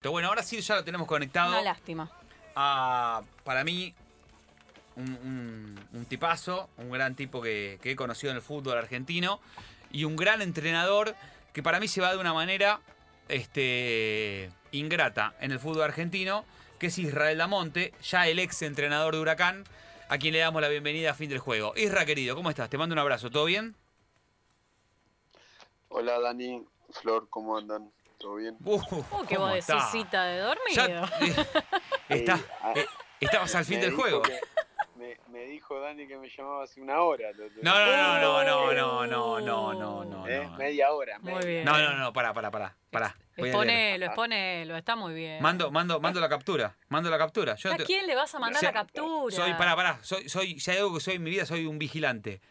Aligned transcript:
Pero 0.00 0.12
bueno, 0.12 0.28
ahora 0.28 0.42
sí 0.42 0.60
ya 0.60 0.76
lo 0.76 0.84
tenemos 0.84 1.06
conectado. 1.06 1.50
Una 1.52 1.62
lástima. 1.62 2.10
a, 2.56 3.22
para 3.44 3.64
mí, 3.64 3.94
un, 4.96 5.10
un- 5.12 5.88
un 5.92 6.04
tipazo, 6.06 6.70
un 6.78 6.90
gran 6.90 7.14
tipo 7.14 7.42
que, 7.42 7.78
que 7.82 7.90
he 7.92 7.96
conocido 7.96 8.30
en 8.30 8.36
el 8.36 8.42
fútbol 8.42 8.78
argentino 8.78 9.40
y 9.92 10.04
un 10.04 10.16
gran 10.16 10.40
entrenador 10.40 11.14
que 11.52 11.62
para 11.62 11.80
mí 11.80 11.86
se 11.88 12.00
va 12.00 12.12
de 12.12 12.18
una 12.18 12.32
manera 12.32 12.80
este, 13.28 14.50
ingrata 14.72 15.34
en 15.40 15.52
el 15.52 15.58
fútbol 15.58 15.82
argentino, 15.82 16.46
que 16.78 16.86
es 16.86 16.98
Israel 16.98 17.36
Damonte, 17.36 17.92
ya 18.02 18.26
el 18.26 18.38
ex 18.38 18.62
entrenador 18.62 19.14
de 19.14 19.20
Huracán, 19.20 19.64
a 20.08 20.16
quien 20.16 20.32
le 20.32 20.38
damos 20.40 20.62
la 20.62 20.68
bienvenida 20.68 21.10
a 21.10 21.14
fin 21.14 21.28
del 21.28 21.38
juego. 21.40 21.74
Isra, 21.76 22.06
querido, 22.06 22.34
¿cómo 22.34 22.48
estás? 22.48 22.70
Te 22.70 22.78
mando 22.78 22.94
un 22.94 22.98
abrazo, 23.00 23.30
¿todo 23.30 23.44
bien? 23.44 23.76
Hola 25.88 26.18
Dani, 26.20 26.64
Flor, 27.02 27.28
¿cómo 27.28 27.58
andan? 27.58 27.90
¿Todo 28.20 28.34
bien? 28.36 28.56
Uh, 28.62 28.80
Oh, 29.10 29.22
que 29.26 29.34
¿cómo 29.36 29.46
vos 29.48 29.54
decís 29.54 29.68
está? 29.70 29.90
cita 29.90 30.24
de 30.24 30.38
dormido. 30.40 30.86
Ya- 30.86 31.10
está, 32.08 32.34
Eh, 32.36 32.44
ah, 32.62 32.72
eh, 32.76 32.86
estabas 33.18 33.54
al 33.54 33.64
fin 33.64 33.78
me 33.80 33.86
del 33.86 33.94
juego. 33.94 34.20
que- 34.22 34.38
me, 34.96 35.16
me 35.28 35.44
dijo 35.46 35.80
Dani 35.80 36.06
que 36.06 36.18
me 36.18 36.28
llamaba 36.28 36.64
hace 36.64 36.82
una 36.82 37.00
hora. 37.00 37.30
No, 37.62 37.72
no, 37.86 38.20
no, 38.20 38.44
no, 38.44 38.74
no, 38.74 39.06
no, 39.06 39.06
no, 39.06 39.40
no, 39.40 39.72
no, 39.72 40.04
no. 40.04 40.28
Eh, 40.28 40.44
no. 40.44 40.56
Media 40.58 40.92
hora. 40.92 41.18
Muy 41.20 41.42
bien. 41.46 41.64
No, 41.64 41.78
no, 41.78 41.96
no, 41.96 42.12
pará, 42.12 42.34
pará, 42.34 42.50
pará, 42.50 42.76
pará. 42.90 43.16
Exponelo, 43.36 44.04
exponelo, 44.04 44.76
está 44.76 44.96
muy 44.96 45.14
bien. 45.14 45.42
Mando, 45.42 45.70
mando, 45.70 45.98
mando 45.98 46.20
la 46.20 46.28
captura, 46.28 46.76
mando 46.88 47.08
la 47.08 47.16
captura. 47.16 47.54
Yo 47.56 47.70
no 47.70 47.76
¿A 47.76 47.78
te- 47.78 47.84
quién 47.84 48.06
le 48.06 48.14
vas 48.14 48.34
a 48.34 48.38
mandar 48.38 48.58
O 48.58 48.60
sea, 48.60 48.68
la 48.68 48.74
captura? 48.80 49.34
Soy, 49.34 49.54
pará, 49.54 49.74
pará, 49.74 49.98
soy, 50.02 50.28
soy, 50.28 50.60
si 50.60 50.70
hay 50.70 50.76
algo 50.76 50.92
que 50.92 51.00
soy 51.00 51.14
en 51.14 51.22
mi 51.22 51.30
vida, 51.30 51.46
soy 51.46 51.64
un 51.64 51.78
vigilante. 51.78 52.42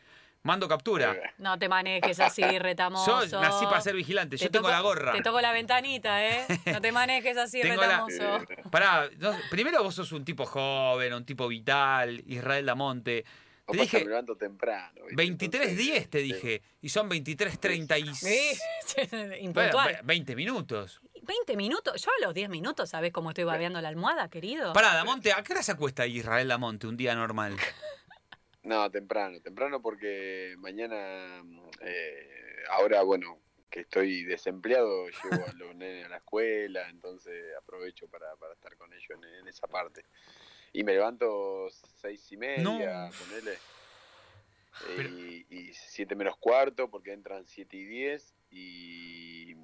Mando 0.43 0.67
captura. 0.69 1.15
No 1.37 1.59
te 1.59 1.67
manejes 1.67 2.19
así, 2.19 2.41
retamoso. 2.59 3.27
Soy, 3.27 3.41
nací 3.41 3.65
para 3.65 3.81
ser 3.81 3.95
vigilante, 3.95 4.37
yo 4.37 4.45
Te 4.45 4.49
tengo 4.51 4.69
la 4.69 4.79
gorra. 4.79 5.11
Te 5.11 5.21
toco 5.21 5.41
la 5.41 5.51
ventanita, 5.51 6.25
¿eh? 6.25 6.45
No 6.65 6.79
te 6.81 6.91
manejes 6.91 7.37
así, 7.37 7.61
Tengo 7.61 7.81
la- 7.81 8.05
retamoso. 8.07 8.45
Pará, 8.71 9.09
no, 9.17 9.35
primero 9.49 9.83
vos 9.83 9.95
sos 9.95 10.11
un 10.13 10.23
tipo 10.23 10.45
joven, 10.45 11.13
un 11.13 11.25
tipo 11.25 11.47
vital, 11.47 12.23
Israel 12.25 12.65
Damonte. 12.65 13.23
Te 13.23 13.75
Opa, 13.75 13.81
dije 13.83 13.99
me 13.99 14.05
levanto 14.05 14.35
temprano. 14.35 14.99
¿viste? 15.15 15.23
23.10 15.23 15.63
Entonces, 15.69 16.09
te 16.09 16.17
dije, 16.19 16.61
y 16.81 16.89
son 16.89 17.09
23.30 17.09 17.99
y... 17.99 18.15
Sí, 18.15 19.07
Bueno, 19.11 19.35
impuntual. 19.35 19.87
ve- 19.95 19.99
20 20.03 20.35
minutos. 20.35 21.01
20 21.21 21.55
minutos. 21.57 22.01
Yo 22.01 22.09
a 22.09 22.25
los 22.25 22.33
10 22.33 22.49
minutos, 22.49 22.89
¿sabés 22.89 23.11
cómo 23.11 23.29
estoy 23.29 23.43
babeando 23.43 23.79
la 23.81 23.89
almohada, 23.89 24.27
querido? 24.29 24.73
Pará, 24.73 24.95
Damonte, 24.95 25.33
¿a 25.33 25.43
qué 25.43 25.51
hora 25.53 25.61
se 25.61 25.73
acuesta 25.73 26.07
Israel 26.07 26.47
Damonte 26.47 26.87
un 26.87 26.97
día 26.97 27.13
normal? 27.13 27.55
No, 28.69 28.91
temprano, 28.91 29.41
temprano 29.41 29.81
porque 29.81 30.53
mañana, 30.59 31.43
eh, 31.81 32.29
ahora 32.69 33.01
bueno, 33.01 33.39
que 33.67 33.79
estoy 33.79 34.23
desempleado, 34.25 35.07
llevo 35.07 35.43
a 35.47 35.53
los 35.53 35.75
nenes 35.75 36.05
a 36.05 36.09
la 36.09 36.17
escuela, 36.17 36.87
entonces 36.89 37.33
aprovecho 37.57 38.07
para, 38.09 38.35
para 38.35 38.53
estar 38.53 38.77
con 38.77 38.93
ellos 38.93 39.09
en, 39.09 39.23
en 39.23 39.47
esa 39.47 39.65
parte. 39.67 40.03
Y 40.71 40.83
me 40.83 40.93
levanto 40.93 41.67
seis 41.71 42.31
y 42.31 42.37
media, 42.37 42.63
No. 42.63 43.09
ponele, 43.17 43.57
Pero- 44.85 45.09
y, 45.09 45.45
y 45.49 45.73
siete 45.73 46.13
menos 46.15 46.37
cuarto 46.37 46.91
porque 46.91 47.11
entran 47.11 47.47
siete 47.47 47.75
y 47.75 47.85
diez 47.85 48.35
y, 48.51 49.55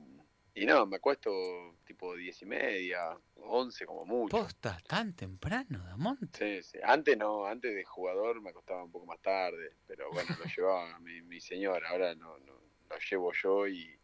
y 0.56 0.66
no, 0.66 0.86
me 0.86 0.95
acuesto 0.95 1.75
tipo 1.86 2.16
diez 2.16 2.42
y 2.42 2.45
media, 2.45 3.17
once 3.36 3.86
como 3.86 4.06
mucho. 4.06 4.38
¿Posta 4.38 4.78
tan 4.88 5.14
temprano, 5.14 5.84
Damonte? 5.84 6.62
Sí, 6.62 6.64
sí. 6.64 6.80
Antes 6.81 7.17
no, 7.17 7.45
antes 7.45 7.75
de 7.75 7.84
jugador 7.84 8.42
me 8.42 8.52
acostaba 8.52 8.84
un 8.84 8.92
poco 8.92 9.06
más 9.06 9.20
tarde, 9.22 9.75
pero 9.86 10.09
bueno, 10.12 10.30
lo 10.39 10.45
llevaba 10.58 10.97
mi, 11.00 11.22
mi 11.23 11.42
señora, 11.42 11.89
ahora 11.89 12.16
no, 12.16 12.39
no, 12.39 12.53
lo 12.89 12.97
llevo 13.09 13.34
yo 13.34 13.67
y, 13.67 14.00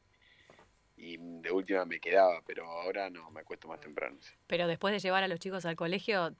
y 0.98 1.18
de 1.18 1.52
última 1.52 1.86
me 1.86 2.00
quedaba, 2.00 2.42
pero 2.46 2.66
ahora 2.66 3.10
no, 3.10 3.32
me 3.32 3.40
acuesto 3.40 3.68
más 3.70 3.80
temprano. 3.80 4.18
sí. 4.22 4.34
Pero 4.48 4.68
después 4.68 4.92
de 4.94 5.00
llevar 5.00 5.24
a 5.24 5.30
los 5.30 5.40
chicos 5.40 5.66
al 5.66 5.78
colegio, 5.78 6.36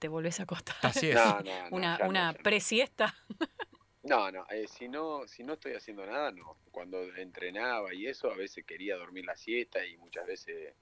te 0.00 0.08
volvés 0.08 0.40
a 0.40 0.42
acostar. 0.42 0.76
Así 0.82 1.10
es. 1.10 1.14
No, 1.14 1.40
no, 1.40 1.70
no, 1.70 1.76
Una, 1.76 2.00
una 2.04 2.32
presiesta. 2.32 3.14
No, 4.04 4.30
no, 4.32 4.44
eh, 4.50 4.66
si 4.66 4.88
no, 4.88 5.26
si 5.28 5.44
no 5.44 5.54
estoy 5.54 5.74
haciendo 5.74 6.04
nada, 6.04 6.32
no. 6.32 6.56
Cuando 6.70 7.02
entrenaba 7.16 7.94
y 7.94 8.06
eso, 8.06 8.30
a 8.30 8.36
veces 8.36 8.64
quería 8.66 8.96
dormir 8.96 9.24
la 9.24 9.36
siesta 9.36 9.84
y 9.86 9.96
muchas 9.96 10.26
veces 10.26 10.74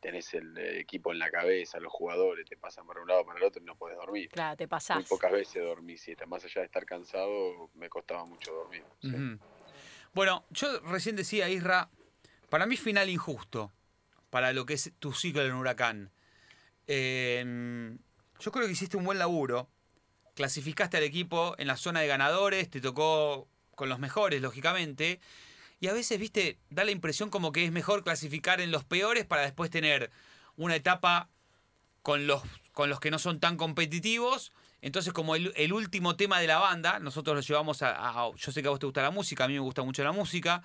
tenés 0.00 0.34
el 0.34 0.56
eh, 0.58 0.78
equipo 0.80 1.12
en 1.12 1.18
la 1.18 1.30
cabeza, 1.30 1.80
los 1.80 1.92
jugadores 1.92 2.46
te 2.48 2.56
pasan 2.56 2.86
para 2.86 3.00
un 3.00 3.08
lado 3.08 3.24
para 3.24 3.38
el 3.38 3.44
otro 3.44 3.60
y 3.60 3.64
no 3.64 3.74
puedes 3.74 3.96
dormir. 3.96 4.28
Claro, 4.30 4.56
te 4.56 4.64
Muy 4.64 4.68
pasás. 4.68 5.08
pocas 5.08 5.32
veces 5.32 5.62
dormí 5.62 5.96
siesta, 5.96 6.26
más 6.26 6.44
allá 6.44 6.60
de 6.60 6.66
estar 6.66 6.84
cansado, 6.84 7.70
me 7.74 7.88
costaba 7.88 8.24
mucho 8.24 8.52
dormir. 8.52 8.84
sí. 9.00 9.38
Bueno, 10.12 10.44
yo 10.50 10.78
recién 10.80 11.16
decía, 11.16 11.48
Isra, 11.48 11.88
para 12.50 12.66
mí 12.66 12.76
final 12.76 13.08
injusto 13.08 13.72
para 14.30 14.52
lo 14.52 14.64
que 14.64 14.74
es 14.74 14.92
tu 15.00 15.12
ciclo 15.12 15.42
en 15.42 15.54
Huracán. 15.54 16.10
Eh, 16.86 17.96
yo 18.38 18.52
creo 18.52 18.66
que 18.66 18.72
hiciste 18.72 18.96
un 18.96 19.04
buen 19.04 19.18
laburo. 19.18 19.68
Clasificaste 20.34 20.96
al 20.96 21.02
equipo 21.02 21.54
en 21.58 21.66
la 21.66 21.76
zona 21.76 22.00
de 22.00 22.06
ganadores, 22.06 22.68
te 22.70 22.80
tocó 22.80 23.48
con 23.74 23.88
los 23.88 23.98
mejores, 23.98 24.40
lógicamente. 24.42 25.20
Y 25.80 25.88
a 25.88 25.92
veces, 25.92 26.18
viste, 26.18 26.58
da 26.70 26.84
la 26.84 26.90
impresión 26.90 27.30
como 27.30 27.52
que 27.52 27.64
es 27.64 27.72
mejor 27.72 28.04
clasificar 28.04 28.60
en 28.60 28.70
los 28.70 28.84
peores 28.84 29.26
para 29.26 29.42
después 29.42 29.70
tener 29.70 30.10
una 30.56 30.76
etapa 30.76 31.28
con 32.02 32.26
los, 32.26 32.42
con 32.72 32.90
los 32.90 33.00
que 33.00 33.10
no 33.10 33.18
son 33.18 33.40
tan 33.40 33.56
competitivos. 33.56 34.52
Entonces, 34.82 35.12
como 35.12 35.34
el, 35.36 35.72
último 35.72 36.16
tema 36.16 36.38
de 36.40 36.46
la 36.46 36.58
banda, 36.58 36.98
nosotros 36.98 37.34
lo 37.34 37.40
llevamos 37.40 37.82
a- 37.82 38.30
Yo 38.36 38.52
sé 38.52 38.60
que 38.60 38.68
a 38.68 38.70
vos 38.70 38.78
te 38.78 38.86
gusta 38.86 39.02
la 39.02 39.10
música, 39.10 39.44
a 39.44 39.48
mí 39.48 39.54
me 39.54 39.60
gusta 39.60 39.82
mucho 39.82 40.04
la 40.04 40.12
música. 40.12 40.62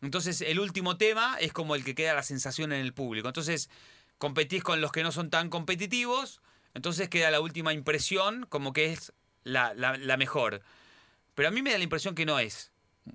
Entonces, 0.00 0.40
el 0.40 0.60
último 0.60 0.96
tema 0.96 1.36
es 1.40 1.52
como 1.52 1.74
el 1.74 1.84
que 1.84 1.94
queda 1.94 2.14
la 2.14 2.22
sensación 2.22 2.72
en 2.72 2.80
el 2.80 2.94
público. 2.94 3.28
Entonces, 3.28 3.68
competís 4.16 4.62
con 4.62 4.80
los 4.80 4.92
que 4.92 5.02
no 5.02 5.12
son 5.12 5.28
tan 5.28 5.50
competitivos. 5.50 6.40
Entonces, 6.78 7.08
queda 7.08 7.32
la 7.32 7.40
última 7.40 7.72
impresión 7.72 8.46
como 8.48 8.72
que 8.72 8.92
es 8.92 9.12
la, 9.42 9.74
la- 9.74 9.96
la 9.96 10.16
mejor. 10.16 10.62
Pero 11.34 11.48
a 11.48 11.50
mí 11.50 11.60
me 11.60 11.72
da 11.72 11.78
la 11.78 11.82
impresión 11.82 12.14
que 12.14 12.24
no 12.24 12.38
es 12.38 12.70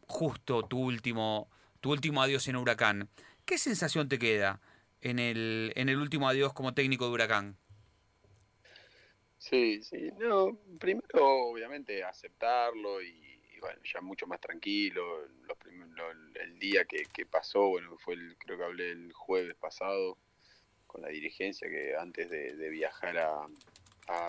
justo 0.05 0.63
tu 0.63 0.79
último, 0.79 1.49
tu 1.79 1.91
último 1.93 2.21
adiós 2.21 2.45
en 2.49 2.57
Huracán. 2.57 3.07
¿Qué 3.45 3.57
sensación 3.57 4.09
te 4.09 4.19
queda 4.19 4.59
en 4.99 5.17
el, 5.17 5.71
en 5.77 5.87
el 5.87 5.95
último 5.97 6.27
adiós 6.27 6.51
como 6.51 6.73
técnico 6.73 7.05
de 7.05 7.11
Huracán? 7.11 7.55
Sí, 9.37 9.81
sí, 9.83 10.09
no, 10.17 10.57
primero 10.79 11.27
obviamente 11.49 12.03
aceptarlo 12.03 13.01
y, 13.01 13.39
bueno, 13.59 13.79
ya 13.83 14.01
mucho 14.01 14.25
más 14.25 14.39
tranquilo, 14.39 15.27
los 15.47 15.57
prim- 15.57 15.93
lo- 15.95 16.11
el 16.11 16.59
día 16.59 16.85
que, 16.85 17.03
que 17.13 17.25
pasó, 17.25 17.67
bueno, 17.69 17.97
fue 17.97 18.15
el, 18.15 18.37
creo 18.37 18.57
que 18.57 18.63
hablé 18.63 18.91
el 18.91 19.11
jueves 19.13 19.55
pasado 19.55 20.17
con 20.93 21.01
la 21.01 21.09
dirigencia 21.09 21.67
que 21.67 21.95
antes 21.97 22.29
de, 22.29 22.55
de 22.55 22.69
viajar 22.69 23.17
a, 23.17 23.47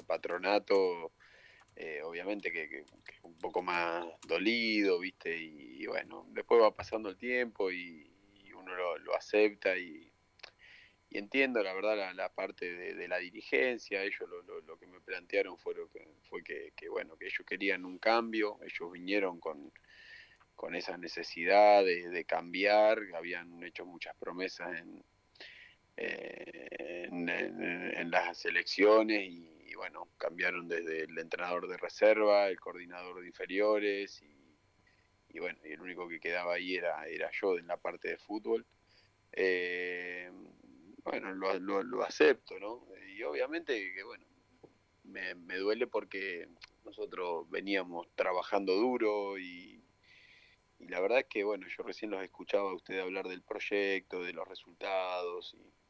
patronato, 0.07 1.13
eh, 1.77 2.01
obviamente 2.03 2.51
que, 2.51 2.69
que- 2.71 2.85
que 3.05 3.15
un 3.23 3.37
poco 3.39 3.61
más 3.61 4.07
dolido, 4.27 4.99
viste, 4.99 5.37
y, 5.37 5.85
bueno, 5.87 6.27
después 6.31 6.63
va 6.63 6.75
pasando 6.75 7.11
el 7.11 7.19
tiempo 7.19 7.71
y, 7.71 8.11
uno 8.57 8.75
lo, 8.99 9.15
acepta 9.15 9.77
y, 9.77 10.11
y 11.11 11.19
entiendo 11.19 11.63
la 11.63 11.75
verdad 11.75 12.15
la, 12.15 12.33
parte 12.33 12.73
de, 12.73 13.09
la 13.09 13.19
dirigencia, 13.19 14.03
ellos 14.03 14.27
lo, 14.27 14.41
lo- 14.43 14.61
lo 14.63 14.79
que 14.79 14.87
me 14.87 15.01
plantearon 15.03 15.59
fue, 15.59 15.75
lo 15.75 15.91
que, 15.91 16.09
fue 16.31 16.43
que, 16.43 16.73
que, 16.75 16.89
bueno, 16.89 17.17
que 17.19 17.27
ellos 17.27 17.45
querían 17.47 17.85
un 17.85 17.99
cambio, 17.99 18.59
ellos 18.63 18.91
vinieron 18.91 19.39
con, 19.39 19.71
con 20.55 20.75
esa 20.75 20.97
necesidad 20.97 21.85
de, 21.85 22.09
de 22.09 22.25
cambiar, 22.25 23.01
habían 23.15 23.63
hecho 23.65 23.85
muchas 23.85 24.17
promesas 24.17 24.79
en, 24.79 25.05
eh, 25.97 27.09
en, 27.11 28.11
las 28.11 28.45
elecciones 28.45 29.23
y, 29.23 29.49
y, 29.67 29.75
bueno, 29.75 30.09
cambiaron 30.19 30.69
desde 30.69 31.05
el 31.05 31.19
entrenador 31.19 31.69
de 31.69 31.77
reserva, 31.77 32.49
el 32.49 32.61
coordinador 32.61 33.21
de 33.21 33.27
inferiores 33.27 34.23
y, 34.23 34.57
y 35.31 35.41
bueno, 35.41 35.59
y 35.65 35.73
el 35.73 35.81
único 35.81 36.09
que 36.09 36.21
quedaba 36.21 36.55
ahí 36.55 36.77
era, 36.77 37.07
era 37.09 37.31
yo 37.33 37.59
en 37.59 37.67
la 37.67 37.77
parte 37.77 38.09
de 38.09 38.19
fútbol. 38.19 38.67
Eh, 39.33 40.31
bueno, 41.03 41.33
lo, 41.35 41.59
lo, 41.59 41.83
lo 41.83 42.03
acepto, 42.03 42.59
¿no? 42.59 42.87
Y 43.17 43.23
obviamente 43.23 43.93
que, 43.93 44.03
bueno, 44.05 44.25
me, 45.05 45.35
me 45.35 45.57
duele 45.57 45.87
porque 45.87 46.49
nosotros 46.85 47.49
veníamos 47.51 48.09
trabajando 48.15 48.75
duro 48.75 49.39
y, 49.39 49.83
y 50.79 50.89
la 50.89 51.01
verdad 51.01 51.21
es 51.21 51.27
que, 51.27 51.45
bueno, 51.45 51.67
yo 51.67 51.83
recién 51.83 52.11
los 52.11 52.23
escuchaba 52.23 52.71
a 52.71 52.75
ustedes 52.75 53.03
hablar 53.03 53.29
del 53.29 53.43
proyecto, 53.43 54.23
de 54.23 54.33
los 54.33 54.47
resultados 54.47 55.55
y, 55.55 55.84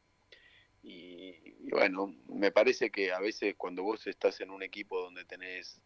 y, 0.85 1.35
y 1.67 1.71
bueno, 1.71 2.15
me 2.29 2.53
parece 2.53 2.91
que 2.91 3.13
a 3.13 3.19
veces 3.19 3.55
cuando 3.57 3.83
vos 3.83 4.07
estás 4.07 4.41
en 4.41 4.51
un 4.51 4.63
equipo 4.63 5.01
donde 5.01 5.25
tenés 5.25 5.81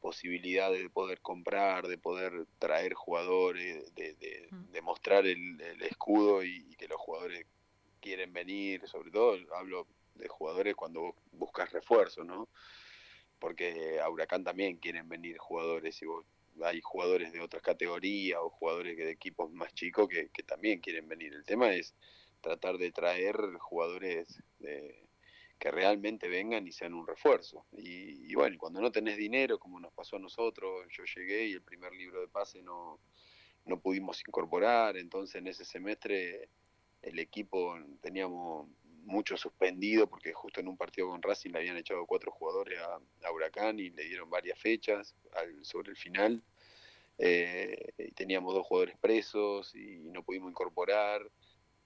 posibilidades 0.00 0.80
de 0.80 0.90
poder 0.90 1.20
comprar, 1.20 1.86
de 1.86 1.98
poder 1.98 2.46
traer 2.58 2.94
jugadores, 2.94 3.94
de, 3.94 4.14
de, 4.14 4.48
Mm. 4.50 4.72
de 4.72 4.82
mostrar 4.82 5.26
el, 5.26 5.60
el 5.60 5.82
escudo 5.82 6.42
y, 6.42 6.64
y 6.70 6.74
que 6.76 6.88
los 6.88 6.98
jugadores 6.98 7.44
quieren 8.00 8.32
venir, 8.32 8.86
sobre 8.88 9.10
todo 9.10 9.36
hablo 9.54 9.86
de 10.14 10.28
jugadores 10.28 10.74
cuando 10.74 11.00
vos 11.00 11.14
buscas 11.32 11.70
refuerzo, 11.72 12.24
¿no? 12.24 12.48
Porque 13.38 14.00
a 14.00 14.08
Huracán 14.08 14.44
también 14.44 14.78
quieren 14.78 15.08
venir 15.08 15.36
jugadores 15.38 16.00
y 16.02 16.06
vos, 16.06 16.24
hay 16.62 16.80
jugadores 16.80 17.32
de 17.32 17.40
otras 17.40 17.62
categorías 17.62 18.38
o 18.42 18.50
jugadores 18.50 18.96
de 18.96 19.10
equipos 19.10 19.50
más 19.52 19.72
chicos 19.74 20.08
que, 20.08 20.30
que 20.30 20.42
también 20.42 20.80
quieren 20.80 21.06
venir. 21.06 21.34
El 21.34 21.44
tema 21.44 21.72
es 21.72 21.94
tratar 22.40 22.78
de 22.78 22.92
traer 22.92 23.36
jugadores 23.58 24.42
que 25.58 25.70
realmente 25.70 26.28
vengan 26.28 26.66
y 26.66 26.72
sean 26.72 26.94
un 26.94 27.06
refuerzo. 27.06 27.66
Y, 27.72 28.34
bueno, 28.34 28.56
cuando 28.58 28.80
no 28.80 28.92
tenés 28.92 29.16
dinero, 29.16 29.58
como 29.58 29.80
nos 29.80 29.92
pasó 29.92 30.16
a 30.16 30.20
nosotros, 30.20 30.86
yo 30.90 31.04
llegué 31.16 31.46
y 31.46 31.52
el 31.52 31.62
primer 31.62 31.92
libro 31.92 32.20
de 32.20 32.28
pase 32.28 32.62
no, 32.62 33.00
no 33.64 33.80
pudimos 33.80 34.20
incorporar, 34.26 34.96
entonces 34.96 35.36
en 35.36 35.48
ese 35.48 35.64
semestre 35.64 36.48
el 37.02 37.18
equipo 37.18 37.76
teníamos 38.00 38.68
mucho 39.04 39.36
suspendido 39.36 40.06
porque 40.06 40.32
justo 40.32 40.60
en 40.60 40.68
un 40.68 40.76
partido 40.76 41.08
con 41.08 41.22
Racing 41.22 41.50
le 41.50 41.58
habían 41.58 41.76
echado 41.76 42.06
cuatro 42.06 42.30
jugadores 42.30 42.78
a, 42.80 43.32
Huracán 43.32 43.78
y 43.78 43.90
le 43.90 44.04
dieron 44.04 44.30
varias 44.30 44.58
fechas 44.58 45.14
sobre 45.62 45.90
el 45.90 45.96
final. 45.96 46.42
Eh, 47.20 47.94
y 47.98 48.12
teníamos 48.12 48.54
dos 48.54 48.64
jugadores 48.64 48.96
presos 48.98 49.74
y 49.74 49.98
no 49.98 50.22
pudimos 50.22 50.50
incorporar 50.50 51.28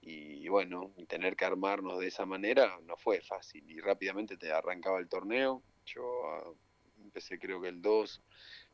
y, 0.05 0.49
bueno, 0.49 0.93
tener 1.07 1.37
que 1.37 1.45
armarnos 1.45 1.99
de 1.99 2.07
esa 2.07 2.25
manera 2.25 2.77
no 2.85 2.97
fue 2.97 3.21
fácil 3.21 3.63
y 3.71 3.79
rápidamente 3.79 4.35
te 4.35 4.51
arrancaba 4.51 4.99
el 4.99 5.07
torneo. 5.07 5.63
Yo 5.85 6.03
ah, 6.27 6.51
empecé 7.01 7.39
creo 7.39 7.61
que 7.61 7.69
el 7.69 7.81
2 7.81 8.21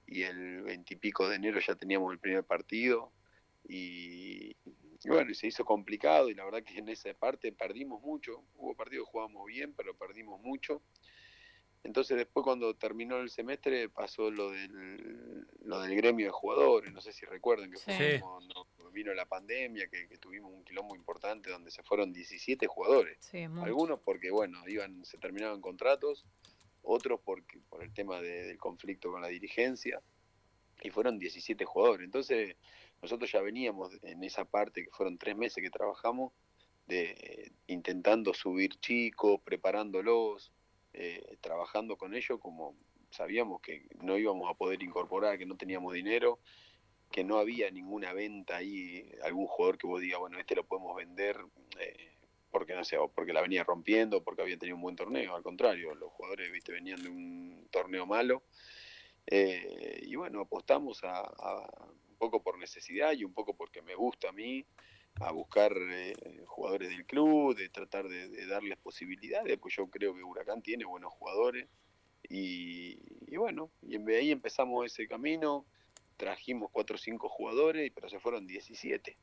y 0.08 0.24
el 0.24 0.64
20 0.64 0.92
y 0.92 0.98
pico 0.98 1.30
de 1.30 1.36
enero 1.36 1.60
ya 1.60 1.76
teníamos 1.76 2.12
el 2.12 2.20
primer 2.20 2.44
partido 2.44 3.12
y, 3.64 4.56
bueno, 5.06 5.30
y 5.30 5.36
se 5.36 5.46
hizo 5.46 5.64
complicado 5.64 6.30
y 6.30 6.34
la 6.34 6.46
verdad 6.46 6.64
que 6.64 6.80
en 6.80 6.90
esa 6.90 7.14
parte 7.14 7.52
perdimos 7.52 8.02
mucho. 8.02 8.44
Hubo 8.56 8.76
partidos 8.76 9.06
que 9.06 9.12
jugábamos 9.12 9.46
bien, 9.46 9.74
pero 9.74 9.96
perdimos 9.96 10.42
mucho. 10.42 10.82
Entonces 11.84 12.18
después 12.18 12.44
cuando 12.44 12.76
terminó 12.76 13.18
el 13.18 13.30
semestre 13.30 13.88
pasó 13.88 14.32
lo 14.32 14.50
del, 14.50 15.48
lo 15.62 15.80
del 15.80 15.96
gremio 15.96 16.26
de 16.26 16.32
jugadores, 16.32 16.92
no 16.92 17.02
sé 17.02 17.14
si 17.14 17.28
recuerdan 17.28 17.72
que 17.72 17.78
fue 17.78 18.20
vino 18.92 19.14
la 19.14 19.26
pandemia, 19.26 19.88
que, 19.88 20.18
tuvimos 20.18 20.52
un 20.52 20.64
quilombo 20.64 20.96
importante 20.96 21.50
donde 21.50 21.72
se 21.72 21.84
fueron 21.84 22.12
17 22.12 22.68
jugadores. 22.68 23.18
Algunos 23.62 24.00
porque, 24.00 24.32
bueno, 24.32 24.68
iban 24.68 25.06
se 25.06 25.18
terminaban 25.18 25.62
contratos, 25.62 26.26
otros 26.82 27.20
porque 27.24 27.60
por 27.70 27.84
el 27.84 27.94
tema 27.94 28.22
del 28.22 28.58
conflicto 28.58 29.12
con 29.12 29.22
la 29.22 29.28
dirigencia, 29.28 30.02
y 30.82 30.90
fueron 30.90 31.20
17 31.20 31.66
jugadores. 31.66 32.06
Entonces 32.06 32.56
nosotros 33.02 33.32
ya 33.32 33.42
veníamos 33.42 33.92
en 34.02 34.24
esa 34.24 34.46
parte, 34.46 34.84
que 34.84 34.92
fueron 34.92 35.18
tres 35.18 35.36
meses 35.36 35.64
que 35.64 35.70
trabajamos, 35.70 36.34
de 36.88 37.52
intentando 37.68 38.34
subir 38.34 38.80
chicos, 38.80 39.40
preparándolos, 39.44 40.52
eh, 40.94 41.38
trabajando 41.40 41.98
con 41.98 42.16
ellos 42.16 42.40
como 42.42 42.76
sabíamos 43.12 43.62
que 43.62 43.88
no 44.02 44.18
íbamos 44.18 44.50
a 44.50 44.56
poder 44.56 44.82
incorporar, 44.82 45.38
que 45.38 45.46
no 45.46 45.56
teníamos 45.56 45.94
dinero, 45.94 46.40
que 47.12 47.24
no 47.24 47.40
había 47.40 47.72
ninguna 47.72 48.14
venta 48.14 48.58
ahí, 48.58 49.12
algún 49.24 49.48
jugador 49.48 49.78
que 49.78 49.88
vos 49.88 50.02
digas, 50.02 50.20
bueno, 50.20 50.40
este 50.40 50.56
lo 50.56 50.66
podemos 50.66 50.96
vender 50.96 51.38
eh, 51.80 52.10
porque 52.52 52.76
no 52.76 52.84
sé, 52.84 52.98
porque 53.14 53.34
la 53.34 53.42
venía 53.42 53.64
rompiendo, 53.64 54.24
porque 54.24 54.42
había 54.42 54.58
tenido 54.58 54.76
un 54.76 54.82
buen 54.82 54.96
torneo, 54.96 55.36
al 55.36 55.44
contrario, 55.44 55.94
los 55.96 56.12
jugadores 56.12 56.52
viste 56.52 56.72
venían 56.72 57.02
de 57.02 57.10
un 57.10 57.68
torneo 57.72 58.06
malo. 58.06 58.44
Eh, 59.28 60.02
y 60.04 60.16
bueno, 60.16 60.42
apostamos 60.42 61.02
a, 61.04 61.22
un 62.10 62.18
poco 62.18 62.42
por 62.42 62.58
necesidad 62.58 63.14
y 63.14 63.24
un 63.24 63.34
poco 63.34 63.56
porque 63.56 63.82
me 63.84 63.94
gusta 63.94 64.30
a 64.30 64.32
mí, 64.32 64.66
a 65.22 65.32
buscar 65.32 65.74
eh, 65.78 66.16
jugadores 66.48 66.90
del 66.90 67.06
club, 67.06 67.56
de 67.56 67.70
tratar 67.70 68.08
de, 68.08 68.48
darles 68.48 68.78
posibilidades, 68.78 69.58
pues 69.60 69.76
yo 69.76 69.88
creo 69.88 70.16
que 70.16 70.24
Huracán 70.24 70.62
tiene 70.62 70.86
buenos 70.86 71.14
jugadores. 71.14 71.68
Y, 72.28 73.00
y 73.28 73.38
bueno, 73.38 73.72
y 73.82 73.96
ahí 74.12 74.32
empezamos 74.32 74.86
ese 74.86 75.08
camino 75.08 75.66
trajimos 76.20 76.70
4 76.74 76.96
o 76.96 77.00
5 77.00 77.30
jugadores, 77.30 77.92
pero 77.96 78.10
se 78.10 78.20
fueron 78.20 78.46
17. 78.46 79.18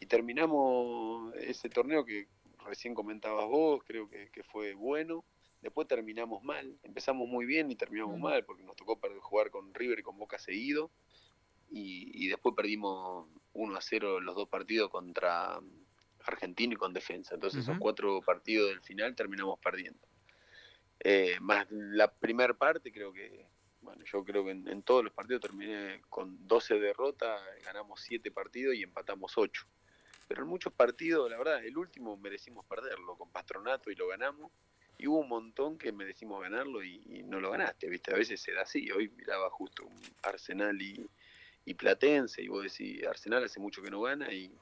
Y 0.00 0.06
terminamos 0.06 1.32
ese 1.36 1.68
torneo 1.68 2.06
que 2.06 2.26
recién 2.64 2.94
comentabas 2.94 3.46
vos, 3.46 3.82
creo 3.86 4.08
que, 4.08 4.42
fue 4.50 4.72
bueno. 4.72 5.24
Después 5.60 5.86
terminamos 5.86 6.42
mal, 6.42 6.78
empezamos 6.82 7.28
muy 7.28 7.44
bien 7.44 7.70
y 7.70 7.76
terminamos 7.76 8.18
mm. 8.18 8.22
mal 8.22 8.44
porque 8.44 8.64
nos 8.64 8.74
tocó 8.76 8.98
jugar 9.20 9.50
con 9.50 9.74
River 9.74 9.98
y 9.98 10.02
con 10.02 10.18
Boca 10.18 10.38
seguido. 10.38 10.90
Y, 11.70 12.28
después 12.28 12.54
perdimos 12.54 13.28
1 13.52 13.76
a 13.76 13.80
0 13.80 14.20
los 14.20 14.34
dos 14.34 14.48
partidos 14.48 14.90
contra 14.90 15.60
Argentino 16.24 16.72
y 16.72 16.76
con 16.76 16.94
defensa. 16.94 17.34
Entonces 17.34 17.62
esos 17.62 17.78
cuatro 17.78 18.20
partidos 18.22 18.70
del 18.70 18.80
final 18.80 19.14
terminamos 19.14 19.58
perdiendo. 19.58 20.06
Eh, 21.00 21.36
más 21.40 21.66
la 21.70 22.12
primera 22.12 22.54
parte 22.54 22.92
creo 22.92 23.12
que 23.12 23.51
bueno, 23.82 24.04
yo 24.04 24.24
creo 24.24 24.44
que 24.44 24.52
en, 24.52 24.82
todos 24.82 25.04
los 25.04 25.12
partidos 25.12 25.42
terminé 25.42 26.00
con 26.08 26.46
12 26.46 26.78
derrotas, 26.78 27.40
ganamos 27.64 28.00
7 28.00 28.30
partidos 28.30 28.74
y 28.74 28.82
empatamos 28.82 29.36
8. 29.36 29.66
Pero 30.28 30.42
en 30.42 30.48
muchos 30.48 30.72
partidos, 30.72 31.30
la 31.30 31.36
verdad, 31.36 31.64
el 31.64 31.76
último 31.76 32.16
merecimos 32.16 32.64
perderlo 32.64 33.16
con 33.16 33.30
Patronato 33.30 33.90
y 33.90 33.96
lo 33.96 34.08
ganamos. 34.08 34.50
Y 34.98 35.08
hubo 35.08 35.18
un 35.18 35.28
montón 35.28 35.78
que 35.78 35.90
merecimos 35.90 36.40
ganarlo 36.40 36.82
y, 36.84 37.24
no 37.24 37.40
lo 37.40 37.50
ganaste, 37.50 37.88
¿viste? 37.88 38.14
A 38.14 38.16
veces 38.16 38.40
se 38.40 38.52
da 38.52 38.62
así. 38.62 38.90
Hoy 38.92 39.08
miraba 39.08 39.50
justo 39.50 39.84
un 39.84 40.00
Arsenal 40.22 40.80
y, 40.80 41.74
Platense 41.74 42.42
y 42.42 42.48
vos 42.48 42.62
decís, 42.62 43.04
Arsenal 43.04 43.44
hace 43.44 43.58
mucho 43.58 43.82
que 43.82 43.90
no 43.90 44.00
gana 44.00 44.32
y, 44.32 44.52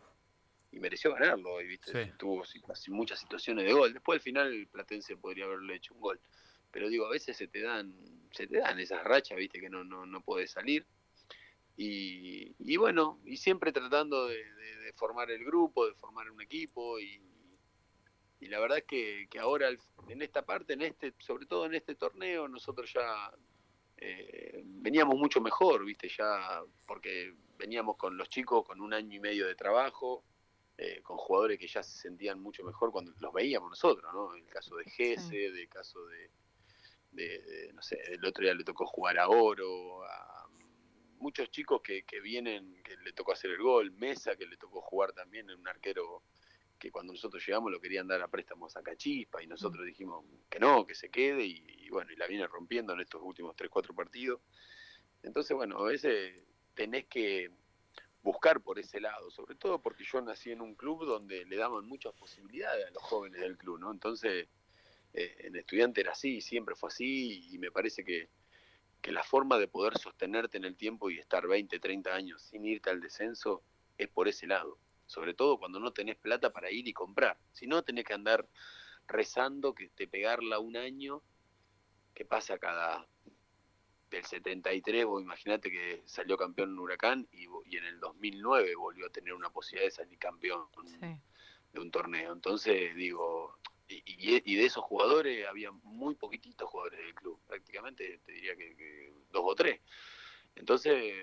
mereció 0.73 1.13
ganarlo 1.13 1.53
hoy, 1.55 1.67
¿viste? 1.67 2.15
Tuvo 2.17 2.43
muchas 2.89 3.21
situaciones 3.21 3.67
de 3.67 3.73
gol. 3.73 3.93
Después 3.93 4.17
al 4.17 4.23
final 4.23 4.69
Platense 4.73 5.17
podría 5.17 5.45
haberle 5.45 5.75
hecho 5.75 5.93
un 5.93 6.01
gol. 6.01 6.21
Pero 6.71 6.89
digo, 6.89 7.07
a 7.07 7.11
veces 7.11 7.37
se 7.37 7.49
te 7.49 7.61
dan 7.61 7.93
se 8.31 8.47
te 8.47 8.59
dan 8.59 8.79
esas 8.79 9.05
rachas, 9.05 9.39
viste, 9.39 9.61
que 9.61 9.71
no, 9.71 9.85
no, 9.85 10.07
no 10.07 10.21
puedes 10.21 10.51
salir. 10.51 10.87
Y, 11.77 12.55
y, 12.59 12.77
bueno, 12.77 13.21
y 13.25 13.37
siempre 13.37 13.73
tratando 13.73 14.27
de, 14.27 14.45
formar 14.97 15.31
el 15.31 15.45
grupo, 15.45 15.87
de 15.87 15.95
formar 15.95 16.31
un 16.31 16.43
equipo 16.43 16.99
y, 16.99 17.23
y 18.41 18.47
la 18.49 18.59
verdad 18.59 18.79
es 18.79 18.85
que, 18.85 19.29
que, 19.31 19.39
ahora 19.39 19.71
en 20.09 20.23
esta 20.23 20.45
parte, 20.45 20.75
en 20.75 20.83
este, 20.83 21.15
sobre 21.19 21.47
todo 21.47 21.65
en 21.67 21.75
este 21.75 21.95
torneo, 21.95 22.49
nosotros 22.49 22.93
ya 22.93 23.33
eh, 23.97 24.63
veníamos 24.65 25.17
mucho 25.17 25.41
mejor, 25.41 25.85
viste, 25.85 26.09
ya 26.09 26.63
porque 26.87 27.35
veníamos 27.57 27.97
con 27.97 28.17
los 28.17 28.29
chicos 28.29 28.67
con 28.67 28.81
un 28.81 28.93
año 28.93 29.15
y 29.15 29.21
medio 29.21 29.47
de 29.47 29.55
trabajo, 29.55 30.25
eh, 30.77 31.01
con 31.03 31.19
jugadores 31.19 31.59
que 31.59 31.69
ya 31.69 31.83
se 31.83 31.99
sentían 31.99 32.41
mucho 32.41 32.65
mejor 32.65 32.91
cuando 32.91 33.13
los 33.21 33.33
veíamos 33.33 33.71
nosotros, 33.71 34.13
¿no? 34.13 34.35
El 34.35 34.47
caso 34.47 34.77
de 34.77 34.85
Gese, 34.85 35.47
el 35.47 35.69
caso 35.69 36.05
de, 36.07 36.31
de, 37.13 37.71
no 37.75 37.83
sé, 37.83 38.01
el 38.13 38.25
otro 38.25 38.45
día 38.45 38.55
le 38.55 38.65
tocó 38.65 38.87
jugar 38.87 39.19
a 39.19 39.29
Oro, 39.29 40.05
a 40.05 40.49
muchos 41.19 41.51
chicos 41.51 41.81
que, 41.83 42.03
que 42.05 42.21
vienen, 42.21 42.83
que 42.83 42.97
le 42.99 43.13
tocó 43.13 43.33
hacer 43.33 43.51
el 43.51 43.63
gol, 43.63 43.91
Mesa, 43.93 44.37
que 44.37 44.47
le 44.47 44.57
tocó 44.57 44.81
jugar 44.81 45.13
también 45.13 45.49
en 45.51 45.59
un 45.59 45.69
arquero 45.69 46.23
que 46.81 46.91
cuando 46.91 47.13
nosotros 47.13 47.47
llegamos 47.47 47.71
lo 47.71 47.81
querían 47.81 48.09
dar 48.09 48.23
a 48.23 48.29
préstamos 48.29 48.77
a 48.77 48.83
Cachispa 48.83 49.43
y 49.43 49.47
nosotros 49.47 49.85
dijimos 49.85 50.25
que 50.49 50.59
no, 50.59 50.87
que 50.87 50.95
se 50.95 51.11
quede 51.11 51.45
y, 51.45 51.89
bueno, 51.91 52.11
y 52.11 52.17
la 52.17 52.27
viene 52.27 52.47
rompiendo 52.47 52.95
en 52.95 53.01
estos 53.01 53.21
últimos 53.23 53.55
3, 53.55 53.71
4 53.71 53.95
partidos. 53.95 54.41
Entonces, 55.23 55.55
bueno, 55.55 55.79
a 55.79 55.85
veces 55.85 56.35
tenés 56.75 57.07
que 57.07 57.51
buscar 58.23 58.63
por 58.63 58.79
ese 58.79 58.99
lado, 58.99 59.31
sobre 59.31 59.55
todo 59.55 59.81
porque 59.81 60.05
yo 60.05 60.21
nací 60.23 60.51
en 60.51 60.63
un 60.63 60.75
club 60.75 61.05
donde 61.05 61.45
le 61.45 61.57
daban 61.57 61.85
muchas 61.87 62.15
posibilidades 62.15 62.87
a 62.87 62.91
los 62.91 63.03
jóvenes 63.03 63.41
del 63.43 63.59
club, 63.59 63.79
¿no? 63.79 63.93
Entonces, 63.93 64.49
eh, 65.13 65.37
en 65.41 65.57
estudiante 65.57 66.01
era 66.01 66.13
así, 66.13 66.41
siempre 66.41 66.75
fue 66.75 66.89
así, 66.89 67.49
y 67.53 67.59
me 67.59 67.71
parece 67.71 68.05
que, 68.05 68.29
la 69.05 69.25
forma 69.25 69.59
de 69.59 69.67
poder 69.67 69.97
sostenerte 69.99 70.59
en 70.59 70.65
el 70.65 70.77
tiempo 70.77 71.11
y 71.11 71.19
estar 71.19 71.49
20, 71.49 71.81
30 71.81 72.15
años 72.15 72.43
sin 72.43 72.67
irte 72.67 72.91
al 72.91 73.01
descenso 73.01 73.63
es 73.97 74.09
por 74.09 74.29
ese 74.29 74.47
lado. 74.47 74.79
Sobre 75.07 75.33
todo 75.33 75.59
cuando 75.59 75.81
no 75.81 75.93
tenés 75.93 76.17
plata 76.17 76.53
para 76.53 76.71
ir 76.71 76.87
y 76.87 76.93
comprar. 76.93 77.39
Si 77.51 77.67
no, 77.67 77.83
tenés 77.83 78.05
que 78.05 78.13
andar 78.13 78.47
rezando 79.09 79.75
que 79.75 79.89
te 79.89 80.07
pegarla 80.07 80.59
un 80.59 80.77
año, 80.77 81.23
que 82.15 82.27
pasa 82.27 82.59
cada 82.59 83.09
del 84.11 84.25
73, 84.25 85.07
vos 85.07 85.23
imaginate 85.23 85.71
que 85.71 86.03
salió 86.05 86.37
campeón 86.37 86.71
en 86.71 86.79
Huracán 86.79 87.29
y, 87.33 87.47
y, 87.65 87.77
en 87.77 87.85
el 87.85 88.01
2009 88.01 88.75
volvió 88.75 89.07
a 89.07 89.11
tener 89.11 89.35
una 89.35 89.51
posibilidad 89.51 89.87
de 89.87 89.93
salir 89.93 90.19
campeón 90.19 90.67
de 91.73 91.81
un 91.81 91.91
torneo. 91.91 92.33
Entonces 92.33 92.95
digo, 92.97 93.57
y, 93.91 94.57
de 94.57 94.65
esos 94.65 94.85
jugadores 94.85 95.47
había 95.47 95.71
muy 95.73 96.15
poquititos 96.15 96.69
jugadores 96.69 97.01
del 97.01 97.15
club, 97.15 97.41
prácticamente 97.47 98.21
te 98.25 98.33
diría 98.33 98.57
que, 98.57 99.13
dos 99.31 99.43
o 99.45 99.55
tres. 99.55 99.81
Entonces 100.55 101.15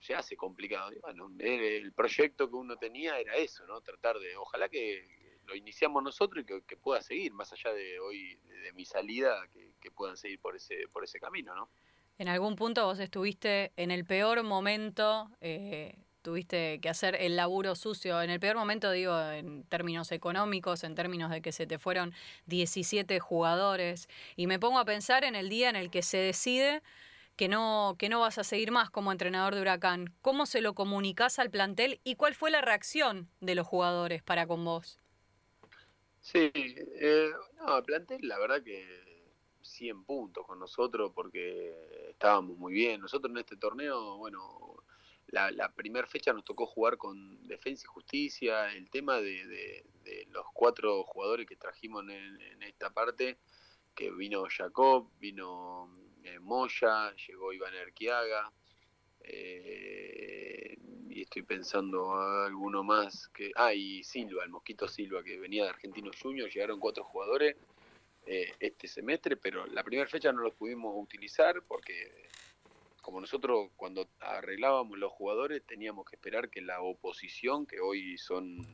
se 0.00 0.14
hace 0.14 0.36
complicado. 0.36 0.90
bueno, 1.02 1.30
el 1.38 1.92
proyecto 1.92 2.48
que 2.48 2.56
uno 2.56 2.76
tenía 2.76 3.18
era 3.18 3.36
eso, 3.36 3.66
¿no? 3.66 3.80
Tratar 3.80 4.18
de, 4.18 4.36
ojalá 4.36 4.68
que 4.68 5.22
lo 5.46 5.54
iniciamos 5.54 6.02
nosotros 6.02 6.44
y 6.44 6.62
que, 6.62 6.76
pueda 6.76 7.00
seguir, 7.02 7.32
más 7.32 7.52
allá 7.52 7.72
de 7.72 7.98
hoy, 8.00 8.36
de, 8.36 8.72
mi 8.72 8.84
salida, 8.84 9.46
que, 9.80 9.90
puedan 9.90 10.16
seguir 10.16 10.40
por 10.40 10.56
ese, 10.56 10.88
por 10.92 11.04
ese 11.04 11.20
camino, 11.20 11.54
¿no? 11.54 11.68
En 12.18 12.28
algún 12.28 12.56
punto 12.56 12.84
vos 12.86 13.00
estuviste 13.00 13.72
en 13.76 13.90
el 13.90 14.04
peor 14.04 14.42
momento 14.42 15.30
eh, 15.40 15.96
tuviste 16.22 16.80
que 16.80 16.88
hacer 16.88 17.16
el 17.20 17.36
laburo 17.36 17.74
sucio. 17.74 18.22
En 18.22 18.30
el 18.30 18.40
peor 18.40 18.56
momento, 18.56 18.90
digo, 18.90 19.20
en 19.20 19.64
términos 19.64 20.12
económicos, 20.12 20.84
en 20.84 20.94
términos 20.94 21.30
de 21.30 21.42
que 21.42 21.52
se 21.52 21.66
te 21.66 21.78
fueron 21.78 22.14
17 22.46 23.20
jugadores. 23.20 24.08
Y 24.36 24.46
me 24.46 24.58
pongo 24.58 24.78
a 24.78 24.84
pensar 24.84 25.24
en 25.24 25.34
el 25.34 25.48
día 25.48 25.68
en 25.68 25.76
el 25.76 25.90
que 25.90 26.02
se 26.02 26.18
decide 26.18 26.82
que 27.36 27.48
no, 27.48 27.96
que 27.98 28.08
no 28.08 28.20
vas 28.20 28.38
a 28.38 28.44
seguir 28.44 28.70
más 28.70 28.90
como 28.90 29.12
entrenador 29.12 29.54
de 29.54 29.62
Huracán. 29.62 30.14
¿Cómo 30.22 30.46
se 30.46 30.60
lo 30.60 30.74
comunicas 30.74 31.38
al 31.38 31.50
plantel 31.50 32.00
y 32.04 32.14
cuál 32.14 32.34
fue 32.34 32.50
la 32.50 32.60
reacción 32.60 33.28
de 33.40 33.54
los 33.54 33.66
jugadores 33.66 34.22
para 34.22 34.46
con 34.46 34.64
vos? 34.64 34.98
Sí, 36.20 36.52
eh, 36.54 37.30
no, 37.56 37.78
el 37.78 37.84
plantel 37.84 38.28
la 38.28 38.38
verdad 38.38 38.62
que 38.62 38.86
100 39.62 40.04
puntos 40.04 40.46
con 40.46 40.58
nosotros 40.58 41.12
porque 41.14 42.10
estábamos 42.10 42.56
muy 42.58 42.72
bien. 42.72 43.00
Nosotros 43.00 43.30
en 43.32 43.38
este 43.38 43.56
torneo, 43.56 44.18
bueno, 44.18 44.71
la, 45.32 45.50
la 45.50 45.72
primera 45.72 46.06
fecha 46.06 46.32
nos 46.32 46.44
tocó 46.44 46.66
jugar 46.66 46.98
con 46.98 47.46
Defensa 47.48 47.84
y 47.84 47.92
Justicia. 47.92 48.72
El 48.72 48.90
tema 48.90 49.20
de, 49.20 49.84
los 50.30 50.44
cuatro 50.52 51.02
jugadores 51.04 51.46
que 51.46 51.56
trajimos 51.56 52.04
en, 52.08 52.62
esta 52.62 52.90
parte, 52.90 53.38
que 53.94 54.10
vino 54.10 54.44
Jacob, 54.48 55.10
vino 55.18 55.88
eh, 56.22 56.38
Moya, 56.38 57.14
llegó 57.26 57.52
Iván 57.52 57.74
Erquiaga. 57.74 58.52
Eh, 59.20 60.76
y 61.08 61.22
estoy 61.22 61.42
pensando 61.42 62.12
alguno 62.14 62.82
más 62.82 63.28
que 63.28 63.52
ah 63.54 63.72
y 63.72 64.02
Silva 64.02 64.42
el 64.42 64.50
mosquito 64.50 64.88
Silva 64.88 65.22
que 65.22 65.38
venía 65.38 65.62
de 65.62 65.70
Argentinos 65.70 66.16
Juniors 66.20 66.52
llegaron 66.52 66.80
cuatro 66.80 67.04
jugadores 67.04 67.54
eh, 68.26 68.52
este 68.58 68.88
semestre, 68.88 69.36
pero 69.36 69.64
la 69.66 69.84
primera 69.84 70.08
fecha 70.08 70.32
no 70.32 70.42
los 70.42 70.54
pudimos 70.54 70.92
utilizar 70.96 71.62
porque 71.68 72.30
como 73.02 73.20
nosotros 73.20 73.70
cuando 73.76 74.08
arreglábamos 74.20 74.98
los 74.98 75.12
jugadores 75.12 75.62
teníamos 75.66 76.08
que 76.08 76.16
esperar 76.16 76.48
que 76.48 76.62
la 76.62 76.80
oposición, 76.80 77.66
que 77.66 77.80
hoy 77.80 78.16
son 78.16 78.64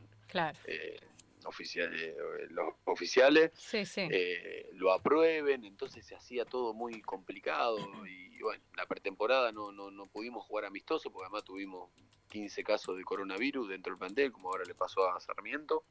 eh, 0.67 1.01
oficiales, 1.45 2.15
los 2.51 2.75
oficiales, 2.85 3.51
eh, 3.75 4.71
lo 4.75 4.93
aprueben, 4.93 5.65
entonces 5.65 6.07
se 6.07 6.15
hacía 6.15 6.45
todo 6.45 6.75
muy 6.75 7.01
complicado 7.03 7.79
y 8.07 8.41
bueno, 8.41 8.63
la 8.77 8.87
pretemporada 8.87 9.51
no, 9.51 9.73
no, 9.73 9.91
no 9.91 10.07
pudimos 10.07 10.45
jugar 10.45 10.67
amistoso 10.67 11.11
porque 11.11 11.27
además 11.27 11.45
tuvimos 11.45 11.91
15 12.29 12.63
casos 12.63 12.97
de 12.97 13.05
coronavirus 13.05 13.69
dentro 13.69 13.93
del 13.93 13.99
plantel, 13.99 14.31
como 14.31 14.51
ahora 14.51 14.65
le 14.65 14.75
pasó 14.75 15.11
a 15.11 15.19
Sarmiento. 15.21 15.85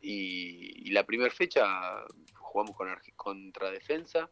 Y, 0.00 0.90
la 0.90 1.06
primera 1.06 1.30
fecha 1.30 1.64
jugamos 2.34 2.76
con, 2.76 2.88
contra 3.16 3.70
defensa. 3.70 4.28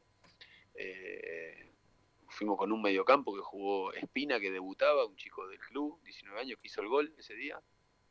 Eh, 0.74 1.69
fuimos 2.30 2.58
con 2.58 2.72
un 2.72 2.82
mediocampo 2.82 3.34
que 3.34 3.42
jugó 3.42 3.92
Espina, 3.92 4.40
que 4.40 4.50
debutaba, 4.50 5.04
un 5.04 5.16
chico 5.16 5.46
del 5.48 5.58
club, 5.58 6.00
19 6.04 6.40
años, 6.40 6.58
que 6.60 6.68
hizo 6.68 6.80
el 6.80 6.88
gol 6.88 7.14
ese 7.18 7.34
día. 7.34 7.60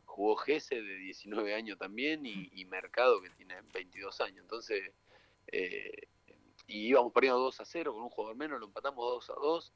Jugó 0.05 0.35
Gese, 0.35 0.81
de 0.81 0.95
19 0.95 1.53
años 1.53 1.77
también, 1.77 2.25
y, 2.25 2.65
Mercado, 2.65 3.21
que 3.21 3.29
tiene 3.31 3.55
22 3.73 4.21
años. 4.21 4.39
Entonces, 4.41 4.91
eh, 5.47 6.07
y 6.67 6.87
íbamos 6.87 7.13
perdiendo 7.13 7.39
2 7.39 7.61
a 7.61 7.65
0 7.65 7.93
con 7.93 8.03
un 8.03 8.09
jugador 8.09 8.35
menos, 8.35 8.59
lo 8.59 8.67
empatamos 8.67 9.27
2 9.27 9.29
a 9.29 9.33
2 9.33 9.73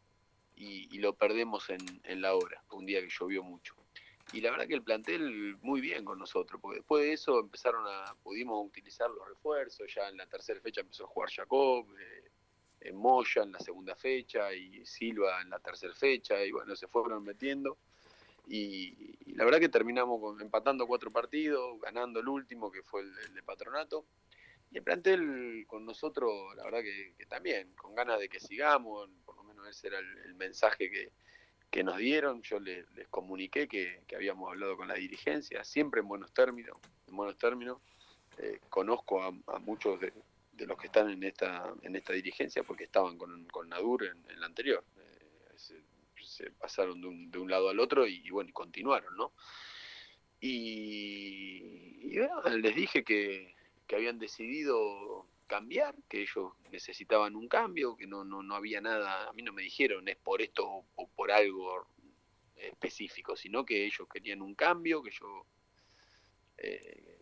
y, 0.55 0.97
lo 1.00 1.13
perdemos 1.15 1.69
en, 1.69 1.79
en 2.03 2.21
la 2.21 2.35
hora, 2.35 2.63
un 2.71 2.85
día 2.85 3.01
que 3.01 3.09
llovió 3.09 3.43
mucho 3.43 3.75
y 4.31 4.41
la 4.41 4.51
verdad 4.51 4.67
que 4.67 4.75
el 4.75 4.83
plantel 4.83 5.57
muy 5.62 5.81
bien 5.81 6.05
con 6.05 6.17
nosotros, 6.17 6.62
porque 6.62 6.77
después 6.77 7.03
de 7.03 7.13
eso 7.13 7.39
empezaron 7.39 7.85
a, 7.88 8.15
pudimos 8.23 8.65
utilizar 8.65 9.09
los 9.09 9.27
refuerzos, 9.27 9.93
ya 9.93 10.07
en 10.07 10.17
la 10.17 10.25
tercera 10.27 10.62
fecha 10.62 10.81
empezó 10.81 11.03
a 11.03 11.07
jugar 11.07 11.29
Jacob, 11.29 11.85
eh, 12.00 12.22
Moya 12.91 13.43
en 13.43 13.51
la 13.51 13.59
segunda 13.59 13.95
fecha 13.95 14.53
y 14.53 14.85
Silva 14.85 15.41
en 15.41 15.49
la 15.49 15.59
tercera 15.59 15.93
fecha, 15.93 16.43
y 16.43 16.51
bueno, 16.51 16.75
se 16.75 16.87
fueron 16.87 17.23
metiendo. 17.23 17.77
Y, 18.47 19.13
la 19.35 19.45
verdad 19.45 19.59
que 19.59 19.69
terminamos 19.69 20.19
con, 20.19 20.41
empatando 20.41 20.85
cuatro 20.85 21.09
partidos, 21.09 21.79
ganando 21.79 22.19
el 22.19 22.27
último, 22.27 22.71
que 22.71 22.83
fue 22.83 23.01
el, 23.01 23.33
de 23.33 23.43
Patronato. 23.43 24.05
Y 24.71 24.77
el 24.77 24.83
plantel 24.83 25.65
con 25.67 25.85
nosotros, 25.85 26.55
la 26.55 26.63
verdad 26.63 26.81
que, 26.81 27.25
también, 27.27 27.73
con 27.75 27.95
ganas 27.95 28.19
de 28.19 28.27
que 28.27 28.39
sigamos, 28.39 29.09
por 29.23 29.37
lo 29.37 29.43
menos 29.43 29.67
ese 29.69 29.87
era 29.87 29.99
el 29.99 30.35
mensaje 30.35 30.89
que, 30.89 31.11
que 31.73 31.83
nos 31.83 31.97
dieron, 31.97 32.43
yo 32.43 32.59
les, 32.59 32.85
comuniqué 33.09 33.67
que, 33.67 34.03
habíamos 34.15 34.47
hablado 34.51 34.77
con 34.77 34.87
la 34.87 34.93
dirigencia, 34.93 35.63
siempre 35.63 36.01
en 36.01 36.07
buenos 36.07 36.31
términos, 36.31 36.77
en 37.07 37.15
buenos 37.15 37.35
términos. 37.35 37.79
Eh, 38.37 38.59
conozco 38.69 39.23
a, 39.23 39.31
muchos 39.57 39.99
de, 39.99 40.13
los 40.65 40.77
que 40.77 40.88
están 40.88 41.10
en 41.10 41.24
esta 41.24 41.74
en 41.82 41.96
esta 41.96 42.13
dirigencia 42.13 42.63
porque 42.63 42.86
estaban 42.86 43.17
con, 43.17 43.46
con 43.46 43.70
Nadur 43.70 44.05
en, 44.05 44.39
la 44.39 44.46
anterior. 44.46 44.84
Eh, 44.98 45.53
se, 46.24 46.51
pasaron 46.51 47.01
de 47.01 47.08
un, 47.08 47.32
de 47.32 47.38
un, 47.38 47.50
lado 47.50 47.70
al 47.70 47.79
otro 47.79 48.08
y, 48.08 48.29
bueno, 48.29 48.50
y 48.50 48.53
continuaron, 48.53 49.15
¿no? 49.15 49.34
Y, 50.39 52.17
les 52.58 52.75
dije 52.75 53.03
que, 53.03 53.55
que 53.88 53.96
habían 53.96 54.20
decidido 54.20 55.27
cambiar, 55.48 55.96
que 56.10 56.22
ellos 56.22 56.53
necesitaban 56.72 57.36
un 57.36 57.48
cambio, 57.48 57.96
que 57.96 58.08
no, 58.08 58.24
no, 58.24 58.41
no 58.41 58.55
había 58.55 58.82
nada, 58.82 59.29
a 59.29 59.34
mí 59.34 59.43
no 59.43 59.53
me 59.53 59.62
dijeron 59.62 60.08
es 60.08 60.17
por 60.17 60.41
esto 60.41 60.86
o 60.96 61.08
por 61.15 61.32
algo 61.32 61.88
específico, 62.55 63.36
sino 63.36 63.65
que 63.65 63.86
ellos 63.86 64.08
querían 64.12 64.41
un 64.41 64.55
cambio, 64.55 65.03
que 65.03 65.12
yo 65.12 65.46
eh, 66.58 67.12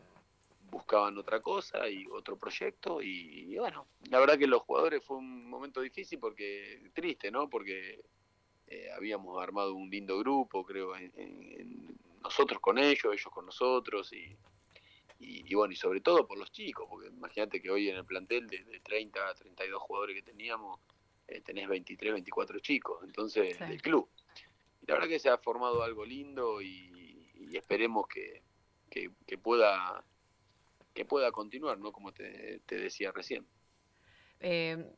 buscaban 0.71 1.17
otra 1.17 1.41
cosa 1.41 1.87
y 1.87 2.07
otro 2.07 2.37
proyecto 2.37 3.01
y, 3.01 3.55
bueno, 3.57 3.87
la 4.09 4.19
verdad 4.19 4.39
que 4.39 4.47
los 4.47 4.63
jugadores 4.63 5.03
fue 5.03 5.17
un 5.17 5.49
momento 5.49 5.81
difícil 5.81 6.17
porque 6.17 6.89
triste, 6.93 7.29
¿no? 7.29 7.49
Porque 7.49 8.03
eh, 8.67 8.89
habíamos 8.95 9.41
armado 9.41 9.75
un 9.75 9.89
lindo 9.89 10.17
grupo, 10.17 10.65
creo, 10.65 10.95
en, 10.95 11.97
nosotros 12.23 12.59
con 12.61 12.77
ellos, 12.77 13.13
ellos 13.13 13.29
con 13.31 13.45
nosotros 13.45 14.11
y 14.13 14.35
y, 15.23 15.53
bueno, 15.53 15.71
y 15.71 15.75
sobre 15.75 16.01
todo 16.01 16.27
por 16.27 16.37
los 16.37 16.51
chicos, 16.51 16.87
porque 16.89 17.09
imagínate 17.09 17.61
que 17.61 17.69
hoy 17.69 17.89
en 17.89 17.97
el 17.97 18.05
plantel 18.05 18.47
de, 18.47 18.79
30 18.83 19.29
a 19.29 19.35
32 19.35 19.81
jugadores 19.81 20.15
que 20.15 20.23
teníamos, 20.23 20.79
eh, 21.27 21.41
tenés 21.41 21.67
23, 21.67 22.13
24 22.13 22.59
chicos, 22.59 23.03
entonces 23.03 23.59
del 23.59 23.81
club. 23.81 24.09
Y 24.81 24.87
la 24.87 24.95
verdad 24.95 25.07
que 25.07 25.19
se 25.19 25.29
ha 25.29 25.37
formado 25.37 25.83
algo 25.83 26.05
lindo 26.05 26.61
y, 26.61 26.99
esperemos 27.53 28.07
que, 28.07 28.41
que, 28.89 29.37
pueda 29.37 30.03
que 30.93 31.05
pueda 31.05 31.31
continuar, 31.31 31.79
¿no? 31.79 31.91
Como 31.91 32.11
te, 32.11 32.61
decía 32.67 33.11
recién. 33.11 33.47
Eh, 34.39 34.91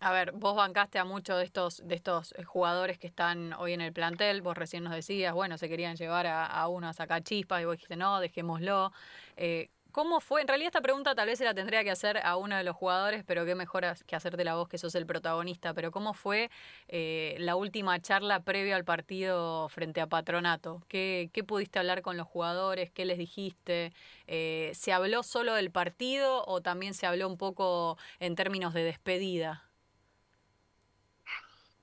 a 0.00 0.12
ver, 0.12 0.32
vos 0.32 0.56
bancaste 0.56 0.98
a 0.98 1.04
muchos 1.04 1.36
de 1.38 1.44
estos, 1.44 1.86
de 1.86 1.94
estos 1.94 2.34
jugadores 2.46 2.98
que 2.98 3.06
están 3.06 3.52
hoy 3.54 3.72
en 3.72 3.80
el 3.80 3.92
plantel. 3.92 4.40
Vos 4.40 4.56
recién 4.56 4.84
nos 4.84 4.94
decías, 4.94 5.34
bueno, 5.34 5.58
se 5.58 5.68
querían 5.68 5.96
llevar 5.96 6.26
a, 6.26 6.66
uno 6.68 6.88
a 6.88 6.92
sacar 6.92 7.22
chispas 7.22 7.60
y 7.60 7.64
vos 7.66 7.74
dijiste, 7.74 7.96
no, 7.96 8.20
dejémoslo. 8.20 8.92
Eh, 9.36 9.68
¿Cómo 9.92 10.20
fue? 10.20 10.40
En 10.40 10.48
realidad 10.48 10.68
esta 10.68 10.80
pregunta 10.80 11.14
tal 11.14 11.26
vez 11.26 11.38
se 11.38 11.44
la 11.44 11.54
tendría 11.54 11.82
que 11.84 11.90
hacer 11.90 12.18
a 12.24 12.36
uno 12.36 12.56
de 12.56 12.64
los 12.64 12.76
jugadores, 12.76 13.24
pero 13.24 13.44
qué 13.44 13.54
mejor 13.54 13.84
que 14.06 14.16
hacerte 14.16 14.44
la 14.44 14.54
voz 14.54 14.68
que 14.68 14.78
sos 14.78 14.94
el 14.94 15.06
protagonista. 15.06 15.74
Pero 15.74 15.90
¿cómo 15.90 16.14
fue 16.14 16.50
eh, 16.88 17.36
la 17.38 17.56
última 17.56 18.00
charla 18.00 18.40
previa 18.42 18.76
al 18.76 18.84
partido 18.84 19.68
frente 19.68 20.00
a 20.00 20.06
Patronato? 20.06 20.82
¿Qué, 20.88 21.30
qué 21.32 21.44
pudiste 21.44 21.78
hablar 21.78 22.02
con 22.02 22.16
los 22.16 22.26
jugadores? 22.26 22.90
¿Qué 22.90 23.04
les 23.04 23.18
dijiste? 23.18 23.92
Eh, 24.26 24.72
¿Se 24.74 24.92
habló 24.92 25.22
solo 25.22 25.54
del 25.54 25.70
partido 25.70 26.44
o 26.46 26.60
también 26.60 26.94
se 26.94 27.06
habló 27.06 27.28
un 27.28 27.36
poco 27.36 27.98
en 28.18 28.36
términos 28.36 28.74
de 28.74 28.84
despedida? 28.84 29.70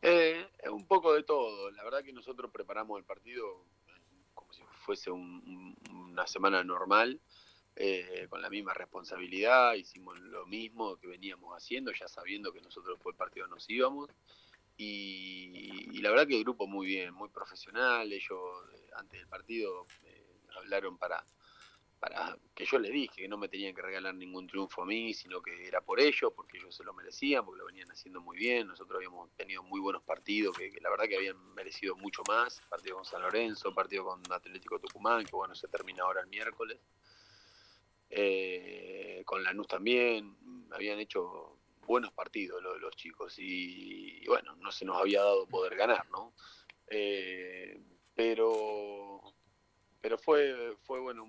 Eh, 0.01 0.47
un 0.71 0.85
poco 0.85 1.13
de 1.13 1.23
todo. 1.23 1.71
La 1.71 1.83
verdad 1.83 2.03
que 2.03 2.13
nosotros 2.13 2.51
preparamos 2.51 2.97
el 2.99 3.05
partido 3.05 3.65
como 4.33 4.53
si 4.53 4.61
fuese 4.85 5.11
una 5.11 6.27
semana 6.27 6.63
normal, 6.63 7.19
eh, 7.79 8.27
con 8.29 8.41
la 8.41 8.49
misma 8.49 8.73
responsabilidad, 8.73 9.73
hicimos 9.75 10.19
lo 10.19 10.45
mismo 10.45 10.97
que 10.97 11.07
veníamos 11.07 11.55
haciendo, 11.55 11.91
ya 11.91 12.07
sabiendo 12.07 12.51
que 12.51 12.61
nosotros 12.61 12.99
por 12.99 13.13
el 13.13 13.17
partido 13.17 13.47
nos 13.47 13.69
íbamos. 13.69 14.09
Y, 14.77 15.99
la 16.01 16.11
verdad 16.11 16.27
que 16.27 16.37
el 16.37 16.43
grupo 16.43 16.67
muy 16.67 16.85
bien, 16.85 17.13
muy 17.13 17.29
profesional. 17.29 18.11
Ellos 18.11 18.39
eh, 18.73 18.89
antes 18.95 19.19
del 19.19 19.27
partido 19.27 19.87
hablaron 20.55 20.97
para 20.97 21.23
para 21.99 22.37
que 22.53 22.65
yo 22.65 22.77
les 22.79 22.91
dije 22.91 23.13
que 23.15 23.27
no 23.27 23.37
me 23.37 23.49
tenían 23.49 23.73
que 23.73 23.81
regalar 23.81 24.13
ningún 24.13 24.47
triunfo 24.47 24.83
a 24.83 24.85
mí, 24.85 25.13
sino 25.13 25.41
que 25.41 25.67
era 25.67 25.81
por 25.81 25.99
ellos, 25.99 26.31
porque 26.35 26.57
ellos 26.57 26.75
se 26.75 26.83
lo 26.83 26.93
merecían, 26.93 27.43
porque 27.43 27.59
lo 27.59 27.65
venían 27.65 27.89
haciendo 27.91 28.21
muy 28.21 28.37
bien. 28.37 28.67
Nosotros 28.67 28.97
habíamos 28.97 29.31
tenido 29.31 29.63
muy 29.63 29.79
buenos 29.79 30.03
partidos, 30.03 30.57
que, 30.57 30.71
la 30.81 30.89
verdad 30.89 31.05
que 31.05 31.17
habían 31.17 31.53
merecido 31.55 31.95
mucho 31.95 32.21
más. 32.27 32.61
Partido 32.69 32.97
con 32.97 33.05
San 33.05 33.21
Lorenzo, 33.21 33.73
partido 33.73 34.05
con 34.05 34.21
Atlético 34.31 34.79
Tucumán, 34.79 35.25
que 35.25 35.35
bueno, 35.35 35.55
se 35.55 35.67
termina 35.67 36.03
ahora 36.03 36.21
el 36.21 36.27
miércoles. 36.27 36.79
Eh, 38.09 39.21
con 39.25 39.43
Lanús 39.43 39.67
también, 39.67 40.35
habían 40.71 40.99
hecho 40.99 41.57
buenos 41.85 42.11
partidos 42.13 42.61
los, 42.61 42.79
los 42.79 42.95
chicos 42.95 43.35
y, 43.37 44.25
bueno, 44.27 44.55
no 44.57 44.71
se 44.71 44.85
nos 44.85 44.97
había 44.97 45.21
dado 45.21 45.47
poder 45.47 45.75
ganar, 45.75 46.09
¿no? 46.09 46.33
Eh, 46.87 47.81
pero 48.15 49.21
pero 50.01 50.17
fue 50.17 50.75
fue 50.83 50.99
bueno 50.99 51.25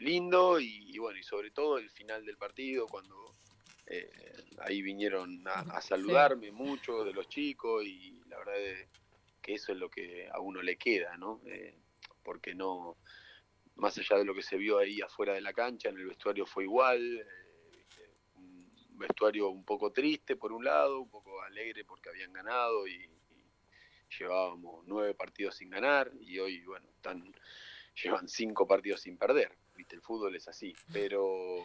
lindo 0.00 0.60
y, 0.60 0.96
bueno, 0.98 1.18
y 1.18 1.22
sobre 1.22 1.50
todo 1.50 1.78
el 1.78 1.90
final 1.90 2.24
del 2.24 2.36
partido, 2.36 2.86
cuando 2.86 3.34
eh, 3.86 4.10
ahí 4.60 4.82
vinieron 4.82 5.42
a, 5.46 5.80
saludarme 5.80 6.50
mucho 6.52 7.04
de 7.04 7.12
los 7.12 7.28
chicos 7.28 7.84
y 7.84 8.22
la 8.28 8.38
verdad 8.38 8.60
es 8.60 8.88
que 9.42 9.54
eso 9.54 9.72
es 9.72 9.78
lo 9.78 9.88
que 9.88 10.28
a 10.32 10.40
uno 10.40 10.62
le 10.62 10.76
queda, 10.76 11.16
¿no? 11.16 11.40
Eh, 11.46 11.74
porque 12.22 12.54
no, 12.54 12.96
más 13.78 13.96
allá 13.96 14.18
de 14.18 14.24
lo 14.24 14.34
que 14.34 14.42
se 14.42 14.56
vio 14.56 14.78
ahí 14.78 15.00
afuera 15.00 15.34
de 15.34 15.40
la 15.40 15.52
cancha, 15.52 15.88
en 15.88 15.98
el 15.98 16.06
vestuario 16.06 16.44
fue 16.46 16.64
igual, 16.64 17.18
eh, 17.18 18.06
un 18.36 18.98
vestuario 18.98 19.48
un 19.48 19.64
poco 19.64 19.92
triste 19.92 20.36
por 20.36 20.52
un 20.52 20.64
lado, 20.64 21.00
un 21.00 21.08
poco 21.08 21.40
alegre 21.42 21.84
porque 21.84 22.08
habían 22.08 22.32
ganado 22.32 22.86
y, 22.86 23.08
llevábamos 24.18 24.84
nueve 24.86 25.12
partidos 25.12 25.56
sin 25.56 25.68
ganar 25.68 26.10
y 26.20 26.38
hoy, 26.38 26.64
bueno, 26.64 26.88
están 26.96 27.30
llevan 28.02 28.26
cinco 28.26 28.66
partidos 28.66 29.02
sin 29.02 29.16
perder. 29.18 29.52
viste, 29.76 29.94
el 29.94 30.02
fútbol 30.02 30.34
es 30.34 30.48
así, 30.48 30.74
pero, 30.92 31.64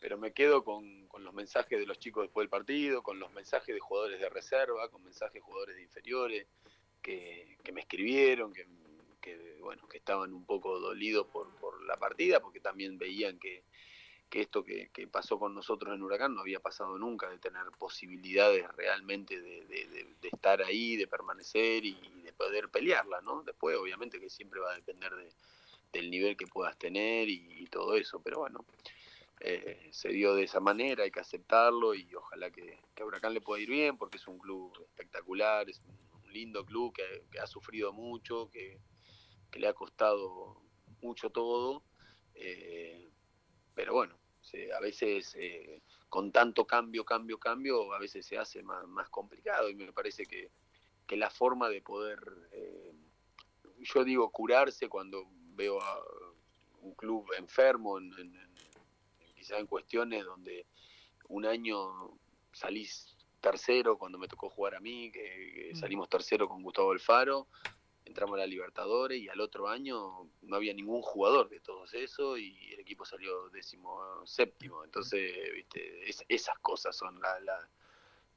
pero 0.00 0.18
me 0.18 0.32
quedo 0.32 0.64
con, 0.64 1.06
con 1.06 1.24
los 1.24 1.32
mensajes 1.32 1.78
de 1.78 1.86
los 1.86 1.98
chicos 1.98 2.24
después 2.24 2.42
del 2.42 2.50
partido, 2.50 3.02
con 3.02 3.18
los 3.18 3.32
mensajes 3.32 3.74
de 3.74 3.80
jugadores 3.80 4.20
de 4.20 4.28
reserva, 4.28 4.90
con 4.90 5.04
mensajes 5.04 5.34
de 5.34 5.40
jugadores 5.40 5.76
de 5.76 5.82
inferiores 5.82 6.46
que, 7.00 7.56
que 7.62 7.72
me 7.72 7.82
escribieron, 7.82 8.52
que, 8.52 8.66
bueno, 9.78 9.88
que 9.88 9.98
estaban 9.98 10.32
un 10.32 10.44
poco 10.44 10.80
dolidos 10.80 11.26
por, 11.28 11.54
por 11.56 11.82
la 11.84 11.96
partida, 11.96 12.40
porque 12.40 12.60
también 12.60 12.98
veían 12.98 13.38
que, 13.38 13.62
que 14.28 14.40
esto 14.40 14.64
que, 14.64 14.90
que, 14.92 15.06
pasó 15.06 15.38
con 15.38 15.54
nosotros 15.54 15.94
en 15.94 16.02
Huracán 16.02 16.34
no 16.34 16.40
había 16.40 16.60
pasado 16.60 16.98
nunca, 16.98 17.28
de 17.30 17.38
tener 17.38 17.64
posibilidades 17.78 18.66
realmente 18.76 19.40
de, 19.40 19.64
de, 19.66 20.28
estar 20.28 20.62
ahí, 20.62 20.96
de 20.96 21.06
permanecer 21.06 21.84
y, 21.84 21.94
de 22.22 22.32
poder 22.32 22.68
pelearla, 22.68 23.20
¿no? 23.22 23.42
Después 23.42 23.76
obviamente 23.76 24.20
que 24.20 24.28
siempre 24.28 24.60
va 24.60 24.72
a 24.72 24.76
depender 24.76 25.14
de, 25.14 25.30
del 25.92 26.10
nivel 26.10 26.36
que 26.36 26.46
puedas 26.46 26.76
tener 26.76 27.28
y, 27.28 27.62
y 27.62 27.66
todo 27.66 27.94
eso, 27.94 28.20
pero 28.22 28.40
bueno, 28.40 28.64
eh, 29.40 29.88
se 29.92 30.08
dio 30.08 30.34
de 30.34 30.44
esa 30.44 30.60
manera, 30.60 31.04
hay 31.04 31.10
que 31.10 31.20
aceptarlo 31.20 31.94
y 31.94 32.12
ojalá 32.14 32.50
que, 32.50 32.80
que, 32.94 33.02
a 33.02 33.06
Huracán 33.06 33.34
le 33.34 33.40
pueda 33.40 33.62
ir 33.62 33.70
bien 33.70 33.96
porque 33.96 34.18
es 34.18 34.26
un 34.26 34.38
club 34.38 34.72
espectacular, 34.82 35.70
es 35.70 35.80
un 36.24 36.32
lindo 36.32 36.64
club 36.64 36.92
que, 36.92 37.24
que 37.30 37.38
ha 37.38 37.46
sufrido 37.46 37.92
mucho, 37.92 38.50
que, 38.50 38.78
que, 39.50 39.58
le 39.58 39.68
ha 39.68 39.72
costado 39.72 40.62
mucho 41.00 41.30
todo. 41.30 41.82
Eh, 42.34 43.10
pero 43.74 43.94
bueno, 43.94 44.18
se, 44.40 44.72
a 44.72 44.80
veces 44.80 45.34
eh, 45.38 45.82
con 46.08 46.32
tanto 46.32 46.66
cambio, 46.66 47.04
cambio, 47.04 47.38
cambio, 47.38 47.92
a 47.92 47.98
veces 47.98 48.26
se 48.26 48.38
hace 48.38 48.62
más, 48.62 48.86
más 48.86 49.08
complicado 49.08 49.68
y 49.68 49.74
me 49.74 49.92
parece 49.92 50.24
que, 50.24 50.50
que 51.06 51.16
la 51.16 51.30
forma 51.30 51.68
de 51.68 51.82
poder, 51.82 52.18
eh, 52.52 52.92
yo 53.78 54.04
digo 54.04 54.30
curarse 54.30 54.88
cuando 54.88 55.26
veo 55.54 55.80
a 55.80 56.00
un 56.80 56.94
club 56.94 57.26
enfermo, 57.36 57.98
en, 57.98 58.12
en, 58.14 58.34
en, 58.36 58.54
quizá 59.34 59.58
en 59.58 59.66
cuestiones 59.66 60.24
donde 60.24 60.66
un 61.28 61.44
año 61.46 62.18
salís 62.52 63.16
tercero 63.40 63.98
cuando 63.98 64.18
me 64.18 64.28
tocó 64.28 64.50
jugar 64.50 64.74
a 64.74 64.80
mí, 64.80 65.10
que, 65.12 65.70
que 65.70 65.76
salimos 65.76 66.08
tercero 66.08 66.48
con 66.48 66.62
Gustavo 66.62 66.92
Alfaro, 66.92 67.46
entramos 68.08 68.34
a 68.34 68.38
la 68.38 68.46
Libertadores 68.46 69.20
y 69.20 69.28
al 69.28 69.40
otro 69.40 69.68
año 69.68 70.28
no 70.42 70.56
había 70.56 70.74
ningún 70.74 71.02
jugador 71.02 71.48
de 71.48 71.60
todos 71.60 71.94
eso 71.94 72.36
y 72.36 72.72
el 72.72 72.80
equipo 72.80 73.04
salió 73.04 73.48
décimo 73.50 74.00
séptimo. 74.26 74.82
Entonces, 74.82 75.32
viste, 75.54 76.08
es, 76.08 76.24
esas 76.28 76.58
cosas 76.58 76.96
son 76.96 77.20
la, 77.20 77.38
la, 77.40 77.68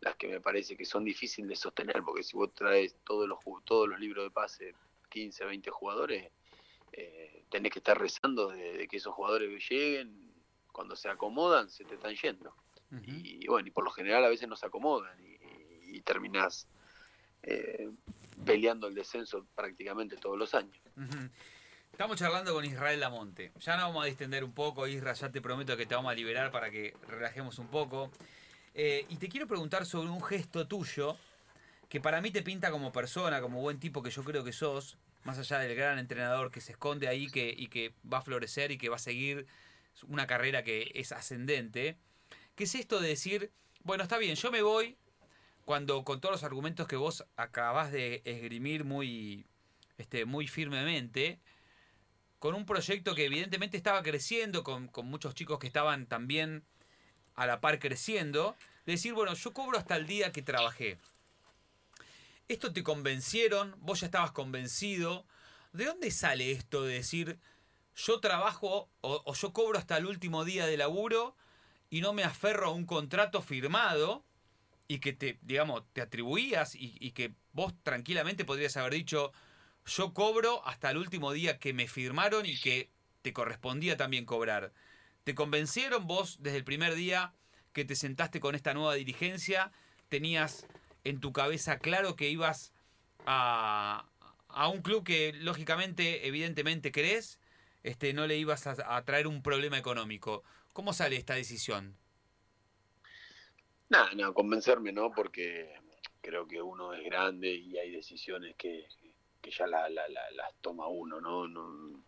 las 0.01 0.16
que 0.18 0.28
me 0.28 0.42
parece 0.42 0.75
que 0.75 0.86
son 0.86 1.04
difíciles 1.04 1.50
de 1.50 1.56
sostener, 1.56 2.04
porque 2.04 2.24
si 2.24 2.36
vos 2.36 2.54
traes 2.54 2.96
todos 3.04 3.28
los, 3.28 3.40
todos 3.66 3.88
los 3.88 4.00
libros 4.00 4.25
de 4.25 4.32
pase, 4.32 4.75
15, 5.10 5.46
20 5.46 5.72
jugadores, 5.72 6.32
eh, 6.92 7.44
tenés 7.50 7.72
que 7.72 7.80
estar 7.80 7.98
rezando 7.98 8.50
de, 8.50 8.74
de, 8.74 8.88
que 8.88 8.98
esos 8.98 9.13
jugadores 9.13 9.50
lleguen, 9.70 10.32
cuando 10.72 10.96
se 10.96 11.10
acomodan, 11.10 11.70
se 11.70 11.86
te 11.86 11.96
están 11.96 12.16
yendo. 12.16 12.54
Uh 12.92 12.96
-huh. 12.96 13.22
y, 13.24 13.46
y, 13.46 13.48
bueno, 13.48 13.68
y 13.68 13.72
por 13.72 13.84
lo 13.84 13.92
general 13.92 14.24
a 14.25 14.30
veces 14.30 14.48
no 14.48 14.56
se 14.56 14.66
acomodan 14.66 15.18
y, 15.24 15.32
y, 15.32 15.98
y 15.98 16.01
terminás... 16.01 16.68
Eh, 17.44 17.90
peleando 18.45 18.88
el 18.88 18.95
descenso 18.95 19.45
prácticamente 19.55 20.17
todos 20.17 20.38
los 20.38 20.53
años. 20.53 20.77
Estamos 21.91 22.17
charlando 22.17 22.53
con 22.53 22.65
Israel 22.65 23.00
Lamonte. 23.00 23.51
Ya 23.60 23.75
nos 23.75 23.86
vamos 23.86 24.03
a 24.03 24.07
distender 24.07 24.43
un 24.43 24.53
poco, 24.53 24.88
Israel, 24.88 25.15
ya 25.15 25.31
te 25.31 25.41
prometo 25.41 25.77
que 25.77 25.86
te 25.86 25.95
vamos 25.95 26.12
a 26.12 26.15
liberar 26.15 26.51
para 26.51 26.71
que 26.71 26.95
relajemos 27.07 27.60
un 27.60 27.67
poco. 27.67 28.12
Eh, 28.74 29.05
y 29.10 29.17
te 29.17 29.27
quiero 29.27 29.48
preguntar 29.48 29.86
sobre 29.86 30.10
un 30.10 30.24
gesto 30.24 30.67
tuyo 30.67 31.17
que 31.89 32.00
para 32.00 32.21
mí 32.21 32.31
te 32.31 32.41
pinta 32.41 32.71
como 32.71 32.91
persona, 32.91 33.41
como 33.41 33.60
buen 33.60 33.79
tipo 33.79 34.01
que 34.01 34.10
yo 34.10 34.24
creo 34.24 34.43
que 34.45 34.53
sos, 34.53 34.98
más 35.24 35.38
allá 35.38 35.60
del 35.60 35.75
gran 35.75 36.00
entrenador 36.00 36.50
que 36.50 36.62
se 36.62 36.71
esconde 36.71 37.07
ahí 37.07 37.27
que, 37.27 37.53
y 37.55 37.67
que 37.67 37.93
va 38.12 38.19
a 38.19 38.21
florecer 38.21 38.71
y 38.71 38.77
que 38.77 38.88
va 38.88 38.95
a 38.95 39.00
seguir 39.00 39.45
una 40.07 40.25
carrera 40.25 40.63
que 40.63 40.89
es 40.95 41.12
ascendente. 41.12 41.98
¿Qué 42.55 42.63
es 42.63 42.75
esto 42.75 43.01
de 43.01 43.10
decir, 43.10 43.51
bueno, 43.83 44.03
está 44.03 44.17
bien, 44.17 44.36
yo 44.36 44.51
me 44.51 44.62
voy, 44.62 44.98
cuando 45.65 46.03
con 46.03 46.20
todos 46.22 46.33
los 46.33 46.44
argumentos 46.44 46.88
que 46.88 46.96
vos 46.96 47.25
acabás 47.35 47.92
de 47.92 48.22
esgrimir 48.25 48.83
muy, 48.83 49.46
este, 49.98 50.25
muy 50.25 50.48
firmemente, 50.48 51.40
con 52.40 52.55
un 52.55 52.66
proyecto 52.66 53.14
que 53.14 53.25
evidentemente 53.25 53.77
estaba 53.77 54.01
creciendo, 54.01 54.64
con, 54.64 54.88
con, 54.88 55.05
muchos 55.05 55.35
chicos 55.35 55.59
que 55.59 55.68
estaban 55.68 56.07
también 56.07 56.64
a 57.35 57.46
la 57.46 57.62
par 57.62 57.79
creciendo, 57.79 58.55
decir, 58.85 59.14
bueno, 59.14 59.33
yo 59.35 59.53
cobro 59.53 59.77
hasta 59.77 59.96
el 59.96 60.07
día 60.07 60.31
que 60.31 60.42
trabajé. 60.42 60.98
¿Esto 62.48 62.74
te 62.74 62.83
convencieron? 62.83 63.75
¿Vos 63.79 64.01
ya 64.01 64.07
estabas 64.07 64.31
convencido? 64.31 65.25
¿De 65.72 65.85
dónde 65.85 66.12
sale 66.12 66.51
esto 66.51 66.83
de 66.83 66.96
decir, 66.96 67.40
yo 67.96 68.20
trabajo 68.20 68.90
o, 69.01 69.22
o 69.24 69.33
yo 69.35 69.53
cobro 69.53 69.77
hasta 69.77 69.98
el 69.98 70.07
último 70.07 70.44
día 70.44 70.66
de 70.66 70.77
laburo 70.77 71.35
y 71.90 72.01
no 72.01 72.12
me 72.12 72.24
aferro 72.24 72.68
a 72.68 72.72
un 72.72 72.85
contrato 72.85 73.42
firmado? 73.42 74.25
Y 74.92 75.00
que 75.00 75.14
te, 75.14 75.40
digamos, 75.42 75.84
te 75.94 76.01
atribuías 76.01 76.75
y, 76.75 77.12
que 77.12 77.34
vos 77.54 77.74
tranquilamente 77.82 78.44
podrías 78.44 78.75
haber 78.75 78.92
dicho, 78.92 79.32
yo 79.86 80.14
cobro 80.14 80.68
hasta 80.68 80.92
el 80.92 80.98
último 80.98 81.32
día 81.32 81.60
que 81.60 81.72
me 81.72 81.88
firmaron 81.88 82.46
y 82.46 82.60
que 82.60 82.90
te 83.22 83.32
correspondía 83.32 83.96
también 83.96 84.25
cobrar. 84.25 84.74
¿Te 85.24 85.34
convencieron 85.34 86.08
vos 86.08 86.44
desde 86.44 86.58
el 86.58 86.66
primer 86.66 86.96
día 86.96 87.34
que 87.72 87.86
te 87.86 87.96
sentaste 87.96 88.42
con 88.42 88.54
esta 88.54 88.74
nueva 88.74 88.96
dirigencia? 88.96 89.72
¿Tenías 90.10 90.68
en 91.06 91.22
tu 91.22 91.32
cabeza 91.32 91.80
claro 91.80 92.18
que 92.18 92.30
ibas 92.30 92.74
a, 93.25 94.10
a 94.50 94.68
un 94.68 94.82
club 94.82 95.06
que 95.06 95.32
lógicamente, 95.32 96.27
evidentemente 96.27 96.92
querés? 96.92 97.40
Este, 97.84 98.12
no 98.12 98.27
le 98.27 98.36
ibas 98.36 98.68
a 98.68 99.06
traer 99.06 99.25
un 99.25 99.42
problema 99.42 99.77
económico. 99.77 100.44
¿Cómo 100.74 100.92
sale 100.92 101.16
esta 101.16 101.36
decisión? 101.36 102.00
Nada, 103.92 104.10
no, 104.16 104.34
convencerme 104.34 104.94
no, 104.94 105.12
porque 105.12 105.74
creo 106.22 106.48
que 106.48 106.62
uno 106.62 106.94
es 106.94 107.04
grande 107.04 107.50
y 107.50 107.77
hay 107.77 107.92
decisiones 107.92 108.56
que, 108.56 108.86
que 109.42 109.51
ya 109.51 109.68
la, 109.68 109.90
la, 109.90 110.08
la, 110.08 110.32
las 110.32 110.54
toma 110.62 110.88
uno, 110.88 111.20
¿no? 111.20 111.46
no 111.46 112.01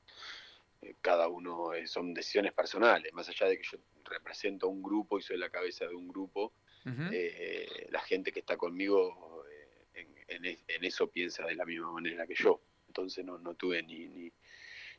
eh, 0.81 0.95
cada 1.01 1.27
uno 1.27 1.71
son 1.85 2.13
decisiones 2.13 2.53
personales, 2.53 3.11
más 3.11 3.27
allá 3.27 3.47
de 3.47 3.57
que 3.57 3.67
yo 3.69 3.77
represento 4.05 4.67
a 4.67 4.69
un 4.69 4.81
grupo 4.81 5.19
y 5.19 5.23
soy 5.23 5.37
la 5.37 5.49
cabeza 5.49 5.85
de 5.85 5.93
un 5.93 6.07
grupo, 6.07 6.53
uh 6.85 6.89
-huh. 6.89 7.09
eh, 7.11 7.87
la 7.89 7.99
gente 7.99 8.31
que 8.31 8.39
está 8.39 8.55
conmigo 8.55 9.43
eh, 9.51 9.87
en, 10.29 10.45
en, 10.45 10.57
en, 10.65 10.85
eso 10.85 11.09
piensa 11.09 11.45
de 11.45 11.55
la 11.55 11.65
misma 11.65 11.91
manera 11.91 12.25
que 12.25 12.35
yo, 12.35 12.61
entonces 12.87 13.25
no, 13.25 13.39
no 13.39 13.55
tuve 13.55 13.83
ni, 13.83 14.07
ni, 14.07 14.31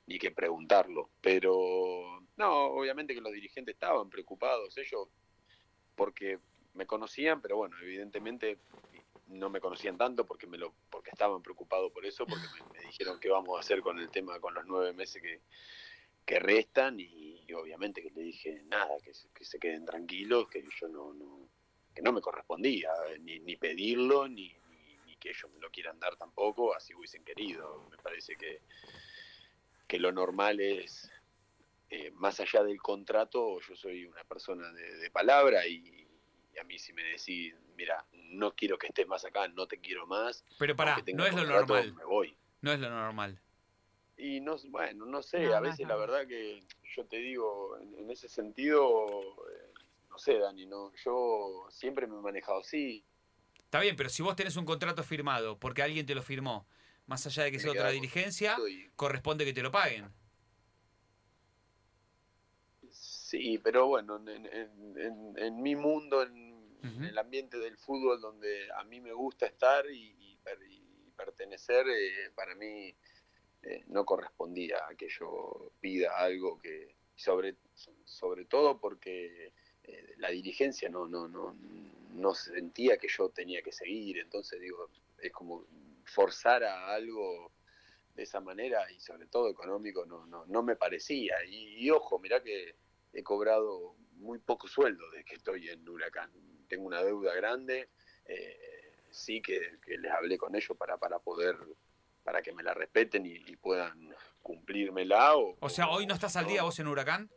ni 0.05 0.19
que 0.19 0.33
preguntarlo, 0.33 1.09
pero 1.23 2.21
no, 2.37 2.67
obviamente 2.67 3.15
que 3.15 3.23
los 3.23 3.33
dirigentes 3.33 3.75
estaban 3.75 4.11
preocupados, 4.11 4.77
ellos, 4.77 5.09
porque 5.95 6.39
me 6.75 6.87
conocían, 6.87 7.41
pero 7.41 7.57
bueno, 7.57 7.77
evidentemente 7.81 8.59
no 9.29 9.49
me 9.49 9.61
conocían 9.61 9.97
tanto 9.97 10.27
porque 10.27 10.47
me 10.47 10.59
lo 10.59 10.75
porque 10.91 11.11
estaban 11.11 11.43
preocupados 11.43 11.91
por 11.93 12.05
eso, 12.05 12.27
porque 12.27 12.47
me, 12.73 12.87
dijeron 12.87 13.19
qué 13.21 13.29
vamos 13.31 13.57
a 13.57 13.61
hacer 13.61 13.81
con 13.81 13.99
el 13.99 14.11
tema 14.11 14.39
con 14.41 14.55
los 14.55 14.67
nueve 14.67 14.93
meses 14.93 15.23
que, 15.23 15.41
que 16.25 16.39
restan 16.39 16.99
y, 17.01 17.47
obviamente 17.55 18.03
que 18.03 18.11
le 18.11 18.23
dije 18.23 18.63
nada, 18.67 18.99
que, 19.03 19.13
que 19.33 19.45
se 19.45 19.59
queden 19.59 19.85
tranquilos, 19.85 20.49
que 20.49 20.65
yo 20.81 20.89
no, 20.89 21.15
no 21.15 21.49
que 21.95 22.03
no 22.03 22.13
me 22.13 22.21
correspondía 22.21 22.91
ni, 23.21 23.39
ni 23.39 23.57
pedirlo 23.57 24.27
ni, 24.27 24.53
ni, 24.69 24.99
ni, 25.07 25.17
que 25.17 25.31
ellos 25.31 25.51
me 25.53 25.61
lo 25.61 25.71
quieran 25.71 26.01
dar 26.01 26.17
tampoco, 26.17 26.75
así 26.75 26.93
hubiesen 26.95 27.25
querido. 27.25 27.87
Me 27.91 27.97
parece 27.99 28.35
que, 28.35 28.61
que 29.87 30.01
lo 30.01 30.11
normal 30.11 30.61
es 30.61 31.13
eh, 31.91 32.11
más 32.11 32.41
allá 32.41 32.65
del 32.65 32.83
contrato, 32.83 33.61
yo 33.61 33.77
soy 33.77 34.07
una 34.07 34.25
persona 34.25 34.73
de, 34.73 34.97
de 34.97 35.11
palabra 35.11 35.67
y, 35.69 36.04
y 36.55 36.59
a 36.59 36.65
mí 36.65 36.79
si 36.79 36.93
me 36.93 37.03
decís, 37.03 37.55
mira, 37.77 38.05
no 38.13 38.55
quiero 38.55 38.79
que 38.79 38.87
estés 38.89 39.07
más 39.07 39.25
acá, 39.25 39.49
no 39.49 39.67
te 39.67 39.79
quiero 39.79 40.07
más. 40.07 40.45
Pero 40.59 40.77
para, 40.77 40.97
no 41.15 41.27
es 41.27 41.35
lo 41.35 41.45
normal. 41.45 41.95
Me 41.95 42.05
voy. 42.05 42.37
No 42.61 42.73
es 42.73 42.81
lo 42.81 42.91
normal. 42.91 43.41
Y 44.17 44.41
no, 44.41 44.57
bueno, 44.69 45.07
no 45.07 45.23
sé, 45.23 45.47
no, 45.47 45.55
a 45.55 45.61
veces 45.61 45.81
no. 45.81 45.89
la 45.89 45.97
verdad 45.97 46.27
que 46.27 46.63
yo 46.95 47.05
te 47.07 47.17
digo, 47.17 47.77
en, 47.79 47.95
en 47.97 48.11
ese 48.11 48.29
sentido, 48.29 49.07
eh, 49.51 49.73
no 50.09 50.19
sé, 50.19 50.39
Dani, 50.39 50.67
no, 50.67 50.93
yo 51.05 51.67
siempre 51.71 52.07
me 52.07 52.17
he 52.17 52.21
manejado 52.21 52.61
así. 52.61 53.05
Está 53.59 53.81
bien, 53.81 53.97
pero 53.97 54.09
si 54.09 54.23
vos 54.23 54.37
tenés 54.37 54.57
un 54.57 54.65
contrato 54.65 55.03
firmado 55.03 55.59
porque 55.59 55.83
alguien 55.83 56.07
te 56.07 56.15
lo 56.15 56.23
firmó, 56.23 56.67
más 57.07 57.27
allá 57.27 57.43
de 57.43 57.51
que 57.51 57.59
sea 57.59 57.73
otra 57.73 57.91
dirigencia, 57.91 58.57
y... 58.69 58.89
corresponde 58.95 59.45
que 59.45 59.53
te 59.53 59.63
lo 59.63 59.73
paguen. 59.73 60.13
Sí, 62.91 63.59
pero 63.59 63.89
bueno, 63.89 64.17
en, 64.17 64.47
en, 64.47 64.95
en, 64.97 65.35
en 65.37 65.61
mi 65.61 65.75
mundo, 65.75 66.23
en, 66.23 66.44
-huh. 66.87 67.05
el 67.05 67.19
ambiente 67.19 67.59
del 67.59 67.77
fútbol 67.77 68.21
donde 68.21 68.71
a 68.73 68.85
mí 68.85 69.01
me 69.01 69.13
gusta 69.13 69.47
estar 69.47 69.85
y, 69.91 70.15
y, 70.19 70.39
y 70.71 71.11
pertenecer, 71.17 71.87
eh, 71.89 72.31
para 72.35 72.55
mí 72.55 72.95
eh, 73.63 73.85
no 73.87 74.05
correspondía 74.05 74.79
a 74.89 74.95
que 74.95 75.09
yo 75.09 75.73
pida 75.81 76.19
algo 76.19 76.59
que, 76.61 76.95
sobre, 77.17 77.57
sobre 78.05 78.45
todo 78.45 78.79
porque 78.79 79.53
eh, 79.85 80.15
la 80.19 80.31
dirigencia 80.31 80.89
no, 80.89 81.07
no, 81.07 81.29
no, 81.29 81.55
no 82.15 82.35
sentía 82.35 82.97
que 82.99 83.09
yo 83.09 83.31
tenía 83.31 83.63
que 83.63 83.73
seguir, 83.73 84.19
entonces 84.19 84.61
digo, 84.61 84.91
es 85.19 85.33
como 85.33 85.67
forzar 86.05 86.65
a 86.65 86.95
algo 86.95 87.53
de 88.15 88.23
esa 88.23 88.41
manera 88.41 88.91
y 88.93 89.01
sobre 89.01 89.27
todo 89.27 89.51
económico 89.51 90.07
no, 90.07 90.27
no, 90.27 90.47
no 90.47 90.63
me 90.63 90.77
parecía. 90.77 91.37
Y, 91.47 91.91
ojo, 91.91 92.19
mirá 92.19 92.43
que 92.43 92.77
he 93.13 93.23
cobrado 93.23 93.97
muy 94.17 94.39
poco 94.39 94.69
sueldo 94.69 95.11
desde 95.11 95.25
que 95.25 95.35
estoy 95.37 95.69
en 95.69 95.89
Huracán. 95.89 96.31
Tengo 96.75 96.89
una 96.89 97.05
deuda 97.05 97.33
grande, 97.37 97.89
eh, 98.25 98.97
sí 99.09 99.41
que, 99.41 99.79
les 99.87 100.11
hablé 100.11 100.37
con 100.37 100.57
ellos 100.57 100.77
para, 100.77 100.97
para 100.97 101.21
poder, 101.21 101.57
para 102.25 102.43
que 102.43 102.53
me 102.53 102.65
la 102.65 102.75
respeten 102.75 103.25
y, 103.27 103.39
puedan 103.55 104.13
cumplírmela. 104.43 105.37
O, 105.37 105.57
o 105.61 105.69
sea, 105.69 105.89
¿hoy 105.89 106.05
no 106.05 106.15
estás 106.15 106.35
al 106.35 106.49
día 106.49 106.65
vos 106.65 106.77
en 106.81 106.89
Huracán? 106.89 107.31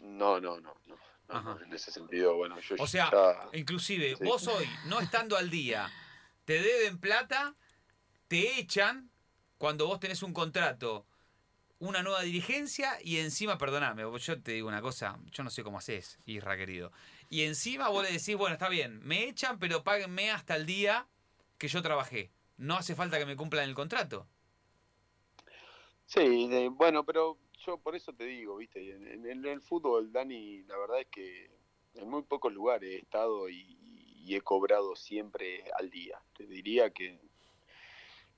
No, 0.00 0.40
no, 0.40 0.58
no, 0.60 0.74
no. 0.86 1.60
en 1.62 1.72
ese 1.72 1.92
sentido, 1.92 2.34
bueno, 2.34 2.58
yo 2.58 2.74
O 2.80 2.88
sea, 2.88 3.48
inclusive, 3.52 4.16
vos 4.16 4.48
hoy, 4.48 4.66
no 4.86 4.98
estando 4.98 5.36
al 5.36 5.48
día, 5.48 5.88
te 6.44 6.60
deben 6.60 6.98
plata, 6.98 7.54
te 8.26 8.58
echan 8.58 9.08
cuando 9.56 9.86
vos 9.86 10.00
tenés 10.00 10.24
un 10.24 10.32
contrato, 10.32 11.06
una 11.78 12.02
nueva 12.02 12.22
dirigencia 12.22 12.98
y 13.04 13.18
encima, 13.18 13.56
perdoname, 13.56 14.02
yo 14.18 14.42
te 14.42 14.50
digo 14.50 14.66
una 14.66 14.82
cosa, 14.82 15.16
yo 15.30 15.44
no 15.44 15.50
sé 15.50 15.62
cómo 15.62 15.78
haces, 15.78 16.18
Isra 16.24 16.56
querido. 16.56 16.90
Y 17.32 17.44
encima 17.44 17.88
vos 17.88 18.02
le 18.02 18.10
decís, 18.10 18.36
bueno, 18.36 18.54
está 18.54 18.68
bien, 18.68 19.00
me 19.06 19.28
echan, 19.28 19.60
pero 19.60 19.84
páguenme 19.84 20.32
hasta 20.32 20.56
el 20.56 20.66
día 20.66 21.06
que 21.58 21.68
yo 21.68 21.80
trabajé. 21.80 22.32
No 22.56 22.74
hace 22.74 22.96
falta 22.96 23.20
que 23.20 23.24
me 23.24 23.36
cumplan 23.36 23.68
el 23.68 23.74
contrato. 23.76 24.26
Sí, 26.06 26.68
bueno, 26.72 27.06
pero 27.06 27.38
yo 27.64 27.78
por 27.78 27.94
eso 27.94 28.12
te 28.12 28.24
digo, 28.24 28.56
viste, 28.56 28.96
en, 28.96 29.46
el 29.46 29.62
fútbol, 29.62 30.10
Dani, 30.10 30.64
la 30.64 30.76
verdad 30.76 31.02
es 31.02 31.06
que 31.06 31.48
en 31.94 32.10
muy 32.10 32.22
pocos 32.22 32.52
lugares 32.52 32.90
he 32.90 32.98
estado 32.98 33.48
y, 33.48 33.76
he 34.28 34.40
cobrado 34.42 34.94
siempre 34.94 35.64
al 35.76 35.90
día. 35.90 36.20
Te 36.36 36.46
diría 36.46 36.90
que 36.90 37.18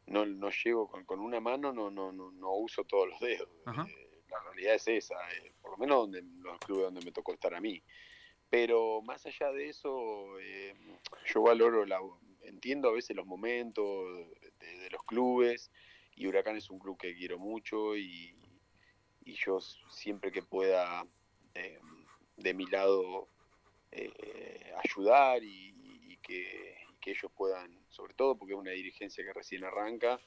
no, 0.07 0.25
no 0.25 0.51
llego 0.51 0.89
con, 0.89 1.21
una 1.21 1.41
mano, 1.41 1.73
no, 1.73 1.91
no, 1.91 2.13
no, 2.13 2.55
uso 2.55 2.85
todos 2.85 3.09
los 3.09 3.21
dedos. 3.21 3.49
Eh, 3.89 4.23
la 4.31 4.41
realidad 4.45 4.75
es 4.75 4.89
esa, 4.89 5.15
eh, 5.33 5.53
por 5.61 5.73
lo 5.73 5.77
menos 5.79 5.99
donde 5.99 6.23
los 6.41 6.59
clubes 6.61 6.85
donde 6.85 7.05
me 7.05 7.13
tocó 7.13 7.33
estar 7.33 7.55
a 7.55 7.61
mí. 7.61 7.83
Pero 8.53 9.01
más 9.01 9.25
allá 9.25 9.51
de 9.51 9.71
eso, 9.71 10.39
eh, 10.39 10.75
yo 11.25 11.41
valoro, 11.41 11.87
la, 11.87 11.99
entiendo 12.43 12.91
a 12.91 12.93
veces 12.93 13.17
los 13.17 13.25
momentos 13.25 14.29
de 14.61 14.91
los 14.91 15.03
clubes 15.05 15.71
y 16.17 16.27
Huracán 16.27 16.57
es 16.57 16.69
un 16.69 16.79
club 16.79 16.99
que 16.99 17.15
quiero 17.15 17.39
mucho 17.39 17.97
y, 17.97 18.37
y 19.25 19.33
yo 19.37 19.59
siempre 19.91 20.31
que 20.31 20.43
pueda 20.43 21.07
eh, 21.55 21.81
de 22.37 22.53
mi 22.53 22.67
lado 22.67 23.27
eh, 23.91 24.71
ayudar 24.85 25.43
y, 25.43 26.19
que, 26.23 26.77
ellos 27.07 27.33
puedan, 27.35 27.75
sobre 27.89 28.13
todo 28.13 28.37
porque 28.37 28.53
es 28.53 28.61
una 28.61 28.73
dirigencia 28.73 29.25
que 29.25 29.33
recién 29.33 29.65
arranca 29.65 30.21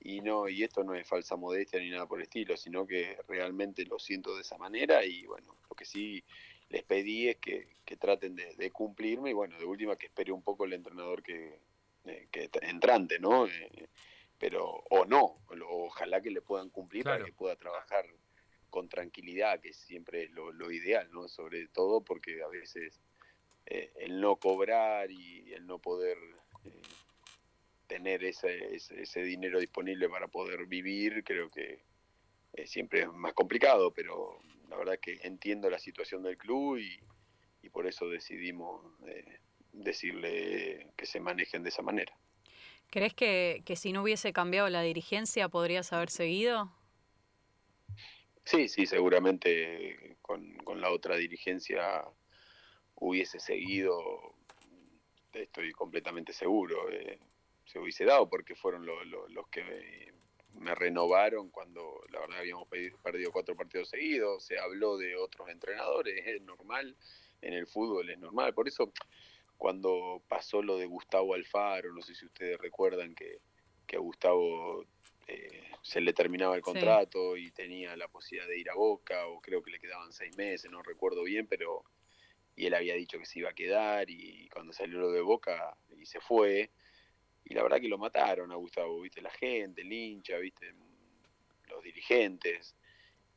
y 0.00 0.20
no 0.20 0.50
y 0.50 0.62
esto 0.62 0.84
no 0.84 0.94
es 0.94 1.08
falsa 1.08 1.34
modestia 1.34 1.80
ni 1.80 1.88
nada 1.88 2.06
por 2.06 2.18
el 2.18 2.24
estilo, 2.24 2.58
sino 2.58 2.86
que 2.86 3.16
realmente 3.26 3.86
lo 3.86 3.98
siento 3.98 4.36
de 4.36 4.42
esa 4.42 4.58
manera 4.58 5.02
y 5.02 5.24
bueno, 5.24 5.56
lo 5.68 5.74
que 5.74 5.86
sí 5.86 6.22
les 6.70 6.82
pedí 6.84 7.28
es 7.28 7.36
que, 7.36 7.68
traten 7.98 8.36
de, 8.36 8.70
cumplirme 8.70 9.30
y 9.30 9.32
bueno, 9.32 9.58
de 9.58 9.64
última 9.64 9.96
que 9.96 10.06
espere 10.06 10.32
un 10.32 10.42
poco 10.42 10.64
el 10.64 10.72
entrenador 10.72 11.22
que, 11.22 11.58
eh, 12.04 12.28
que 12.30 12.48
entrante, 12.62 13.18
¿no? 13.18 13.46
pero 14.38 14.82
o 14.88 15.04
no, 15.04 15.36
ojalá 15.68 16.22
que 16.22 16.30
le 16.30 16.40
puedan 16.40 16.70
cumplir 16.70 17.04
para 17.04 17.22
que 17.22 17.32
pueda 17.32 17.56
trabajar 17.56 18.06
con 18.70 18.88
tranquilidad, 18.88 19.60
que 19.60 19.74
siempre 19.74 20.24
es 20.24 20.30
lo, 20.30 20.70
ideal, 20.70 21.10
¿no? 21.12 21.28
Sobre 21.28 21.68
todo 21.68 22.02
porque 22.02 22.42
a 22.42 22.48
veces 22.48 23.00
eh, 23.66 23.92
el 23.96 24.20
no 24.20 24.36
cobrar 24.36 25.10
y 25.10 25.52
el 25.52 25.66
no 25.66 25.78
poder 25.78 26.16
eh, 26.64 26.80
tener 27.86 28.24
ese, 28.24 28.76
ese, 28.76 29.22
dinero 29.22 29.58
disponible 29.60 30.08
para 30.08 30.28
poder 30.28 30.64
vivir, 30.66 31.22
creo 31.22 31.50
que 31.50 31.82
eh, 32.54 32.66
siempre 32.66 33.00
es 33.00 33.12
más 33.12 33.34
complicado, 33.34 33.92
pero 33.92 34.38
la 34.70 34.76
verdad 34.76 34.98
que 35.00 35.18
entiendo 35.22 35.68
la 35.68 35.78
situación 35.78 36.22
del 36.22 36.38
club 36.38 36.78
y, 36.78 37.00
y 37.62 37.68
por 37.68 37.86
eso 37.86 38.08
decidimos 38.08 38.82
decirle 39.72 40.88
que 40.96 41.06
se 41.06 41.20
manejen 41.20 41.62
de 41.62 41.68
esa 41.68 41.82
manera. 41.82 42.14
¿Crees 42.88 43.14
que, 43.14 43.62
que 43.66 43.76
si 43.76 43.92
no 43.92 44.02
hubiese 44.02 44.32
cambiado 44.32 44.68
la 44.68 44.82
dirigencia 44.82 45.48
podrías 45.48 45.92
haber 45.92 46.10
seguido? 46.10 46.72
Sí, 48.44 48.68
sí, 48.68 48.86
seguramente 48.86 50.16
con, 50.22 50.80
la 50.80 50.90
otra 50.90 51.16
dirigencia 51.16 52.04
hubiese 52.96 53.38
seguido, 53.38 54.34
estoy 55.32 55.72
completamente 55.72 56.32
seguro, 56.32 56.90
eh, 56.90 57.18
se 57.64 57.78
hubiese 57.78 58.04
dado 58.04 58.28
porque 58.28 58.54
fueron 58.54 58.86
los 58.86 59.48
que 59.48 60.12
me, 60.58 60.74
renovaron 60.74 61.50
cuando 61.50 62.00
la 62.10 62.20
verdad 62.20 62.38
habíamos 62.38 62.68
perdido 63.02 63.32
cuatro 63.32 63.56
partidos 63.56 63.88
seguidos, 63.90 64.44
se 64.44 64.58
habló 64.58 64.96
de 64.96 65.16
otros 65.16 65.48
entrenadores, 65.48 66.26
es 66.26 66.42
normal, 66.42 66.96
en 67.42 67.54
el 67.54 67.66
fútbol 67.66 68.10
es 68.10 68.18
normal, 68.18 68.54
por 68.54 68.68
eso 68.68 68.92
cuando 69.56 70.22
pasó 70.28 70.62
lo 70.62 70.78
de 70.78 70.86
Gustavo 70.86 71.34
Alfaro, 71.34 71.92
no 71.92 72.02
sé 72.02 72.14
si 72.14 72.24
ustedes 72.24 72.58
recuerdan 72.58 73.14
que, 73.14 73.40
que 73.86 73.96
a 73.96 74.00
Gustavo 74.00 74.84
eh, 75.26 75.70
se 75.82 76.00
le 76.00 76.12
terminaba 76.12 76.56
el 76.56 76.62
contrato 76.62 77.36
y 77.36 77.50
tenía 77.50 77.96
la 77.96 78.08
posibilidad 78.08 78.48
de 78.48 78.58
ir 78.58 78.70
a 78.70 78.74
Boca, 78.74 79.26
o 79.26 79.40
creo 79.40 79.62
que 79.62 79.70
le 79.70 79.80
quedaban 79.80 80.12
seis 80.12 80.36
meses, 80.36 80.70
no 80.70 80.82
recuerdo 80.82 81.22
bien, 81.24 81.46
pero 81.46 81.84
y 82.56 82.66
él 82.66 82.74
había 82.74 82.94
dicho 82.94 83.18
que 83.18 83.24
se 83.24 83.38
iba 83.38 83.50
a 83.50 83.54
quedar 83.54 84.10
y 84.10 84.48
cuando 84.52 84.72
salió 84.72 84.98
lo 84.98 85.12
de 85.12 85.22
Boca 85.22 85.76
y 85.96 86.04
se 86.04 86.20
fue, 86.20 86.70
y 87.44 87.54
la 87.54 87.62
verdad 87.62 87.80
que 87.80 87.88
lo 87.88 87.98
mataron 87.98 88.52
a 88.52 88.56
Gustavo, 88.56 89.00
viste, 89.00 89.20
la 89.20 89.30
gente, 89.30 89.82
el 89.82 89.92
hincha, 89.92 90.38
viste, 90.38 90.72
los 91.68 91.82
dirigentes, 91.82 92.74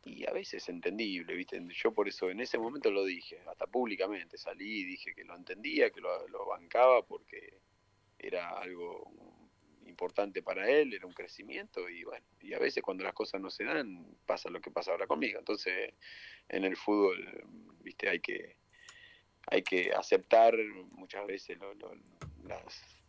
y 0.06 0.28
a 0.28 0.32
veces 0.32 0.64
es 0.64 0.70
entendible, 0.70 1.34
viste, 1.34 1.62
yo 1.70 1.94
por 1.94 2.08
eso 2.08 2.30
en 2.30 2.42
ese 2.42 2.58
momento 2.58 2.92
lo 2.92 3.06
dije, 3.06 3.40
hasta 3.48 3.68
públicamente 3.68 4.38
salí 4.38 4.82
y 4.82 4.86
dije 4.86 5.14
que 5.14 5.24
lo 5.24 5.36
entendía, 5.36 5.90
que 5.92 6.02
lo, 6.02 6.28
lo 6.28 6.46
bancaba 6.46 7.06
porque 7.06 7.60
era 8.20 8.50
algo 8.50 9.12
importante 9.86 10.42
para 10.42 10.70
él, 10.70 10.94
era 10.94 11.06
un 11.06 11.14
crecimiento 11.14 11.88
y 11.90 12.04
bueno, 12.04 12.26
y 12.42 12.54
a 12.54 12.60
veces 12.60 12.84
cuando 12.84 13.04
las 13.04 13.14
cosas 13.14 13.40
no 13.40 13.50
se 13.50 13.64
dan, 13.64 14.06
pasa 14.26 14.50
lo 14.50 14.60
que 14.60 14.72
pasa 14.72 14.92
ahora 14.92 15.08
conmigo. 15.08 15.40
Entonces, 15.40 15.94
en 16.50 16.64
el 16.66 16.76
fútbol, 16.76 17.46
viste, 17.82 18.10
hay 18.10 18.20
que 18.20 18.58
hay 19.48 19.62
que 19.62 19.92
aceptar 19.92 20.56
muchas 20.92 21.26
veces 21.28 21.58
las 22.46 23.03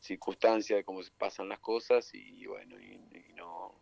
circunstancias 0.00 0.78
de 0.78 0.84
cómo 0.84 1.00
pasan 1.16 1.48
las 1.48 1.58
cosas 1.60 2.10
y, 2.14 2.46
bueno, 2.46 2.78
y, 2.80 2.98
no 3.34 3.74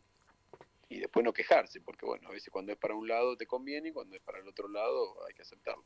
y 0.88 1.00
después 1.00 1.24
no 1.24 1.32
quejarse, 1.32 1.80
porque 1.80 2.06
bueno, 2.06 2.28
a 2.28 2.32
veces 2.32 2.48
cuando 2.50 2.72
es 2.72 2.78
para 2.78 2.94
un 2.94 3.08
lado 3.08 3.36
te 3.36 3.46
conviene 3.46 3.88
y 3.88 3.92
cuando 3.92 4.14
es 4.14 4.22
para 4.22 4.38
el 4.38 4.46
otro 4.46 4.68
lado 4.68 5.16
hay 5.26 5.34
que 5.34 5.42
aceptarlo. 5.42 5.84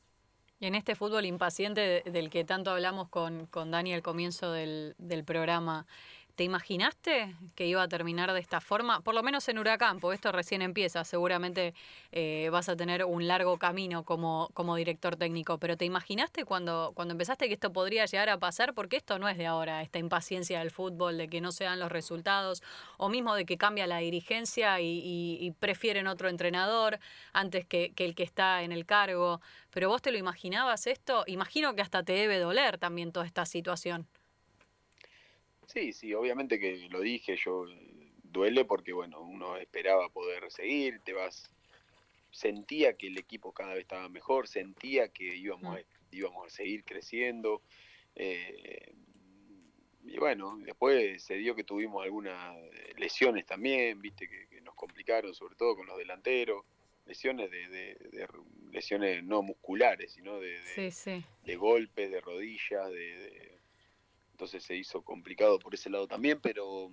Y 0.58 0.66
en 0.66 0.74
este 0.74 0.94
fútbol 0.94 1.24
impaciente 1.24 2.02
del 2.04 2.28
que 2.28 2.44
tanto 2.44 2.70
hablamos 2.70 3.08
con, 3.08 3.46
con 3.46 3.70
Dani 3.70 3.94
al 3.94 4.02
comienzo 4.02 4.52
del, 4.52 4.94
del 4.98 5.24
programa, 5.24 5.86
¿Te 6.34 6.44
imaginaste 6.44 7.34
que 7.54 7.66
iba 7.66 7.82
a 7.82 7.88
terminar 7.88 8.32
de 8.32 8.40
esta 8.40 8.60
forma? 8.60 9.00
Por 9.00 9.14
lo 9.14 9.22
menos 9.22 9.48
en 9.48 9.58
Huracán, 9.58 10.00
porque 10.00 10.14
esto 10.14 10.32
recién 10.32 10.62
empieza, 10.62 11.04
seguramente 11.04 11.74
eh, 12.12 12.48
vas 12.50 12.68
a 12.68 12.76
tener 12.76 13.04
un 13.04 13.26
largo 13.26 13.58
camino 13.58 14.04
como, 14.04 14.50
como 14.54 14.76
director 14.76 15.16
técnico, 15.16 15.58
pero 15.58 15.76
¿te 15.76 15.84
imaginaste 15.84 16.44
cuando, 16.44 16.92
cuando 16.94 17.12
empezaste 17.12 17.48
que 17.48 17.54
esto 17.54 17.72
podría 17.72 18.06
llegar 18.06 18.28
a 18.28 18.38
pasar? 18.38 18.74
Porque 18.74 18.96
esto 18.96 19.18
no 19.18 19.28
es 19.28 19.36
de 19.38 19.46
ahora, 19.46 19.82
esta 19.82 19.98
impaciencia 19.98 20.60
del 20.60 20.70
fútbol, 20.70 21.18
de 21.18 21.28
que 21.28 21.40
no 21.40 21.52
se 21.52 21.64
dan 21.64 21.78
los 21.78 21.92
resultados, 21.92 22.62
o 22.96 23.08
mismo 23.08 23.34
de 23.34 23.44
que 23.44 23.58
cambia 23.58 23.86
la 23.86 23.98
dirigencia 23.98 24.80
y, 24.80 25.54
prefieren 25.58 26.06
otro 26.06 26.28
entrenador 26.28 27.00
antes 27.32 27.66
que, 27.66 27.92
que 27.94 28.04
el 28.04 28.14
que 28.14 28.22
está 28.22 28.62
en 28.62 28.72
el 28.72 28.86
cargo. 28.86 29.40
Pero 29.70 29.88
vos 29.88 30.00
te 30.00 30.12
lo 30.12 30.18
imaginabas 30.18 30.86
esto, 30.86 31.24
imagino 31.26 31.74
que 31.74 31.82
hasta 31.82 32.02
te 32.02 32.12
debe 32.12 32.38
doler 32.38 32.78
también 32.78 33.12
toda 33.12 33.26
esta 33.26 33.44
situación. 33.44 34.06
Sí, 35.72 35.92
sí, 35.92 36.12
obviamente 36.14 36.58
que 36.58 36.88
lo 36.90 37.00
dije, 37.00 37.36
yo 37.36 37.64
duele 38.24 38.64
porque 38.64 38.92
bueno, 38.92 39.20
uno 39.20 39.56
esperaba 39.56 40.08
poder 40.08 40.50
seguir, 40.50 40.98
te 41.04 41.12
vas, 41.12 41.48
sentía 42.32 42.94
que 42.94 43.06
el 43.06 43.18
equipo 43.18 43.52
cada 43.52 43.74
vez 43.74 43.82
estaba 43.82 44.08
mejor, 44.08 44.48
sentía 44.48 45.08
que 45.10 45.36
íbamos, 45.36 45.76
a, 45.76 45.80
íbamos 46.10 46.46
a 46.46 46.50
seguir 46.50 46.82
creciendo. 46.84 47.62
Eh, 48.16 48.92
y 50.02 50.18
bueno, 50.18 50.58
después 50.58 51.22
se 51.22 51.36
dio 51.36 51.54
que 51.54 51.62
tuvimos 51.62 52.02
algunas 52.02 52.56
lesiones 52.96 53.46
también, 53.46 54.00
viste, 54.00 54.28
que, 54.28 54.60
nos 54.62 54.74
complicaron, 54.74 55.34
sobre 55.34 55.54
todo 55.54 55.76
con 55.76 55.86
los 55.86 55.96
delanteros, 55.98 56.64
lesiones 57.06 57.48
de, 57.48 57.96
lesiones 58.72 59.22
no 59.22 59.42
musculares, 59.42 60.12
sino 60.12 60.40
de, 60.40 60.58
de 61.44 61.56
golpes, 61.56 62.10
de 62.10 62.20
rodillas, 62.20 62.90
de, 62.90 63.59
entonces 64.40 64.64
se 64.64 64.74
hizo 64.74 65.02
complicado 65.02 65.58
por 65.58 65.74
ese 65.74 65.90
lado 65.90 66.08
también, 66.08 66.40
pero 66.40 66.90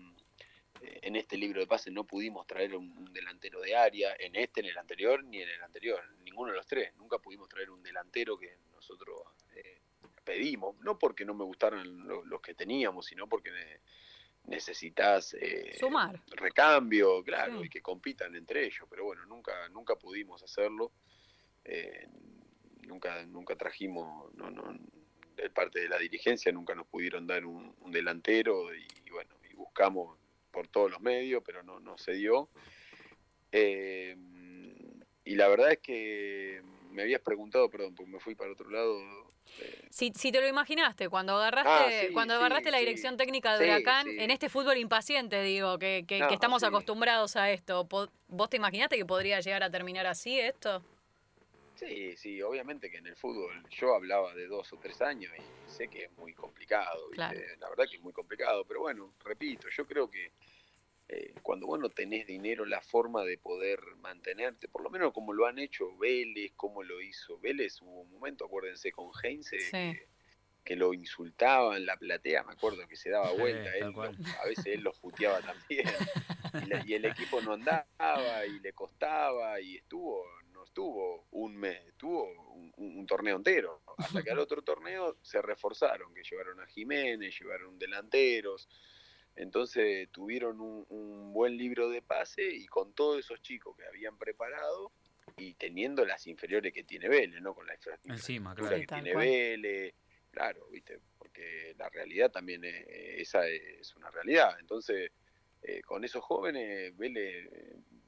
eh, 0.82 1.00
en 1.04 1.16
este 1.16 1.38
libro 1.38 1.62
de 1.62 1.68
pases 1.68 1.94
no 1.94 2.04
pudimos 2.04 2.46
traer 2.46 2.76
un, 2.76 3.06
delantero 3.14 3.62
de 3.62 3.74
área, 3.74 4.14
en 4.20 4.36
este, 4.36 4.60
en 4.60 4.66
el 4.66 4.78
anterior, 4.78 5.24
ni 5.24 5.42
en 5.42 5.48
el 5.48 5.64
anterior, 5.64 6.04
ninguno 6.26 6.52
de 6.52 6.58
los 6.58 6.68
tres, 6.68 6.94
nunca 6.98 7.20
pudimos 7.20 7.48
traer 7.48 7.70
un 7.70 7.82
delantero 7.82 8.38
que 8.38 8.58
nosotros 8.74 9.22
eh, 9.56 9.80
pedimos, 10.26 10.78
no 10.82 11.00
porque 11.00 11.24
no 11.24 11.34
me 11.34 11.46
gustaran 11.46 12.06
los 12.26 12.42
que 12.42 12.54
teníamos, 12.54 13.06
sino 13.06 13.30
porque 13.30 13.50
necesitas 14.44 15.34
eh, 15.40 15.74
Sumar. 15.80 16.22
recambio, 16.32 17.24
claro, 17.24 17.62
Sí. 17.62 17.68
y 17.68 17.70
que 17.70 17.82
compitan 17.82 18.36
entre 18.36 18.66
ellos, 18.66 18.88
pero 18.90 19.06
bueno, 19.06 19.26
nunca, 19.26 19.70
nunca 19.70 19.96
pudimos 19.96 20.44
hacerlo, 20.44 20.92
eh, 21.64 22.10
nunca, 22.82 23.26
nunca 23.26 23.56
trajimos, 23.56 24.34
no, 24.34 24.52
no, 24.52 24.78
de 25.38 25.50
parte 25.50 25.80
de 25.80 25.90
la 25.90 25.98
dirigencia 25.98 26.52
nunca 26.52 26.76
nos 26.76 26.88
pudieron 26.88 27.28
dar 27.28 27.46
un, 27.46 27.74
un 27.80 27.92
delantero 27.92 28.74
y, 28.76 28.88
bueno, 29.12 29.36
y 29.50 29.56
buscamos 29.56 30.18
por 30.52 30.68
todos 30.68 30.90
los 30.92 31.00
medios, 31.02 31.44
pero 31.46 31.64
no, 31.64 31.80
no 31.80 31.98
se 31.98 32.14
dio. 32.14 32.50
Eh, 33.52 34.16
y 35.24 35.36
la 35.36 35.48
verdad 35.48 35.72
es 35.74 35.80
que 35.80 36.62
me 36.92 37.04
habías 37.04 37.22
preguntado, 37.22 37.70
perdón, 37.70 37.96
porque 37.96 38.12
me 38.12 38.20
fui 38.20 38.36
para 38.36 38.52
otro 38.52 38.70
lado. 38.70 39.00
eh, 39.62 39.88
Si, 39.90 40.12
si 40.16 40.32
te 40.32 40.42
lo 40.42 40.48
imaginaste, 40.48 41.10
cuando 41.10 41.36
agarraste, 41.36 41.70
Ah, 41.70 41.90
sí, 42.08 42.14
cuando 42.14 42.34
sí, 42.34 42.38
agarraste 42.40 42.72
la 42.72 42.78
sí. 42.80 42.86
dirección 42.86 43.18
técnica 43.18 43.58
de 43.58 43.66
Huracán, 43.66 44.08
en 44.20 44.32
este 44.32 44.50
fútbol 44.50 44.78
impaciente, 44.78 45.42
digo, 45.44 45.78
que, 45.78 46.06
que- 46.08 46.20
que 46.28 46.34
estamos 46.34 46.64
acostumbrados 46.64 47.36
a 47.36 47.52
esto, 47.52 47.88
¿vos 48.28 48.50
te 48.50 48.58
imaginaste 48.58 48.98
que 48.98 49.06
podría 49.06 49.40
llegar 49.40 49.64
a 49.64 49.70
terminar 49.70 50.06
así 50.08 50.40
esto? 50.40 50.84
Sí, 51.78 52.18
sí, 52.18 52.42
obviamente 52.42 52.90
que 52.90 52.98
en 52.98 53.06
el 53.08 53.16
fútbol 53.16 53.64
yo 53.70 53.94
hablaba 53.94 54.34
de 54.34 54.48
dos 54.48 54.74
o 54.74 54.78
tres 54.80 55.00
años 55.02 55.32
y 55.38 55.70
sé 55.70 55.88
que 55.88 56.06
es 56.06 56.12
muy 56.18 56.34
complicado, 56.34 57.08
la 57.16 57.30
verdad 57.70 57.86
que 57.90 57.98
es 57.98 58.02
muy 58.02 58.14
complicado, 58.14 58.66
pero 58.66 58.80
bueno, 58.82 59.14
repito, 59.24 59.68
yo 59.70 59.86
creo 59.86 60.10
que 60.10 60.32
eh, 61.10 61.36
cuando 61.42 61.68
vos 61.68 61.80
no 61.80 61.90
tenés 61.90 62.26
dinero, 62.28 62.66
la 62.66 62.82
forma 62.82 63.24
de 63.24 63.38
poder 63.38 63.80
mantenerte, 63.98 64.68
por 64.68 64.82
lo 64.84 64.90
menos 64.90 65.14
como 65.14 65.34
lo 65.34 65.46
han 65.46 65.60
hecho 65.60 65.96
Vélez, 65.98 66.54
como 66.56 66.84
lo 66.84 67.00
hizo 67.00 67.40
Vélez, 67.40 67.82
hubo 67.82 68.02
un 68.02 68.12
momento, 68.12 68.46
acuérdense, 68.46 68.92
con 68.92 69.12
Heinze, 69.24 69.58
Sí. 69.60 69.72
que, 69.72 70.08
que 70.66 70.76
lo 70.76 70.94
insultaban, 70.94 71.86
la 71.86 71.96
platea, 71.98 72.44
me 72.44 72.54
acuerdo 72.54 72.88
que 72.88 72.98
se 72.98 73.10
daba 73.10 73.32
Sí, 73.32 73.38
vuelta, 73.40 73.70
tal 73.72 73.94
él 73.94 74.20
a 74.44 74.46
veces 74.48 74.66
él 74.68 74.82
lo 74.82 74.92
puteaba 74.94 75.42
también, 75.42 75.86
y, 76.62 76.66
la- 76.66 76.82
y 76.86 76.94
el 76.96 77.06
equipo 77.06 77.42
no 77.42 77.54
andaba, 77.54 78.46
y 78.48 78.60
le 78.60 78.74
costaba, 78.74 79.62
y 79.62 79.78
estuvo, 79.78 80.26
estuvo 80.68 81.28
un 81.32 81.56
mes, 81.58 81.82
estuvo 81.88 82.24
un, 82.54 82.72
un- 82.78 82.98
un 83.00 83.06
torneo 83.06 83.36
entero, 83.36 83.82
hasta 83.98 84.22
que 84.24 84.32
al 84.32 84.40
otro 84.40 84.62
torneo 84.62 85.18
se 85.22 85.42
reforzaron, 85.42 86.14
que 86.14 86.24
llevaron 86.24 86.60
a 86.60 86.68
Jiménez, 86.68 87.38
llevaron 87.40 87.78
delanteros, 87.80 88.68
entonces 89.36 90.10
tuvieron 90.12 90.60
un, 90.62 90.86
un 90.90 91.34
buen 91.34 91.58
libro 91.58 91.90
de 91.90 92.02
pase 92.02 92.44
y 92.44 92.66
con 92.68 92.94
todos 92.94 93.20
esos 93.20 93.42
chicos 93.42 93.76
que 93.78 93.86
habían 93.86 94.18
preparado 94.18 94.92
y 95.36 95.54
teniendo 95.56 96.06
las 96.06 96.26
inferiores 96.28 96.74
que 96.74 96.84
tiene 96.84 97.08
Vélez, 97.08 97.42
¿no? 97.42 97.54
Con 97.54 97.68
la 97.68 97.74
Encima, 97.74 98.52
infraestructura 98.52 98.70
claro. 98.70 98.80
Que 98.82 98.88
tiene 98.88 99.14
cual. 99.14 99.26
Vélez, 99.28 99.94
claro, 100.32 100.68
¿viste? 100.70 101.00
Porque 101.18 101.76
la 101.78 101.90
realidad 101.90 102.32
también 102.32 102.64
es, 102.66 102.86
esa 102.88 103.48
es 103.48 103.96
una 103.96 104.10
realidad. 104.10 104.58
Entonces, 104.60 105.12
eh, 105.62 105.82
con 105.84 106.04
esos 106.04 106.24
jóvenes, 106.24 106.96
Vélez 106.98 107.48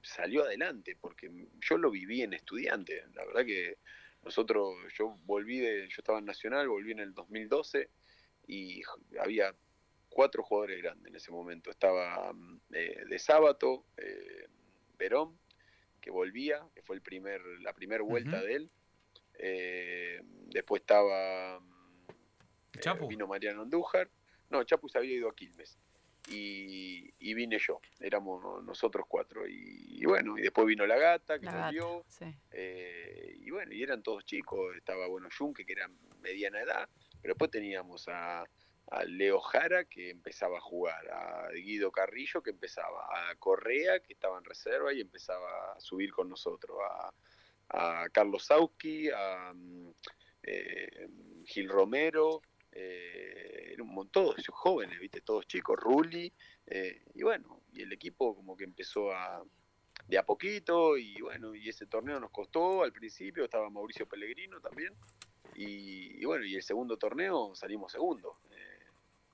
salió 0.01 0.43
adelante, 0.43 0.97
porque 0.99 1.29
yo 1.62 1.77
lo 1.77 1.91
viví 1.91 2.21
en 2.21 2.33
estudiante. 2.33 3.03
La 3.13 3.25
verdad 3.25 3.45
que 3.45 3.77
nosotros, 4.23 4.75
yo 4.97 5.17
volví 5.25 5.59
de, 5.59 5.88
yo 5.88 5.95
estaba 5.97 6.19
en 6.19 6.25
Nacional, 6.25 6.67
volví 6.67 6.91
en 6.91 6.99
el 6.99 7.13
2012 7.13 7.89
y 8.47 8.81
había 9.19 9.55
cuatro 10.09 10.43
jugadores 10.43 10.81
grandes 10.81 11.07
en 11.07 11.15
ese 11.15 11.31
momento. 11.31 11.69
Estaba 11.69 12.33
mm, 12.33 12.62
eh, 12.73 13.03
de 13.07 13.19
sábado, 13.19 13.85
eh, 13.97 14.47
Verón, 14.97 15.39
que 16.01 16.12
volvía, 16.12 16.67
que 16.73 16.81
fue 16.81 16.95
el 16.95 17.01
primer, 17.01 17.41
la 17.62 17.73
primera 17.73 18.03
vuelta 18.03 18.41
de 18.41 18.53
él. 18.53 18.71
Eh, 19.35 20.21
después 20.47 20.81
estaba 20.81 21.59
mm, 21.59 22.79
Chapu. 22.79 23.07
vino 23.07 23.27
Mariano 23.27 23.62
Andújar. 23.62 24.09
No, 24.49 24.63
Chapu 24.63 24.89
se 24.89 24.97
había 24.97 25.15
ido 25.15 25.29
a 25.29 25.35
Quilmes. 25.35 25.77
Y, 26.31 27.13
y 27.19 27.33
vine 27.33 27.57
yo, 27.59 27.81
éramos 27.99 28.63
nosotros 28.63 29.05
cuatro. 29.07 29.47
Y, 29.47 30.01
y 30.01 30.05
bueno, 30.05 30.37
y 30.37 30.43
después 30.43 30.67
vino 30.67 30.85
la 30.85 30.97
gata, 30.97 31.39
que 31.39 31.45
La 31.45 31.71
gata, 31.71 32.03
sí. 32.07 32.25
Eh, 32.51 33.35
y 33.39 33.49
bueno, 33.49 33.73
y 33.73 33.81
eran 33.81 34.03
todos 34.03 34.25
chicos. 34.25 34.75
Estaba, 34.75 35.07
bueno, 35.07 35.27
Junque, 35.35 35.65
que 35.65 35.73
era 35.73 35.89
mediana 36.21 36.61
edad. 36.61 36.87
Pero 37.21 37.33
después 37.33 37.51
teníamos 37.51 38.07
a, 38.07 38.43
a 38.91 39.03
Leo 39.05 39.39
Jara, 39.39 39.85
que 39.85 40.11
empezaba 40.11 40.57
a 40.57 40.61
jugar. 40.61 41.09
A 41.11 41.49
Guido 41.53 41.91
Carrillo, 41.91 42.41
que 42.41 42.51
empezaba. 42.51 43.07
A 43.11 43.35
Correa, 43.35 43.99
que 43.99 44.13
estaba 44.13 44.37
en 44.37 44.45
reserva 44.45 44.93
y 44.93 45.01
empezaba 45.01 45.73
a 45.73 45.79
subir 45.79 46.11
con 46.11 46.29
nosotros. 46.29 46.77
A, 46.89 47.13
a 47.69 48.09
Carlos 48.09 48.45
Sauski, 48.45 49.09
a 49.09 49.51
mm, 49.53 49.89
eh, 50.43 51.07
Gil 51.45 51.69
Romero. 51.69 52.41
Eh, 52.71 53.71
era 53.73 53.84
un 53.84 53.93
montón, 53.93 54.25
todos 54.25 54.39
esos 54.39 54.55
jóvenes, 54.55 54.99
viste, 54.99 55.21
todos 55.21 55.47
chicos, 55.47 55.77
Rulli, 55.79 56.32
eh, 56.67 57.03
y 57.15 57.23
bueno, 57.23 57.62
y 57.71 57.82
el 57.82 57.91
equipo 57.91 58.36
como 58.36 58.55
que 58.55 58.63
empezó 58.63 59.12
a, 59.12 59.43
de 60.08 60.17
a 60.17 60.23
poquito 60.23 60.97
y 60.97 61.19
bueno, 61.21 61.55
y 61.55 61.69
ese 61.69 61.86
torneo 61.88 62.19
nos 62.19 62.32
costó 62.32 62.84
al 62.84 62.91
principio, 62.91 63.43
estaba 63.43 63.69
Mauricio 63.69 64.08
Pellegrino 64.08 64.60
también, 64.60 64.93
y, 65.55 66.21
y 66.21 66.25
bueno, 66.25 66.45
y 66.45 66.55
el 66.55 66.63
segundo 66.63 66.97
torneo 66.97 67.55
salimos 67.55 67.91
segundo. 67.91 68.39
Eh, 68.51 68.86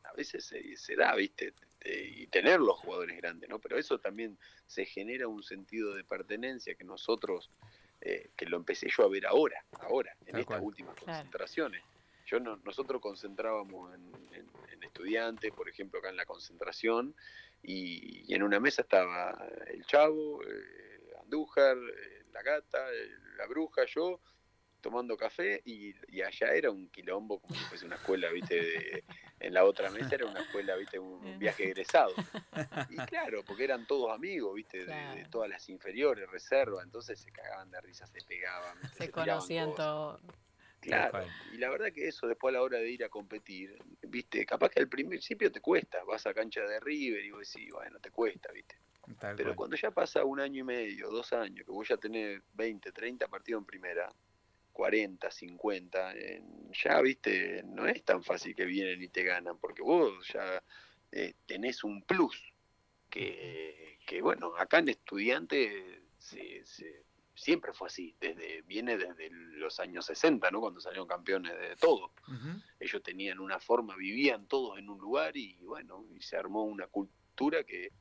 a 0.03 0.13
veces 0.13 0.45
se, 0.45 0.77
se 0.77 0.95
da, 0.95 1.13
viste, 1.15 1.53
y 1.83 2.27
tener 2.27 2.59
los 2.59 2.77
jugadores 2.79 3.17
grandes, 3.17 3.49
¿no? 3.49 3.59
Pero 3.59 3.77
eso 3.77 3.99
también 3.99 4.37
se 4.65 4.85
genera 4.85 5.27
un 5.27 5.43
sentido 5.43 5.93
de 5.93 6.03
pertenencia 6.03 6.75
que 6.75 6.83
nosotros, 6.83 7.51
eh, 8.01 8.29
que 8.35 8.45
lo 8.45 8.57
empecé 8.57 8.87
yo 8.95 9.03
a 9.03 9.09
ver 9.09 9.25
ahora, 9.25 9.65
ahora, 9.81 10.15
en 10.21 10.31
Tal 10.33 10.41
estas 10.41 10.57
cual. 10.57 10.61
últimas 10.61 10.95
Claro. 10.95 11.11
concentraciones. 11.13 11.83
Yo 12.25 12.39
no, 12.39 12.57
nosotros 12.57 13.01
concentrábamos 13.01 13.93
en, 13.95 14.11
en- 14.33 14.49
en 14.71 14.83
estudiantes, 14.83 15.51
por 15.51 15.69
ejemplo, 15.69 15.99
acá 15.99 16.09
en 16.09 16.17
la 16.17 16.25
concentración, 16.25 17.15
y, 17.61 18.23
y 18.31 18.33
en 18.35 18.43
una 18.43 18.59
mesa 18.59 18.81
estaba 18.81 19.31
el 19.67 19.85
chavo, 19.85 20.41
eh, 20.43 21.13
Andújar, 21.21 21.77
eh, 21.77 22.23
la 22.31 22.41
gata, 22.43 22.91
eh, 22.93 23.09
la 23.37 23.47
bruja, 23.47 23.83
yo, 23.87 24.19
tomando 24.81 25.17
café, 25.17 25.61
y, 25.65 25.93
y 26.07 26.21
allá 26.21 26.53
era 26.53 26.69
un 26.69 26.89
quilombo, 26.89 27.39
como 27.39 27.55
si 27.55 27.63
fuese 27.65 27.85
una 27.85 27.95
escuela, 27.95 28.29
viste, 28.29 28.55
de- 28.55 29.03
en 29.39 29.53
la 29.53 29.63
otra 29.65 29.89
mesa 29.89 30.15
era 30.15 30.25
una 30.27 30.41
escuela, 30.41 30.75
viste, 30.75 30.99
un, 30.99 31.23
viaje 31.39 31.65
egresado. 31.65 32.13
Y 32.89 32.95
claro, 33.07 33.43
porque 33.45 33.63
eran 33.63 33.85
todos 33.87 34.11
amigos, 34.13 34.53
viste, 34.55 34.85
de- 34.85 34.93
de, 35.15 35.25
todas 35.29 35.49
las 35.49 35.67
inferiores, 35.69 36.29
reserva, 36.29 36.83
entonces 36.83 37.19
se 37.19 37.31
cagaban 37.31 37.69
de 37.71 37.81
risa, 37.81 38.05
se 38.07 38.19
pegaban. 38.25 38.77
Se 38.93 39.07
tiraban 39.11 39.39
conocían 39.39 39.69
cosas. 39.71 39.85
Claro, 40.85 41.33
y 41.45 41.57
la 41.57 41.69
verdad 41.71 41.91
que 41.91 42.07
eso 42.07 42.27
después 42.27 42.51
a 42.53 42.57
la 42.57 42.61
hora 42.63 42.77
de 42.77 42.91
ir 42.91 43.03
a 43.03 43.09
competir, 43.09 43.75
viste, 44.03 44.45
capaz 44.45 44.69
que 44.69 44.79
al 44.81 44.87
principio 44.87 45.51
te 45.51 45.59
cuesta, 45.59 46.03
vas 46.03 46.27
a 46.27 46.33
cancha 46.33 46.61
de 46.61 46.79
River 46.79 47.25
y 47.25 47.31
vos 47.31 47.51
decís, 47.51 47.71
bueno, 47.73 47.99
te 47.99 48.11
cuesta, 48.11 48.51
viste. 48.51 48.75
Tal 49.19 49.35
Pero 49.35 49.55
cual. 49.55 49.55
cuando 49.55 49.75
ya 49.77 49.91
pasa 49.91 50.25
un 50.25 50.39
año 50.39 50.61
y 50.61 50.63
medio, 50.63 51.09
dos 51.09 51.33
años, 51.33 51.65
que 51.65 51.71
vos 51.71 51.87
ya 51.87 51.97
tenés 51.97 52.41
20, 52.53 52.91
30 52.91 53.27
partidos 53.27 53.61
en 53.61 53.65
primera, 53.65 54.13
40, 54.71 55.31
50, 55.31 56.13
eh, 56.15 56.41
ya, 56.83 57.01
viste, 57.01 57.63
no 57.65 57.87
es 57.87 58.03
tan 58.05 58.23
fácil 58.23 58.55
que 58.55 58.65
vienen 58.65 59.01
y 59.01 59.09
te 59.09 59.23
ganan, 59.23 59.59
porque 59.59 59.81
vos 59.81 60.27
ya 60.33 60.63
eh, 61.11 61.33
tenés 61.47 61.83
un 61.83 62.03
plus, 62.03 62.53
que, 63.09 63.99
que 64.05 64.21
bueno, 64.21 64.55
acá 64.57 64.79
en 64.79 64.89
estudiante 64.89 66.03
se, 66.17 66.65
se- 66.65 67.05
siempre 67.35 67.73
fue 67.73 67.87
así, 67.87 68.15
desde 68.19 68.61
viene 68.63 68.97
desde 68.97 69.29
los 69.29 69.79
años 69.79 70.05
60, 70.05 70.49
¿no? 70.51 70.61
Cuando 70.61 70.79
salieron 70.79 71.07
campeones 71.07 71.51
de 71.59 71.75
todo 71.75 72.11
ellos 72.79 73.03
tenían 73.03 73.39
una 73.39 73.59
forma, 73.59 73.95
vivían 73.95 74.47
todos 74.47 74.79
en 74.79 74.89
un 74.89 74.99
lugar 74.99 75.35
y 75.37 75.55
bueno, 75.65 76.05
y 76.15 76.21
se 76.21 76.37
armó 76.37 76.63
una 76.63 76.87
cultura 76.87 77.63
que 77.63 77.91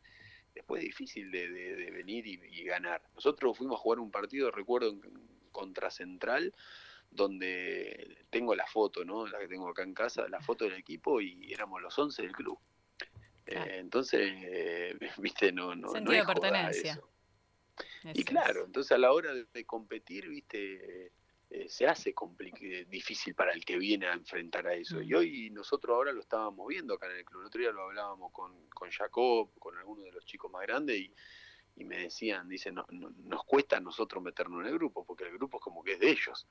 después 0.54 0.80
es 0.82 0.86
difícil 0.88 1.30
de, 1.30 1.48
de- 1.50 1.76
de 1.76 1.90
venir 1.90 2.26
y, 2.26 2.40
y 2.52 2.64
ganar. 2.64 3.02
Nosotros 3.14 3.58
fuimos 3.58 3.76
a 3.76 3.82
jugar 3.82 3.98
un 3.98 4.10
partido, 4.10 4.50
recuerdo, 4.50 4.90
en, 4.90 5.00
contra 5.52 5.90
Central, 5.90 6.52
donde 7.18 8.24
tengo 8.30 8.54
la 8.54 8.66
foto, 8.66 9.04
¿no? 9.04 9.26
La 9.26 9.38
que 9.38 9.48
tengo 9.48 9.68
acá 9.68 9.82
en 9.82 9.94
casa, 9.94 10.28
la 10.28 10.40
foto 10.40 10.64
del 10.64 10.74
equipo 10.74 11.20
y 11.20 11.52
éramos 11.52 11.80
los 11.80 11.96
11 11.98 12.22
del 12.22 12.32
club. 12.32 12.58
Eh, 13.46 13.76
entonces, 13.78 14.32
eh, 14.36 14.96
viste, 15.18 15.52
no, 15.52 15.74
no, 15.74 15.88
no 15.88 15.92
Sentido 15.92 16.12
es 16.12 16.26
de 16.26 16.32
joda 16.34 16.40
pertenencia. 16.50 16.92
eso. 16.92 17.10
Eso 17.78 18.10
Y 18.14 18.20
es. 18.20 18.24
claro, 18.24 18.64
entonces 18.64 18.92
a 18.92 18.98
la 18.98 19.12
hora 19.12 19.34
de, 19.34 19.46
de 19.52 19.64
competir, 19.64 20.28
viste, 20.28 21.06
eh, 21.50 21.68
se 21.68 21.86
hace 21.86 22.14
compli- 22.14 22.86
difícil 22.88 23.34
para 23.34 23.52
el 23.52 23.64
que 23.64 23.76
viene 23.78 24.06
a 24.06 24.12
enfrentar 24.12 24.66
a 24.66 24.74
eso. 24.74 24.96
Mm. 24.98 25.02
Y 25.04 25.14
hoy 25.14 25.50
nosotros 25.50 25.94
ahora 25.94 26.12
lo 26.12 26.20
estábamos 26.20 26.66
viendo 26.68 26.94
acá 26.94 27.06
en 27.10 27.18
el 27.18 27.24
club. 27.24 27.42
El 27.42 27.46
otro 27.46 27.60
día 27.60 27.70
lo 27.72 27.82
hablábamos 27.82 28.32
con, 28.32 28.68
con 28.70 28.90
Jacob, 28.90 29.50
con 29.58 29.76
algunos 29.78 30.04
de 30.04 30.12
los 30.12 30.24
chicos 30.26 30.50
más 30.50 30.62
grandes 30.62 30.96
y, 30.96 31.14
y 31.76 31.84
me 31.84 31.98
decían, 31.98 32.48
dicen, 32.48 32.74
no, 32.74 32.86
no- 32.90 33.10
nos 33.10 33.44
cuesta 33.44 33.76
a 33.76 33.80
nosotros 33.80 34.22
meternos 34.22 34.60
en 34.62 34.66
el 34.68 34.74
grupo, 34.74 35.04
porque 35.04 35.24
el 35.24 35.32
grupo 35.32 35.58
es 35.58 35.62
como 35.62 35.82
que 35.82 35.92
es 35.92 36.00
de 36.00 36.10
ellos. 36.10 36.46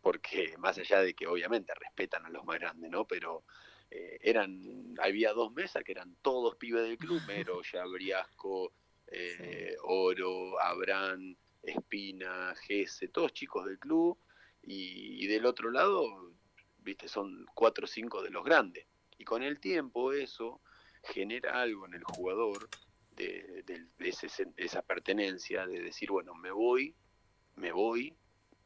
Porque 0.00 0.54
más 0.58 0.78
allá 0.78 1.00
de 1.00 1.14
que 1.14 1.26
obviamente 1.26 1.74
respetan 1.74 2.26
a 2.26 2.30
los 2.30 2.44
más 2.44 2.58
grandes, 2.58 2.90
¿no? 2.90 3.06
Pero 3.06 3.44
eh, 3.90 4.18
eran, 4.20 4.94
había 5.00 5.32
dos 5.32 5.52
mesas 5.52 5.82
que 5.82 5.92
eran 5.92 6.16
todos 6.22 6.56
pibes 6.56 6.82
del 6.82 6.98
club, 6.98 7.20
Mero, 7.26 7.62
Briasco, 7.90 8.72
eh, 9.08 9.76
Oro, 9.82 10.60
Abraham, 10.60 11.36
Espina, 11.62 12.54
Gese, 12.66 13.08
todos 13.08 13.32
chicos 13.32 13.66
del 13.66 13.78
club, 13.78 14.18
y, 14.62 15.24
y 15.24 15.26
del 15.26 15.46
otro 15.46 15.70
lado, 15.70 16.32
viste, 16.78 17.08
son 17.08 17.46
cuatro 17.54 17.84
o 17.84 17.88
cinco 17.88 18.22
de 18.22 18.30
los 18.30 18.44
grandes. 18.44 18.86
Y 19.18 19.24
con 19.24 19.42
el 19.42 19.60
tiempo 19.60 20.12
eso 20.12 20.60
genera 21.02 21.60
algo 21.60 21.86
en 21.86 21.94
el 21.94 22.04
jugador 22.04 22.68
de, 23.16 23.64
esa 24.56 24.82
pertenencia, 24.82 25.66
de 25.66 25.80
decir, 25.80 26.10
bueno, 26.10 26.34
me 26.34 26.50
voy, 26.50 26.94
me 27.56 27.72
voy, 27.72 28.14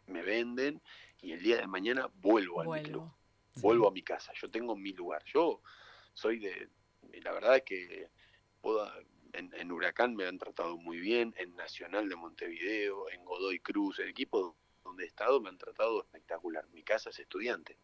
me 0.06 0.22
venden 0.22 0.82
y 1.22 1.32
el 1.32 1.42
día 1.42 1.58
de 1.58 1.66
mañana 1.66 2.10
vuelvo 2.14 2.62
al 2.62 2.82
club, 2.82 3.10
vuelvo 3.56 3.88
a 3.88 3.92
mi 3.92 4.02
casa, 4.02 4.32
yo 4.40 4.50
tengo 4.50 4.76
mi 4.76 4.92
lugar. 4.92 5.22
Yo 5.24 5.62
soy 6.14 6.38
de, 6.40 6.68
la 7.22 7.32
verdad 7.32 7.56
es 7.56 7.62
que 7.62 8.08
puedo, 8.60 8.90
en, 9.32 9.52
en, 9.54 9.72
Huracán 9.72 10.14
me 10.14 10.26
han 10.26 10.38
tratado 10.38 10.76
muy 10.76 10.98
bien, 10.98 11.34
en 11.38 11.54
Nacional 11.56 12.08
de 12.08 12.16
Montevideo, 12.16 13.10
en 13.10 13.24
Godoy 13.24 13.60
Cruz, 13.60 13.98
el 13.98 14.08
equipo 14.08 14.56
donde 14.84 15.04
he 15.04 15.06
estado 15.06 15.40
me 15.40 15.48
han 15.48 15.58
tratado 15.58 16.02
espectacular. 16.02 16.66
Mi 16.68 16.82
casa 16.82 17.10
es 17.10 17.18
estudiante 17.18 17.78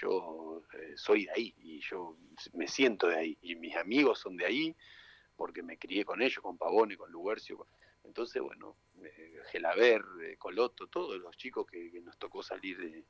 yo 0.00 0.62
eh, 0.74 0.94
soy 0.96 1.24
de 1.24 1.32
ahí 1.32 1.54
y 1.58 1.80
yo 1.80 2.16
me 2.52 2.68
siento 2.68 3.08
de 3.08 3.16
ahí 3.16 3.38
y 3.42 3.56
mis 3.56 3.74
amigos 3.76 4.20
son 4.20 4.36
de 4.36 4.46
ahí 4.46 4.76
porque 5.36 5.62
me 5.62 5.78
crié 5.78 6.04
con 6.04 6.20
ellos, 6.20 6.40
con 6.42 6.58
Pavone, 6.58 6.96
con 6.96 7.10
Lugercio. 7.12 7.66
Entonces, 8.04 8.42
bueno, 8.42 8.76
eh, 9.02 9.40
Gelaber, 9.50 10.02
eh, 10.22 10.36
Coloto, 10.36 10.88
todos 10.88 11.18
los 11.18 11.36
chicos 11.36 11.66
que, 11.66 12.00
nos 12.02 12.18
tocó 12.18 12.42
salir 12.42 12.78
de, 12.78 13.04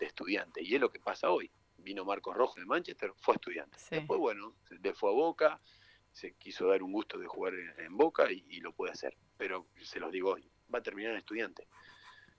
estudiante. 0.00 0.60
Y 0.62 0.74
es 0.74 0.80
lo 0.80 0.90
que 0.90 0.98
pasa 0.98 1.30
hoy. 1.30 1.48
Vino 1.78 2.04
Marcos 2.04 2.36
Rojo 2.36 2.58
de 2.58 2.66
Manchester, 2.66 3.12
fue 3.16 3.34
estudiante. 3.34 3.78
Después, 3.88 4.18
bueno, 4.18 4.56
se 4.68 4.94
fue 4.94 5.10
a 5.10 5.12
Boca, 5.12 5.60
se 6.12 6.34
quiso 6.34 6.68
dar 6.68 6.82
un 6.82 6.92
gusto 6.92 7.18
de 7.18 7.26
jugar 7.26 7.54
en, 7.78 7.96
Boca 7.96 8.30
y, 8.30 8.60
lo 8.60 8.72
puede 8.72 8.92
hacer. 8.92 9.16
Pero 9.36 9.66
se 9.80 9.98
los 9.98 10.12
digo 10.12 10.32
hoy, 10.32 10.48
va 10.72 10.78
a 10.78 10.82
terminar 10.82 11.12
en 11.12 11.18
estudiante. 11.18 11.66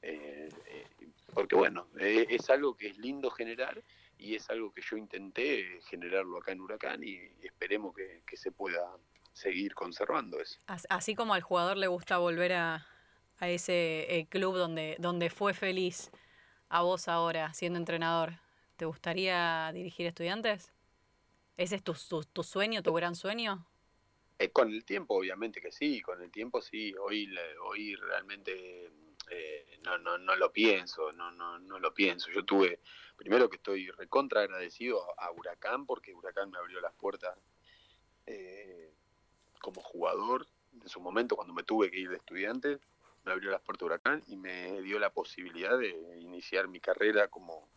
Eh, 0.02 0.50
eh, 0.68 0.88
porque 1.34 1.56
bueno, 1.56 1.88
eh, 2.00 2.28
es 2.30 2.50
algo 2.50 2.76
que 2.76 2.90
es 2.90 2.98
lindo 2.98 3.32
generar 3.32 3.82
y 4.18 4.36
es 4.36 4.50
algo 4.50 4.72
que 4.72 4.82
yo 4.82 4.98
intenté 4.98 5.80
generarlo 5.88 6.38
acá 6.38 6.52
en 6.52 6.62
Huracán 6.62 7.04
y 7.04 7.18
esperemos 7.42 7.96
que, 7.96 8.38
se 8.38 8.52
pueda 8.52 8.98
seguir 9.32 9.74
conservando 9.74 10.40
eso. 10.40 10.60
Así 10.90 11.16
como 11.16 11.34
al 11.34 11.42
jugador 11.42 11.78
le 11.78 11.88
gusta 11.88 12.18
volver 12.18 12.54
a, 12.54 12.86
ese 13.40 14.28
club 14.30 14.56
donde, 14.56 14.96
donde 15.00 15.30
fue 15.30 15.54
feliz, 15.54 16.12
a 16.70 16.82
vos 16.82 17.08
ahora 17.08 17.54
siendo 17.54 17.78
entrenador, 17.78 18.40
¿te 18.78 18.86
gustaría 18.86 19.70
dirigir 19.74 20.08
estudiantes? 20.08 20.73
¿Ese 21.58 21.76
es 21.76 21.84
tu, 21.84 21.94
tu, 22.34 22.44
sueño, 22.44 22.82
tu 22.82 22.94
gran 22.94 23.16
sueño? 23.16 23.66
con 24.52 24.70
el 24.70 24.84
tiempo, 24.84 25.16
obviamente 25.16 25.62
que 25.62 25.72
sí, 25.72 26.02
con 26.02 26.22
el 26.22 26.30
tiempo 26.30 26.62
sí. 26.62 26.94
Hoy, 27.00 27.34
hoy 27.63 27.96
realmente 27.96 28.92
eh, 29.30 29.80
no, 29.84 29.98
no, 29.98 30.18
no 30.18 30.36
lo 30.36 30.52
pienso, 30.52 31.12
no, 31.13 31.32
no, 31.32 31.60
no 31.60 31.80
lo 31.80 31.94
pienso. 31.94 32.30
Yo 32.32 32.44
tuve, 32.44 32.80
primero 33.16 33.50
que 33.50 33.58
estoy 33.58 33.89
recontra 33.92 34.42
agradecido 34.42 35.02
a, 35.20 35.32
Huracán, 35.32 35.86
porque 35.86 36.13
Huracán 36.13 36.52
me 36.52 36.58
abrió 36.58 36.82
las 36.82 36.94
puertas 36.94 37.38
eh, 38.26 38.94
como 39.62 39.82
jugador. 39.82 40.48
En 40.82 40.89
su 40.89 41.00
momento, 41.00 41.36
cuando 41.36 41.54
me 41.54 41.63
tuve 41.63 41.89
que 41.89 42.00
ir 42.00 42.10
de 42.10 42.18
estudiante, 42.18 42.80
me 43.24 43.32
abrió 43.32 43.52
las 43.52 43.62
puertas 43.62 43.86
Huracán 43.86 44.24
y 44.28 44.36
me 44.36 44.82
dio 44.82 45.00
la 45.00 45.12
posibilidad 45.12 45.78
de 45.78 46.20
iniciar 46.20 46.68
mi 46.68 46.80
carrera 46.80 47.30
como, 47.30 47.70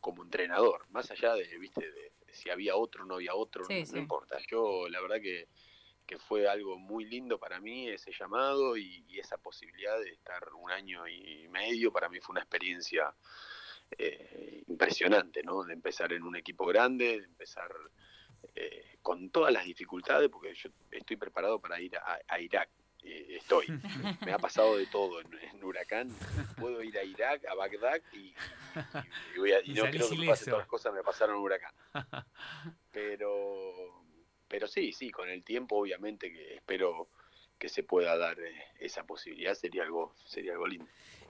como 0.00 0.22
entrenador. 0.22 0.86
Más 0.90 1.10
allá 1.10 1.34
de, 1.34 1.58
viste, 1.58 1.90
de, 1.90 2.11
si 2.32 2.50
había 2.50 2.76
otro 2.76 3.04
no 3.04 3.14
había 3.14 3.34
otro, 3.34 3.64
no, 3.68 3.98
importa. 3.98 4.38
Yo, 4.50 4.88
la 4.88 5.00
verdad 5.00 5.20
que 5.20 5.48
que 6.04 6.18
fue 6.18 6.48
algo 6.48 6.76
muy 6.76 7.04
lindo 7.04 7.38
para 7.38 7.60
mí 7.60 7.88
ese 7.88 8.10
llamado 8.10 8.76
y, 8.76 9.04
esa 9.16 9.38
posibilidad 9.38 9.96
de 10.00 10.10
estar 10.10 10.52
un 10.52 10.68
año 10.70 11.06
y 11.06 11.46
medio, 11.48 11.92
para 11.92 12.08
mí 12.08 12.18
fue 12.20 12.32
una 12.32 12.40
experiencia 12.40 13.14
eh, 13.98 14.62
impresionante, 14.68 15.42
¿no? 15.42 15.64
De 15.64 15.74
empezar 15.74 16.12
en 16.12 16.22
un 16.22 16.36
equipo 16.36 16.64
grande, 16.66 17.18
de 17.18 17.24
empezar 17.24 17.70
eh, 18.54 18.98
con 19.02 19.30
todas 19.30 19.52
las 19.52 19.64
dificultades, 19.64 20.28
porque 20.30 20.54
yo 20.54 20.70
estoy 20.90 21.16
preparado 21.16 21.60
para 21.60 21.80
ir 21.80 21.96
a, 21.96 22.40
Irak. 22.40 22.70
Eh, 23.04 23.36
estoy, 23.38 23.66
me 24.24 24.32
ha 24.32 24.38
pasado 24.38 24.76
de 24.76 24.86
todo 24.86 25.20
en, 25.20 25.64
Huracán. 25.64 26.10
Puedo 26.58 26.82
ir 26.82 26.98
a 26.98 27.04
Irak, 27.04 27.44
a 27.46 27.54
Bagdad 27.54 28.00
y, 28.12 28.34
no 29.74 29.84
creo 29.84 30.08
que 30.08 30.16
me 30.16 30.26
pase 30.26 30.46
todas 30.46 30.60
las 30.60 30.68
cosas 30.68 30.92
me 30.92 31.02
pasaron 31.02 31.36
en 31.36 31.42
Huracán. 31.42 31.74
Pero 32.90 34.02
pero 34.52 34.68
sí, 34.68 34.92
sí, 34.92 35.10
con 35.10 35.30
el 35.30 35.42
tiempo 35.42 35.76
obviamente 35.76 36.30
que 36.30 36.56
espero 36.56 37.08
que 37.58 37.70
se 37.70 37.82
pueda 37.82 38.18
dar 38.18 38.38
eh, 38.38 38.52
esa 38.80 39.04
posibilidad, 39.04 39.54
sería 39.54 39.82
algo, 39.82 40.14
sería 40.26 40.52
algo 40.52 40.66
lindo. 40.66 40.86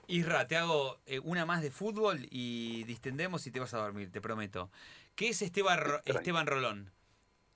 Isra, 0.07 0.45
te 0.45 0.57
hago 0.57 0.99
eh, 1.05 1.19
una 1.19 1.45
más 1.45 1.61
de 1.61 1.71
fútbol 1.71 2.27
y 2.29 2.83
distendemos 2.83 3.47
y 3.47 3.51
te 3.51 3.61
vas 3.61 3.73
a 3.73 3.77
dormir, 3.77 4.11
te 4.11 4.19
prometo. 4.19 4.69
¿Qué 5.15 5.29
es 5.29 5.41
Esteban, 5.41 5.79
Esteban 6.05 6.47
Rolón 6.47 6.91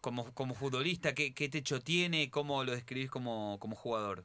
como, 0.08 0.34
como 0.34 0.56
futbolista? 0.56 1.14
¿qué, 1.14 1.32
techo 1.32 1.82
tiene? 1.82 2.32
¿Cómo 2.32 2.64
lo 2.64 2.72
describís 2.72 3.12
como, 3.12 3.60
como 3.60 3.76
jugador? 3.76 4.24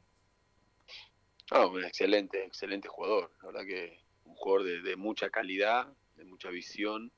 Ah, 1.51 1.65
un 1.67 1.83
excelente, 1.83 2.45
excelente 2.45 2.87
jugador. 2.87 3.29
La 3.41 3.47
verdad 3.47 3.65
que 3.65 3.99
un 4.23 4.33
jugador 4.33 4.65
de, 4.65 4.81
de 4.81 4.95
mucha 4.95 5.29
calidad, 5.29 5.93
de 6.15 6.23
mucha 6.23 6.49
visión, 6.51 7.11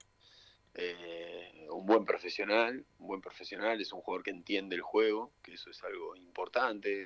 eh, 0.74 1.68
un 1.70 1.86
buen 1.86 2.06
profesional, 2.06 2.84
un 2.98 3.08
buen 3.08 3.22
profesional 3.22 3.80
es 3.80 3.94
un 3.94 4.02
jugador 4.02 4.24
que 4.24 4.32
entiende 4.32 4.76
el 4.76 4.82
juego, 4.82 5.32
que 5.44 5.54
eso 5.54 5.70
es 5.70 5.84
algo 5.84 6.16
importante, 6.16 7.06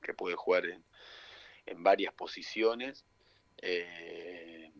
que, 0.00 0.14
puede 0.14 0.36
jugar 0.36 0.64
en, 1.66 1.82
varias 1.82 2.14
posiciones, 2.14 3.04
eh, 3.58 4.72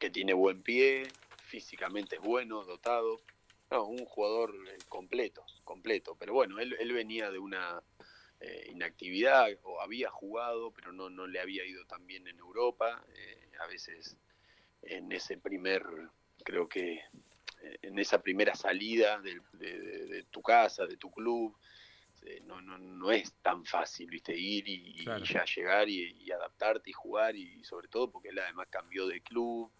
que 0.00 0.10
tiene 0.10 0.32
buen 0.32 0.60
pie, 0.60 1.04
físicamente 1.44 2.16
es 2.16 2.22
bueno, 2.22 2.64
dotado, 2.64 3.20
un 3.78 4.04
jugador 4.04 4.54
eh, 4.68 4.78
completo, 4.88 5.44
completo, 5.64 6.16
pero 6.18 6.34
bueno, 6.34 6.58
él, 6.58 6.92
venía 6.92 7.30
de 7.30 7.38
una 7.38 7.82
inactividad 8.70 9.48
o 9.64 9.82
había 9.82 10.08
jugado, 10.10 10.70
pero 10.70 10.92
no, 10.92 11.10
no 11.10 11.26
le 11.26 11.40
había 11.40 11.62
ido 11.66 11.84
tan 11.84 12.06
bien 12.06 12.26
en 12.26 12.38
Europa, 12.38 13.04
a 13.60 13.66
veces 13.66 14.16
en 14.80 15.12
ese 15.12 15.36
primer, 15.36 15.84
creo 16.42 16.66
que 16.66 17.02
en 17.82 17.98
esa 17.98 18.22
primera 18.22 18.54
salida 18.54 19.20
de, 19.20 20.24
tu 20.30 20.42
casa, 20.42 20.86
de 20.86 20.96
tu 20.96 21.10
club, 21.10 21.56
eh, 22.22 22.40
no, 22.44 22.60
no, 22.60 22.78
no 22.78 23.10
es 23.10 23.32
tan 23.42 23.64
fácil, 23.64 24.08
viste, 24.10 24.36
ir 24.36 24.68
y, 24.68 25.04
ya 25.04 25.44
llegar 25.44 25.88
y, 25.88 26.30
adaptarte 26.30 26.90
y 26.90 26.92
jugar 26.92 27.36
y 27.36 27.64
sobre 27.64 27.88
todo 27.88 28.10
porque 28.10 28.28
él 28.28 28.38
además 28.38 28.68
cambió 28.70 29.06
de 29.06 29.20
club, 29.20 29.70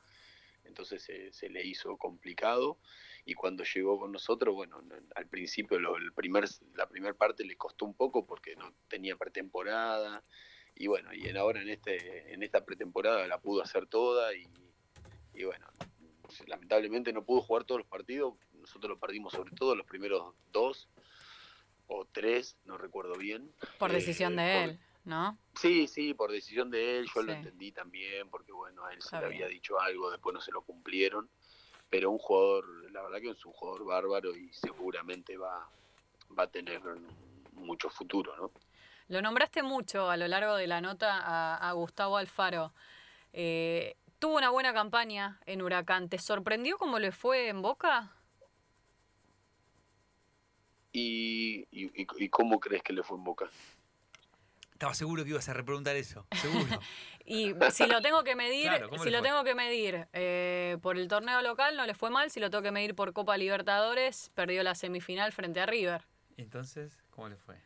entonces 0.64 1.02
se, 1.30 1.48
le 1.48 1.66
hizo 1.66 1.96
complicado 1.96 2.78
y 3.24 3.34
cuando 3.34 3.64
llegó 3.64 3.98
con 3.98 4.12
nosotros, 4.12 4.54
bueno, 4.54 4.82
al 5.14 5.26
principio 5.26 5.78
el 5.78 6.12
primer, 6.12 6.48
la 6.74 6.88
primera 6.88 7.14
parte 7.14 7.44
le 7.44 7.56
costó 7.56 7.84
un 7.84 7.94
poco 7.94 8.26
porque 8.26 8.56
no 8.56 8.72
tenía 8.88 9.16
pretemporada 9.16 10.24
y 10.74 10.86
bueno, 10.86 11.12
y 11.12 11.28
ahora 11.36 11.60
en, 11.60 11.68
este, 11.68 12.32
en 12.32 12.42
esta 12.42 12.64
pretemporada 12.64 13.26
la 13.26 13.40
pudo 13.40 13.62
hacer 13.62 13.86
toda 13.86 14.34
y, 14.34 14.48
y 15.34 15.44
bueno, 15.44 15.66
lamentablemente 16.46 17.12
no 17.12 17.24
pudo 17.24 17.42
jugar 17.42 17.64
todos 17.64 17.80
los 17.80 17.88
partidos, 17.88 18.34
nosotros 18.52 18.90
lo 18.90 18.98
perdimos 18.98 19.32
sobre 19.32 19.52
todo 19.52 19.74
los 19.74 19.86
primeros 19.86 20.34
dos 20.52 20.88
o 21.86 22.06
tres, 22.06 22.56
no 22.64 22.78
recuerdo 22.78 23.14
bien. 23.16 23.52
Por 23.78 23.92
decisión 23.92 24.36
de 24.36 24.42
eh, 24.42 24.64
él, 24.64 24.80
¿no? 25.04 25.38
Sí, 25.54 25.88
sí, 25.88 26.14
por 26.14 26.30
decisión 26.30 26.70
de 26.70 26.98
él, 26.98 27.06
yo 27.12 27.22
lo 27.22 27.32
entendí 27.32 27.72
también, 27.72 28.30
porque 28.30 28.52
bueno, 28.52 28.84
a 28.84 28.92
él 28.92 29.02
se 29.02 29.18
le 29.18 29.26
había 29.26 29.48
dicho 29.48 29.80
algo, 29.80 30.10
después 30.10 30.32
no 30.32 30.40
se 30.40 30.52
lo 30.52 30.62
cumplieron, 30.62 31.28
pero 31.90 32.10
un 32.10 32.18
jugador, 32.18 32.90
la 32.92 33.02
verdad 33.02 33.20
que 33.20 33.30
es 33.30 33.44
un 33.44 33.52
jugador 33.52 33.84
bárbaro 33.84 34.34
y 34.34 34.50
seguramente 34.52 35.36
va, 35.36 35.68
va 36.38 36.44
a 36.44 36.50
tener 36.50 36.80
mucho 37.52 37.90
futuro, 37.90 38.34
¿no? 38.36 38.50
Lo 39.08 39.20
nombraste 39.20 39.64
mucho 39.64 40.08
a 40.08 40.16
lo 40.16 40.28
largo 40.28 40.54
de 40.54 40.68
la 40.68 40.80
nota 40.80 41.18
a, 41.18 41.68
a 41.68 41.72
Gustavo 41.72 42.16
Alfaro. 42.16 42.72
Eh, 43.32 43.96
tuvo 44.20 44.36
una 44.36 44.50
buena 44.50 44.72
campaña 44.72 45.40
en 45.46 45.62
Huracán. 45.62 46.08
¿Te 46.08 46.18
sorprendió 46.18 46.78
cómo 46.78 47.00
le 47.00 47.10
fue 47.10 47.48
en 47.48 47.60
Boca? 47.60 48.12
¿Y, 50.92 51.66
y, 51.70 52.28
cómo 52.28 52.58
crees 52.58 52.82
que 52.82 52.92
le 52.92 53.02
fue 53.02 53.16
en 53.16 53.24
Boca? 53.24 53.48
Estaba 54.80 54.94
seguro 54.94 55.24
que 55.24 55.28
ibas 55.28 55.46
a 55.46 55.52
repreguntar 55.52 55.94
eso, 55.96 56.26
seguro. 56.40 56.80
y 57.26 57.52
si 57.70 57.84
lo 57.84 58.00
tengo 58.00 58.24
que 58.24 58.34
medir, 58.34 58.70
si 59.02 59.10
lo 59.10 59.20
tengo 59.20 59.44
que 59.44 59.54
medir 59.54 60.08
eh, 60.14 60.78
por 60.80 60.96
el 60.96 61.06
torneo 61.06 61.42
local 61.42 61.76
no 61.76 61.84
le 61.84 61.92
fue 61.92 62.08
mal, 62.08 62.30
si 62.30 62.40
lo 62.40 62.48
tengo 62.48 62.62
que 62.62 62.70
medir 62.70 62.94
por 62.94 63.12
Copa 63.12 63.36
Libertadores, 63.36 64.30
perdió 64.34 64.62
la 64.62 64.74
semifinal 64.74 65.32
frente 65.32 65.60
a 65.60 65.66
River. 65.66 66.06
Entonces, 66.38 67.04
¿cómo 67.10 67.28
le 67.28 67.36
fue? 67.36 67.56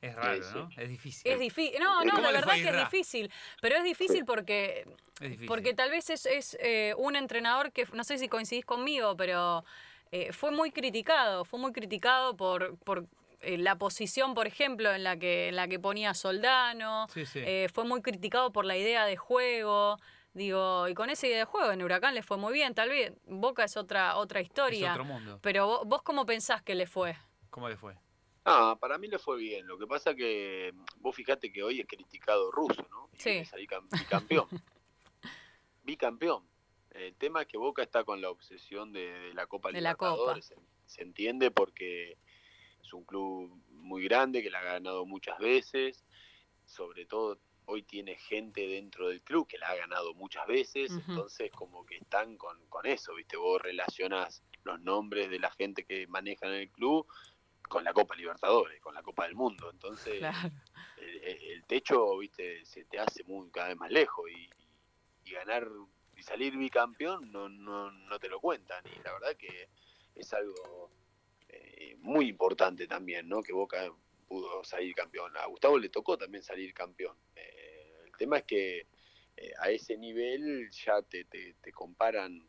Es 0.00 0.14
raro, 0.14 0.38
¿no? 0.54 0.68
Es 0.76 0.88
difícil. 0.88 1.32
Es 1.32 1.40
difícil. 1.40 1.80
No, 1.80 2.04
no, 2.04 2.20
la 2.20 2.30
verdad 2.30 2.54
que 2.54 2.68
es 2.68 2.76
difícil. 2.76 3.32
Pero 3.60 3.78
es 3.78 3.82
difícil 3.82 4.24
porque. 4.24 4.86
Porque 5.48 5.74
tal 5.74 5.90
vez 5.90 6.10
es, 6.10 6.26
es 6.26 6.56
eh, 6.60 6.94
un 6.96 7.16
entrenador 7.16 7.72
que. 7.72 7.88
No 7.92 8.04
sé 8.04 8.18
si 8.18 8.28
coincidís 8.28 8.64
conmigo, 8.64 9.16
pero. 9.16 9.64
Eh, 10.12 10.32
fue 10.32 10.52
muy 10.52 10.70
criticado. 10.70 11.44
Fue 11.44 11.58
muy 11.58 11.72
criticado 11.72 12.36
por. 12.36 12.78
por 12.78 13.08
eh, 13.44 13.58
la 13.58 13.76
posición, 13.76 14.34
por 14.34 14.46
ejemplo, 14.46 14.92
en 14.92 15.04
la 15.04 15.16
que, 15.18 15.48
en 15.48 15.56
la 15.56 15.68
que 15.68 15.78
ponía 15.78 16.14
Soldano. 16.14 17.06
fue 17.72 17.84
muy 17.84 18.02
criticado 18.02 18.52
por 18.52 18.64
la 18.64 18.76
idea 18.76 19.04
de 19.06 19.16
juego. 19.16 19.96
Digo, 20.32 20.88
y 20.88 20.94
con 20.94 21.10
esa 21.10 21.26
idea 21.28 21.38
de 21.38 21.44
juego, 21.44 21.70
en 21.70 21.80
Huracán 21.82 22.12
le 22.14 22.22
fue 22.24 22.36
muy 22.36 22.52
bien, 22.52 22.74
tal 22.74 22.88
vez 22.88 23.12
Boca 23.26 23.62
es 23.62 23.76
otra, 23.76 24.16
otra 24.16 24.40
Es 24.40 24.46
historia. 24.48 24.90
otro 24.92 25.04
mundo. 25.04 25.38
Pero 25.42 25.66
vos, 25.68 25.80
vos 25.86 26.02
cómo 26.02 26.26
pensás 26.26 26.60
que 26.60 26.74
le 26.74 26.86
fue? 26.88 27.16
¿Cómo 27.50 27.68
le 27.68 27.76
fue? 27.76 27.94
Ah, 28.44 28.76
para 28.80 28.98
mí 28.98 29.06
le 29.06 29.18
fue 29.20 29.38
bien. 29.38 29.64
Lo 29.66 29.78
que 29.78 29.86
pasa 29.86 30.12
que 30.14 30.74
vos 30.96 31.14
fijate 31.14 31.52
que 31.52 31.62
hoy 31.62 31.80
es 31.80 31.86
criticado 31.86 32.50
ruso, 32.50 32.84
¿no? 32.90 33.08
Y 33.12 33.16
Sí. 33.20 33.42
bicampeón. 33.56 34.48
bicampeón. 35.84 36.42
El 36.90 37.14
tema 37.16 37.42
es 37.42 37.48
que 37.48 37.56
Boca 37.58 37.82
está 37.82 38.04
con 38.04 38.20
la 38.20 38.30
obsesión 38.30 38.92
de, 38.92 39.06
de 39.18 39.34
la 39.34 39.46
Copa 39.46 39.70
De 39.72 39.80
la 39.80 39.94
Copa. 39.94 40.10
Libertadores. 40.34 40.46
Se, 40.46 40.56
se 40.86 41.02
entiende 41.02 41.50
porque 41.50 42.12
es 42.12 42.18
un 42.94 43.04
club 43.04 43.62
muy 43.70 44.04
grande 44.04 44.42
que 44.42 44.50
la 44.50 44.60
ha 44.60 44.64
ganado 44.64 45.04
muchas 45.06 45.38
veces. 45.38 46.04
Sobre 46.64 47.06
todo 47.06 47.38
hoy 47.66 47.82
tiene 47.82 48.16
gente 48.16 48.66
dentro 48.66 49.08
del 49.08 49.22
club 49.22 49.46
que 49.46 49.58
la 49.58 49.68
ha 49.70 49.74
ganado 49.76 50.14
muchas 50.14 50.46
veces. 50.46 50.92
Entonces 51.08 51.50
como 51.52 51.84
que 51.84 51.96
están 51.96 52.36
con, 52.36 52.64
con 52.68 52.86
eso, 52.86 53.14
¿viste? 53.14 53.36
Vos 53.36 53.60
relacionás 53.60 54.42
los 54.64 54.80
nombres 54.80 55.30
de 55.30 55.38
la 55.38 55.50
gente 55.50 55.84
que 55.84 56.06
manejan 56.06 56.52
el 56.52 56.70
club 56.70 57.06
con 57.68 57.84
la 57.84 57.92
Copa 57.92 58.14
Libertadores, 58.14 58.80
con 58.80 58.94
la 58.94 59.02
Copa 59.02 59.24
del 59.24 59.34
Mundo. 59.34 59.70
Entonces, 59.70 60.18
Claro. 60.18 60.50
el, 60.96 61.16
el- 61.24 61.42
el 61.52 61.64
techo, 61.66 62.18
viste, 62.18 62.64
se 62.64 62.84
te 62.84 62.98
hace 62.98 63.24
muy 63.24 63.50
cada 63.50 63.68
vez 63.68 63.76
más 63.78 63.90
lejos 63.90 64.30
y, 64.30 64.50
y 65.24 65.32
ganar 65.32 65.66
y 66.16 66.22
salir 66.22 66.56
bicampeón 66.56 67.32
no, 67.32 67.48
no, 67.48 67.90
no 67.90 68.18
te 68.18 68.28
lo 68.28 68.40
cuentan. 68.40 68.84
Y 68.86 69.02
la 69.02 69.12
verdad 69.14 69.36
que 69.36 69.68
es 70.14 70.32
algo 70.32 70.90
eh, 71.76 71.96
muy 71.98 72.28
importante 72.28 72.86
también, 72.86 73.28
¿no? 73.28 73.42
Que 73.42 73.52
Boca 73.52 73.92
pudo 74.28 74.62
salir 74.64 74.94
campeón. 74.94 75.36
A 75.36 75.46
Gustavo 75.46 75.78
le 75.78 75.88
tocó 75.88 76.16
también 76.16 76.42
salir 76.42 76.72
campeón. 76.72 77.16
Eh, 77.34 78.02
el 78.06 78.12
tema 78.16 78.38
es 78.38 78.44
que 78.44 78.86
eh, 79.36 79.52
a 79.58 79.70
ese 79.70 79.96
nivel 79.96 80.70
ya 80.70 81.02
te, 81.02 81.24
te, 81.24 81.54
te 81.60 81.72
comparan 81.72 82.48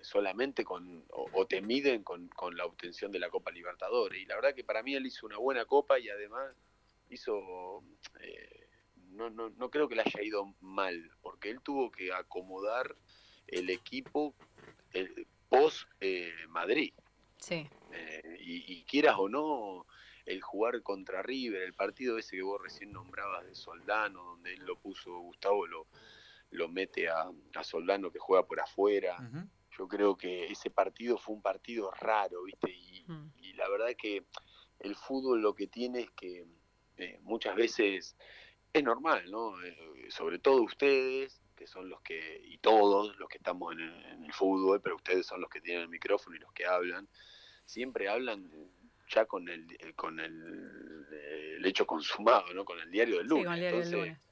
solamente 0.00 0.62
con, 0.62 1.04
o, 1.10 1.46
te 1.48 1.60
miden 1.60 2.04
con, 2.04 2.28
con 2.28 2.56
la 2.56 2.64
obtención 2.64 3.10
de 3.10 3.18
la 3.18 3.28
Copa 3.28 3.50
Libertadores. 3.50 4.22
Y 4.22 4.24
la 4.26 4.36
verdad 4.36 4.54
que 4.54 4.62
para 4.62 4.84
mí 4.84 4.94
él 4.94 5.04
hizo 5.04 5.26
una 5.26 5.38
buena 5.38 5.64
copa 5.64 5.98
y 5.98 6.08
además 6.08 6.54
hizo, 7.10 7.82
no, 9.08 9.28
no, 9.30 9.50
no 9.50 9.68
creo 9.68 9.88
que 9.88 9.96
le 9.96 10.02
haya 10.02 10.22
ido 10.22 10.54
mal, 10.60 11.10
porque 11.20 11.50
él 11.50 11.60
tuvo 11.60 11.90
que 11.90 12.12
acomodar 12.12 12.94
el 13.48 13.68
equipo 13.68 14.36
el, 14.92 15.26
post 15.48 15.88
eh, 16.00 16.32
Madrid. 16.48 16.92
Sí. 17.38 17.68
Eh, 17.92 18.36
y, 18.40 18.72
y 18.74 18.84
quieras 18.84 19.16
o 19.18 19.28
no, 19.28 19.86
el 20.24 20.40
jugar 20.42 20.82
contra 20.82 21.22
River, 21.22 21.62
el 21.62 21.74
partido 21.74 22.18
ese 22.18 22.36
que 22.36 22.42
vos 22.42 22.60
recién 22.62 22.92
nombrabas 22.92 23.46
de 23.46 23.54
Soldano, 23.54 24.22
donde 24.24 24.54
él 24.54 24.64
lo 24.64 24.76
puso, 24.76 25.16
Gustavo 25.20 25.66
lo, 25.66 25.86
lo 26.50 26.68
mete 26.68 27.08
a, 27.08 27.30
a 27.54 27.64
Soldano 27.64 28.10
que 28.10 28.18
juega 28.18 28.46
por 28.46 28.60
afuera. 28.60 29.16
Yo 29.78 29.86
creo 29.88 30.16
que 30.16 30.46
ese 30.46 30.70
partido 30.70 31.18
fue 31.18 31.34
un 31.34 31.42
partido 31.42 31.90
raro, 31.92 32.42
¿viste? 32.44 32.70
Y, 32.70 32.96
Mm. 33.06 33.30
y 33.38 33.52
la 33.52 33.68
verdad 33.68 33.94
que 33.96 34.24
el 34.80 34.96
fútbol 34.96 35.40
lo 35.40 35.54
que 35.54 35.68
tiene 35.68 36.00
es 36.00 36.10
que 36.10 36.44
eh, 36.96 37.18
muchas 37.22 37.54
veces 37.54 38.16
es 38.72 38.82
normal, 38.82 39.30
¿no? 39.30 39.62
Eh, 39.62 40.06
sobre 40.10 40.40
todo 40.40 40.62
ustedes, 40.62 41.40
que 41.66 41.72
son 41.72 41.88
los 41.88 42.00
que, 42.00 42.40
y 42.44 42.58
todos 42.58 43.16
los 43.18 43.28
que 43.28 43.38
estamos 43.38 43.72
en 43.72 43.80
el, 43.80 44.04
en 44.06 44.24
el 44.24 44.32
fútbol, 44.32 44.80
pero 44.80 44.94
ustedes 44.94 45.26
son 45.26 45.40
los 45.40 45.50
que 45.50 45.60
tienen 45.60 45.82
el 45.82 45.88
micrófono 45.88 46.36
y 46.36 46.38
los 46.38 46.52
que 46.52 46.64
hablan, 46.64 47.08
siempre 47.64 48.08
hablan 48.08 48.48
ya 49.08 49.26
con 49.26 49.48
el, 49.48 49.66
eh, 49.80 49.92
con 49.94 50.20
el, 50.20 51.06
eh, 51.12 51.54
el 51.56 51.66
hecho 51.66 51.84
consumado, 51.84 52.54
¿no? 52.54 52.64
Con 52.64 52.78
el 52.78 52.88
diario 52.90 53.16
del 53.18 53.24
Sí, 53.24 53.30
lunes. 53.30 53.44
con 53.46 53.54
el 53.54 53.60
diario 53.60 53.78
del 53.80 53.88
Entonces, 53.88 54.08
lunes. 54.08 54.22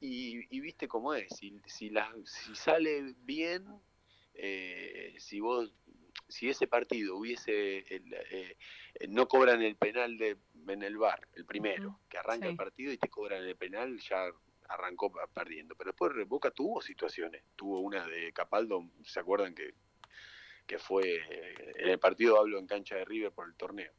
y, 0.00 0.56
y 0.56 0.60
viste 0.60 0.88
cómo 0.88 1.12
es, 1.12 1.28
si, 1.36 1.60
si, 1.66 1.90
la- 1.90 2.14
si 2.24 2.54
sale 2.54 3.14
bien, 3.18 3.66
eh, 4.34 5.14
si 5.18 5.40
vos, 5.40 5.74
si 6.28 6.48
ese 6.48 6.66
partido 6.66 7.16
hubiese, 7.16 7.80
el, 7.94 8.14
eh, 8.14 8.56
eh, 8.94 9.08
no 9.08 9.28
cobran 9.28 9.60
el 9.60 9.76
penal 9.76 10.16
de, 10.16 10.38
en 10.68 10.82
el 10.82 10.96
bar, 10.96 11.28
el 11.34 11.44
primero, 11.44 12.00
que 12.08 12.16
arranca 12.16 12.46
sí. 12.46 12.50
el 12.52 12.56
partido 12.56 12.92
y 12.92 12.96
te 12.96 13.10
cobran 13.10 13.44
el 13.44 13.56
penal, 13.56 13.98
ya 14.00 14.30
arrancó 14.72 15.12
perdiendo. 15.32 15.74
Pero 15.76 15.90
después 15.90 16.12
Boca 16.28 16.50
tuvo 16.50 16.80
situaciones, 16.80 17.42
tuvo 17.56 17.80
una 17.80 18.06
de 18.06 18.32
Capaldo, 18.32 18.84
¿se 19.04 19.20
acuerdan 19.20 19.54
que, 19.54 19.74
que 20.66 20.78
fue, 20.78 21.20
en 21.78 21.88
el 21.88 21.98
partido 21.98 22.38
hablo 22.38 22.58
en 22.58 22.66
cancha 22.66 22.96
de 22.96 23.04
River 23.04 23.32
por 23.32 23.46
el 23.46 23.54
torneo? 23.54 23.92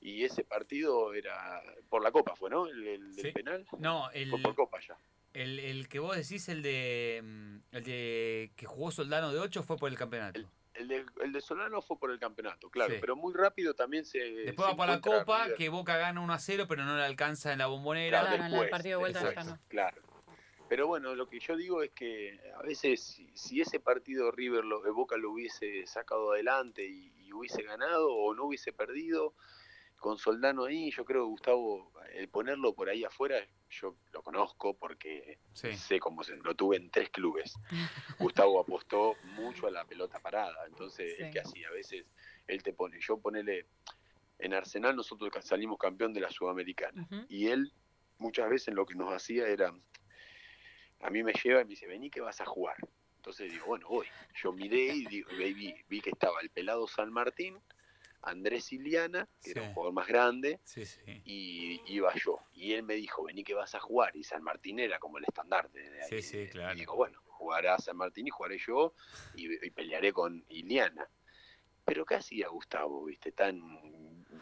Y 0.00 0.24
ese 0.24 0.42
partido 0.42 1.14
era 1.14 1.62
por 1.88 2.02
la 2.02 2.10
Copa, 2.10 2.34
¿fue, 2.34 2.50
no? 2.50 2.66
El, 2.66 2.86
el 2.86 3.14
del 3.14 3.32
penal. 3.32 3.64
No, 3.78 4.10
el, 4.10 4.30
Fue 4.30 4.40
por 4.40 4.54
Copa 4.56 4.80
ya. 4.80 4.96
el, 5.32 5.60
el 5.60 5.88
que 5.88 6.00
vos 6.00 6.16
decís, 6.16 6.48
el 6.48 6.60
de 6.62 7.20
mm, 7.22 7.56
el 7.76 7.84
de 7.84 8.52
que 8.56 8.66
jugó 8.66 8.90
Soldano 8.90 9.32
de 9.32 9.38
8 9.38 9.62
fue 9.62 9.76
por 9.76 9.88
el 9.90 9.96
campeonato. 9.96 10.40
El 10.74 10.88
de, 10.88 11.04
el 11.22 11.32
de 11.32 11.40
Solano 11.40 11.82
fue 11.82 11.98
por 11.98 12.10
el 12.10 12.18
campeonato, 12.18 12.70
claro, 12.70 12.94
Sí. 12.94 12.98
pero 13.00 13.14
muy 13.14 13.34
rápido 13.34 13.74
también 13.74 14.04
se. 14.06 14.18
Después 14.18 14.66
se 14.66 14.72
va 14.72 14.76
para 14.76 14.92
la 14.94 15.00
Copa, 15.00 15.48
que 15.56 15.68
Boca 15.68 15.96
gana 15.98 16.20
1 16.20 16.32
a 16.32 16.38
0, 16.38 16.64
pero 16.68 16.84
no 16.84 16.96
le 16.96 17.04
alcanza 17.04 17.52
en 17.52 17.58
la 17.58 17.66
bombonera. 17.66 18.20
Claro, 18.20 18.36
en 18.36 18.42
el 18.44 18.50
después, 18.52 18.70
partido 18.70 18.98
de 18.98 19.10
vuelta 19.12 19.44
no. 19.44 19.58
Claro. 19.68 20.02
Pero 20.68 20.86
bueno, 20.86 21.14
lo 21.14 21.28
que 21.28 21.38
yo 21.38 21.54
digo 21.54 21.82
es 21.82 21.90
que 21.90 22.40
a 22.56 22.62
veces 22.62 23.02
si, 23.02 23.30
si 23.34 23.60
ese 23.60 23.78
partido 23.78 24.30
River 24.30 24.64
lo, 24.64 24.80
Boca 24.94 25.18
lo 25.18 25.30
hubiese 25.32 25.86
sacado 25.86 26.32
adelante 26.32 26.86
y, 26.86 27.12
y 27.26 27.32
hubiese 27.34 27.62
ganado 27.62 28.10
o 28.10 28.32
no 28.34 28.44
hubiese 28.44 28.72
perdido, 28.72 29.34
con 30.02 30.18
Soldano 30.18 30.64
ahí, 30.64 30.90
yo 30.90 31.04
creo 31.04 31.22
que 31.22 31.30
Gustavo, 31.30 31.92
el 32.12 32.28
ponerlo 32.28 32.74
por 32.74 32.88
ahí 32.88 33.04
afuera, 33.04 33.36
yo 33.70 33.96
lo 34.10 34.20
conozco 34.20 34.74
porque 34.76 35.38
Sí. 35.52 35.72
sé 35.74 36.00
cómo 36.00 36.24
se 36.24 36.36
lo 36.36 36.56
tuve 36.56 36.76
en 36.76 36.90
tres 36.90 37.08
clubes. 37.10 37.54
Gustavo 38.18 38.60
apostó 38.60 39.16
mucho 39.22 39.68
a 39.68 39.70
la 39.70 39.84
pelota 39.84 40.18
parada, 40.18 40.66
entonces 40.66 41.14
Sí. 41.16 41.22
el 41.22 41.30
que 41.30 41.38
hacía, 41.40 41.68
a 41.68 41.70
veces 41.70 42.04
él 42.48 42.62
te 42.64 42.72
pone, 42.72 42.98
yo 43.00 43.18
ponele, 43.20 43.66
en 44.40 44.54
Arsenal 44.54 44.96
nosotros 44.96 45.30
salimos 45.44 45.78
campeón 45.78 46.12
de 46.12 46.20
la 46.20 46.30
Sudamericana 46.30 47.08
y 47.28 47.46
él 47.46 47.72
muchas 48.18 48.50
veces 48.50 48.74
lo 48.74 48.84
que 48.84 48.96
nos 48.96 49.12
hacía 49.12 49.46
era, 49.46 49.72
a 51.00 51.10
mí 51.10 51.22
me 51.22 51.32
lleva 51.32 51.60
y 51.60 51.64
me 51.64 51.70
dice, 51.70 51.86
vení 51.86 52.10
que 52.10 52.20
vas 52.20 52.40
a 52.40 52.44
jugar. 52.44 52.76
Entonces 53.18 53.52
digo, 53.52 53.66
bueno, 53.66 53.88
voy. 53.88 54.06
Yo 54.34 54.52
miré 54.52 54.96
y 54.96 55.06
digo, 55.06 55.30
vi 55.88 56.00
que 56.00 56.10
estaba 56.10 56.40
el 56.40 56.50
pelado 56.50 56.88
San 56.88 57.12
Martín, 57.12 57.60
Andrés 58.22 58.72
Iliana, 58.72 59.28
que 59.42 59.50
era 59.52 59.62
un 59.62 59.72
jugador 59.74 59.94
más 59.94 60.06
grande, 60.06 60.60
Sí, 60.64 60.86
sí. 60.86 61.00
y 61.24 61.80
iba 61.92 62.12
yo. 62.14 62.38
Y 62.52 62.72
él 62.72 62.82
me 62.82 62.94
dijo, 62.94 63.24
vení 63.24 63.42
que 63.44 63.54
vas 63.54 63.74
a 63.74 63.80
jugar. 63.80 64.14
Y 64.16 64.24
San 64.24 64.42
Martín 64.42 64.78
era 64.78 64.98
como 64.98 65.18
el 65.18 65.24
estandarte 65.24 65.90
de 65.90 66.02
ahí. 66.02 66.08
Sí, 66.08 66.22
sí, 66.22 66.48
claro. 66.48 66.74
Y 66.74 66.80
digo, 66.80 66.94
bueno, 66.96 67.20
jugará 67.26 67.78
San 67.78 67.96
Martín 67.96 68.26
y 68.26 68.30
jugaré 68.30 68.58
yo 68.58 68.94
y, 69.34 69.52
y 69.66 69.70
pelearé 69.70 70.12
con 70.12 70.44
Iliana. 70.48 71.08
Pero 71.84 72.04
¿qué 72.06 72.14
hacía 72.14 72.48
Gustavo, 72.48 73.04
viste? 73.04 73.32
Tan 73.32 73.60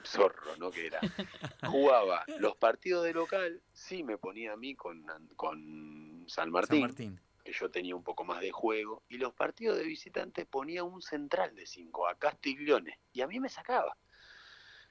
zorro, 0.05 0.57
¿no? 0.59 0.71
Que 0.71 0.87
era. 0.87 1.01
Jugaba 1.67 2.25
los 2.39 2.57
partidos 2.57 3.05
de 3.05 3.13
local, 3.15 3.63
sí 3.73 4.03
me 4.03 4.19
ponía 4.19 4.53
a 4.53 4.57
mí 4.57 4.75
con, 4.75 5.05
con 5.37 6.25
San 6.29 6.51
Martín, 6.51 6.81
San 6.81 6.89
Martín. 6.89 7.21
Que 7.45 7.53
yo 7.53 7.71
tenía 7.71 7.95
un 7.97 8.03
poco 8.05 8.25
más 8.25 8.41
de 8.41 8.51
juego, 8.51 9.03
y 9.09 9.17
los 9.19 9.33
partidos 9.33 9.77
de 9.79 9.85
visitante 9.85 10.47
ponía 10.47 10.85
un 10.85 11.01
central 11.03 11.55
de 11.55 11.67
5, 11.67 12.09
a 12.09 12.19
Castiglione, 12.19 12.99
y 13.13 13.21
a 13.23 13.27
mí 13.27 13.41
me 13.41 13.49
sacaba. 13.49 13.97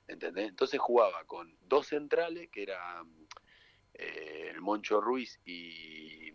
¿Entendés? 0.07 0.49
Entonces 0.49 0.79
jugaba 0.79 1.23
con 1.25 1.55
dos 1.61 1.87
centrales, 1.87 2.49
que 2.49 2.63
era 2.63 3.03
eh, 3.93 4.49
el 4.51 4.61
Moncho 4.61 4.99
Ruiz 5.01 5.39
y, 5.45 6.31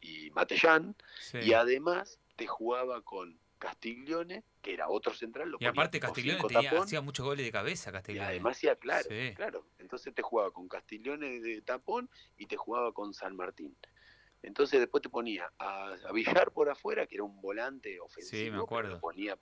y 0.00 0.30
Matellán, 0.32 0.96
Sí. 1.20 1.38
y 1.38 1.52
además 1.52 2.18
te 2.36 2.46
jugaba 2.46 3.02
con 3.02 3.38
Castiglione, 3.58 4.42
que 4.60 4.74
era 4.74 4.88
otro 4.88 5.14
central. 5.14 5.50
Lo 5.50 5.58
Y 5.60 5.66
aparte 5.66 6.00
Castiglione 6.00 6.42
tenía- 6.48 6.70
tapón, 6.70 6.84
hacía 6.84 7.00
muchos 7.00 7.24
goles 7.24 7.44
de 7.46 7.52
cabeza, 7.52 7.90
y 7.90 7.92
Castiglione. 7.92 8.26
además 8.28 8.56
hacía, 8.56 8.74
claro, 8.74 9.08
Sí. 9.08 9.32
claro. 9.36 9.66
Entonces 9.78 10.12
te 10.14 10.22
jugaba 10.22 10.50
con 10.50 10.66
Castiglione 10.68 11.38
de 11.40 11.62
tapón 11.62 12.10
y 12.36 12.46
te 12.46 12.56
jugaba 12.56 12.92
con 12.92 13.14
San 13.14 13.36
Martín. 13.36 13.76
Entonces 14.42 14.80
después 14.80 15.02
te 15.02 15.08
ponía 15.08 15.52
a, 15.58 15.94
a 16.08 16.12
Villar 16.12 16.50
por 16.52 16.68
afuera, 16.68 17.06
que 17.06 17.14
era 17.16 17.24
un 17.24 17.40
volante 17.40 18.00
ofensivo. 18.00 18.42
Sí, 18.44 18.50
me 18.50 18.58
acuerdo. 18.62 18.90
lo 18.94 19.00
ponía 19.00 19.36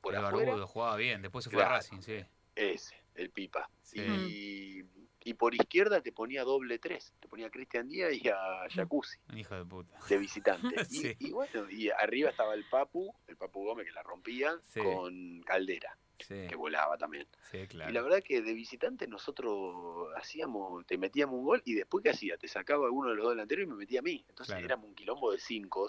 por 0.00 0.14
el 0.14 0.24
afuera. 0.24 0.46
barbudo 0.50 0.66
jugaba 0.66 0.96
bien, 0.96 1.22
después 1.22 1.44
se 1.44 1.50
fue 1.50 1.62
a. 1.62 1.68
Racing, 1.68 2.00
sí. 2.00 2.24
Ese, 2.54 2.94
el 3.14 3.30
Pipa. 3.30 3.68
Sí. 3.82 4.00
Y, 4.00 4.84
y 5.30 5.34
por 5.34 5.54
izquierda 5.54 6.00
te 6.02 6.12
ponía 6.12 6.44
doble 6.44 6.78
tres. 6.78 7.14
Te 7.18 7.26
ponía 7.28 7.46
a 7.46 7.50
Cristian 7.50 7.88
Díaz 7.88 8.12
y 8.12 8.28
a 8.28 8.36
Jacuzzi, 8.70 9.18
Un 9.30 9.38
hijo 9.38 9.54
de 9.56 9.64
puta. 9.64 9.98
de 10.08 10.18
visitante. 10.18 10.74
Y- 10.90 10.94
Sí. 10.94 11.16
y, 11.18 11.30
bueno, 11.32 11.68
y 11.70 11.90
arriba 11.90 12.30
estaba 12.30 12.54
el 12.54 12.64
Papu, 12.70 13.12
el 13.26 13.36
Papu 13.36 13.64
Gómez 13.64 13.86
que 13.86 13.92
la 13.92 14.02
rompía, 14.02 14.56
Sí. 14.62 14.80
con 14.80 15.40
Caldera, 15.42 15.98
Sí, 16.18 16.46
que 16.48 16.54
volaba 16.54 16.96
también. 16.96 17.26
sí, 17.50 17.58
Y 17.58 17.92
la 17.92 18.00
verdad 18.02 18.22
que 18.22 18.40
de 18.40 18.54
visitante 18.54 19.06
nosotros 19.08 20.08
hacíamos, 20.16 20.86
te 20.86 20.96
metíamos 20.96 21.34
un 21.36 21.44
gol 21.44 21.62
y 21.64 21.74
después 21.74 22.02
¿qué 22.04 22.10
hacía? 22.10 22.36
Te 22.38 22.46
sacaba 22.48 22.90
uno 22.90 23.10
de 23.10 23.16
los 23.16 23.24
dos 23.24 23.32
delanteros 23.34 23.64
y 23.64 23.66
me 23.66 23.74
metía 23.76 23.98
a 23.98 24.02
mí. 24.02 24.24
Entonces 24.28 24.54
Claro. 24.54 24.64
éramos 24.64 24.86
un 24.88 24.94
quilombo 24.94 25.32
de 25.32 25.38
cinco. 25.38 25.88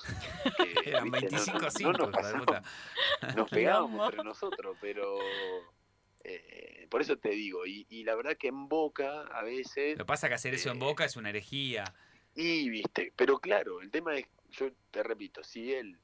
Eran 0.86 1.11
25 1.11 1.69
5, 1.69 1.91
nos, 1.91 2.09
hijo 2.09 2.28
de 2.28 2.34
puta. 2.39 2.63
nos 3.36 3.49
pegábamos 3.49 4.03
entre 4.05 4.23
nosotros, 4.23 4.76
pero 4.82 5.17
eh, 6.23 6.88
por 6.89 7.01
eso 7.01 7.17
te 7.17 7.30
digo, 7.30 7.65
y, 7.65 7.86
y 7.89 8.03
la 8.03 8.15
verdad 8.15 8.36
que 8.38 8.47
en 8.47 8.67
Boca 8.67 9.21
a 9.28 9.43
veces, 9.43 9.97
Lo 9.97 10.05
pasa 10.05 10.28
que 10.28 10.34
hacer 10.36 10.53
eso 10.55 10.71
en 10.71 10.78
Eh, 10.78 10.80
Boca 10.86 11.05
es 11.05 11.15
una 11.15 11.30
herejía. 11.30 11.84
y 12.34 12.69
viste, 12.69 13.13
pero 13.15 13.38
claro, 13.39 13.82
el 13.82 13.91
tema 13.91 14.17
es, 14.17 14.26
yo 14.49 14.71
te 14.91 15.03
repito, 15.03 15.43
si 15.43 15.71
él, 15.71 15.99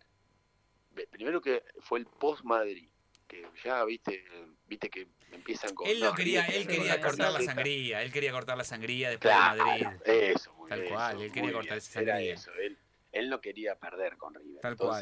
primero 1.09 1.41
que 1.41 1.63
fue 1.79 1.99
el 1.99 2.05
post-Madrid, 2.05 2.89
que 3.31 3.47
ya 3.63 3.85
viste, 3.85 4.23
viste 4.67 4.89
que 4.89 5.07
empiezan 5.31 5.73
con... 5.73 5.87
Él 5.87 5.99
lo 6.01 6.09
no, 6.09 6.15
quería, 6.15 6.45
él 6.47 6.67
quería 6.67 6.95
la 6.97 7.01
cortar 7.01 7.31
la 7.31 7.41
sangría, 7.41 8.01
él 8.03 8.11
quería 8.11 8.31
cortar 8.31 8.57
la 8.57 8.63
sangría 8.65 9.09
después 9.09 9.33
Claro, 9.33 9.63
de 9.63 9.83
Madrid. 9.83 10.01
eso, 10.05 10.53
muy 10.55 10.69
Tal 10.69 10.83
cual, 10.83 11.15
eso, 11.15 11.23
él 11.25 11.31
quería 11.31 11.51
cortar 11.53 11.69
bien. 11.69 11.77
esa 11.77 11.91
sangría. 11.91 12.33
eso, 12.33 12.51
él, 12.55 12.77
él 13.13 13.29
no 13.29 13.39
quería 13.39 13.75
perder 13.79 14.17
con 14.17 14.33
River. 14.35 14.61
Tal 14.61 14.75
cual. 14.75 15.01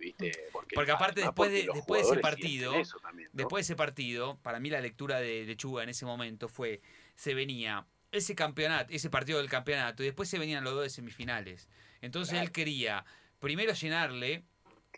Viste, 0.00 0.32
porque, 0.52 0.74
Porque 0.74 0.90
aparte 0.90 1.20
después 1.20 1.50
de- 1.52 1.68
después 1.72 2.02
de 2.02 2.12
ese 2.12 2.20
partido, 2.20 2.74
eso 2.74 2.98
también, 2.98 3.28
¿no? 3.32 3.36
Después 3.38 3.64
de 3.66 3.72
ese 3.72 3.76
partido, 3.76 4.38
para 4.42 4.58
mí 4.58 4.68
la 4.70 4.80
lectura 4.80 5.20
de, 5.20 5.46
de 5.46 5.56
Chuga 5.56 5.84
en 5.84 5.90
ese 5.90 6.04
momento 6.04 6.48
fue, 6.48 6.80
se 7.14 7.34
venía 7.34 7.86
ese 8.10 8.34
campeonato, 8.34 8.92
ese 8.92 9.08
partido 9.10 9.38
del 9.38 9.48
campeonato, 9.48 10.02
y 10.02 10.06
después 10.06 10.28
se 10.28 10.38
venían 10.40 10.64
los 10.64 10.74
dos 10.74 10.82
de 10.82 10.90
semifinales. 10.90 11.68
Entonces 12.00 12.32
Claro. 12.32 12.46
él 12.46 12.52
quería 12.52 13.04
primero 13.38 13.72
llenarle 13.72 14.44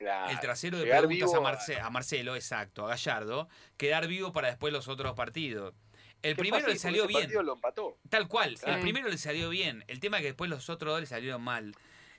Claro, 0.02 0.30
el 0.30 0.40
trasero 0.40 0.78
de 0.78 0.84
preguntas 0.86 1.22
a, 1.22 1.38
vivo 1.38 1.42
Marce- 1.42 1.80
a 1.80 1.90
Marcelo, 1.90 2.34
exacto, 2.36 2.84
a 2.86 2.88
Gallardo, 2.88 3.48
quedar 3.76 4.06
vivo 4.08 4.32
para 4.32 4.48
después 4.48 4.72
los 4.72 4.88
otros 4.88 5.14
partidos. 5.14 5.74
El 6.22 6.36
primero 6.36 6.60
fácil, 6.64 6.74
le 6.74 6.78
salió 6.78 7.06
bien, 7.06 7.22
partido 7.22 7.42
lo 7.42 7.54
empató. 7.54 7.98
tal 8.08 8.28
cual, 8.28 8.56
el 8.64 8.80
primero 8.80 9.08
le 9.08 9.18
salió 9.18 9.48
bien. 9.48 9.84
El 9.88 9.98
tema 10.00 10.18
es 10.18 10.22
que 10.22 10.28
después 10.28 10.48
los 10.50 10.68
otros 10.70 10.92
dos 10.92 11.00
le 11.00 11.06
salieron 11.06 11.42
mal. 11.42 11.74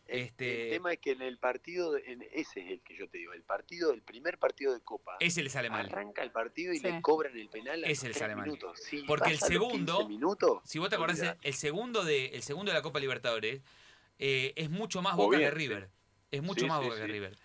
El, 0.06 0.20
Este- 0.20 0.66
el 0.68 0.72
tema 0.74 0.92
es 0.92 1.00
que 1.00 1.12
en 1.12 1.22
el 1.22 1.38
partido, 1.38 1.94
de- 1.94 2.04
en, 2.12 2.22
ese 2.34 2.60
es 2.60 2.72
el 2.72 2.82
que 2.82 2.98
yo 2.98 3.08
te 3.08 3.18
digo, 3.20 3.32
el 3.32 3.44
partido, 3.44 3.94
el 3.94 4.02
primer 4.02 4.38
partido 4.38 4.74
de 4.74 4.82
Copa, 4.82 5.16
Ese 5.22 5.42
le 5.42 5.50
sale 5.50 5.70
mal. 5.70 5.86
arranca 5.86 6.22
el 6.24 6.32
partido 6.32 6.74
y 6.74 6.80
Sí. 6.80 6.84
le 6.84 7.02
cobran 7.02 7.38
el 7.38 7.48
penal 7.48 7.82
a 7.84 7.88
Ese 7.88 8.10
le 8.10 8.14
sale 8.14 8.36
mal. 8.36 8.52
Si 8.76 9.04
Porque 9.04 9.30
el 9.32 9.40
segundo- 9.40 10.00
15 10.00 10.10
minutos, 10.10 10.62
Si 10.66 10.80
vos 10.80 10.90
te 10.90 10.96
acordás, 10.96 11.20
el, 11.20 11.28
olvidate. 11.30 11.48
el 11.48 11.54
segundo 11.54 12.04
de, 12.04 12.26
el 12.28 12.44
segundo 12.44 12.72
de 12.72 12.78
la 12.78 12.82
Copa 12.82 13.00
Libertadores 13.00 13.62
eh, 14.20 14.52
es 14.58 14.70
mucho 14.70 15.02
más 15.02 15.16
Boca 15.16 15.38
que 15.38 15.50
River. 15.50 15.90
Es 16.32 16.42
mucho 16.44 16.62
Sí, 16.62 16.68
más 16.68 16.82
sí, 16.82 16.90
Boca 16.90 16.98
que. 17.00 17.08
River. 17.08 17.38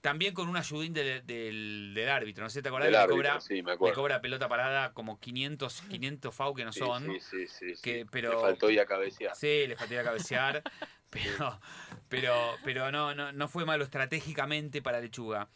También 0.00 0.32
con 0.32 0.48
un 0.48 0.56
ayudín 0.56 0.94
del, 0.94 1.26
del, 1.26 1.92
del 1.94 2.08
árbitro. 2.08 2.42
No 2.44 2.48
sé 2.50 2.62
te 2.62 2.68
acordás 2.68 2.86
Del 2.86 2.92
que 2.94 2.98
le 2.98 3.02
árbitro, 3.02 3.16
cobra, 3.32 3.40
sí, 3.40 3.62
me 3.62 3.72
le 3.72 3.92
cobra 3.92 4.20
pelota 4.22 4.48
parada 4.48 4.92
como 4.94 5.20
500, 5.20 5.82
500 5.82 6.34
FAU 6.34 6.54
que 6.54 6.64
no 6.64 6.72
Sí, 6.72 6.80
son. 6.80 7.04
sí, 7.20 7.46
sí, 7.46 7.46
sí, 7.48 7.82
que- 7.82 7.96
Le 7.98 8.06
pero- 8.06 8.40
faltó 8.40 8.70
ir 8.70 8.80
a 8.80 8.86
cabecear. 8.86 9.36
Sí, 9.36 9.66
le 9.66 9.76
faltó 9.76 9.92
ir 9.94 10.00
a 10.00 10.04
cabecear. 10.04 10.62
pero, 11.10 11.60
pero, 12.08 12.54
pero 12.64 12.90
no, 12.90 13.14
no, 13.14 13.32
no 13.32 13.48
fue 13.48 13.66
malo 13.66 13.84
estratégicamente 13.84 14.80
para 14.80 15.00
Lechuga. 15.00 15.48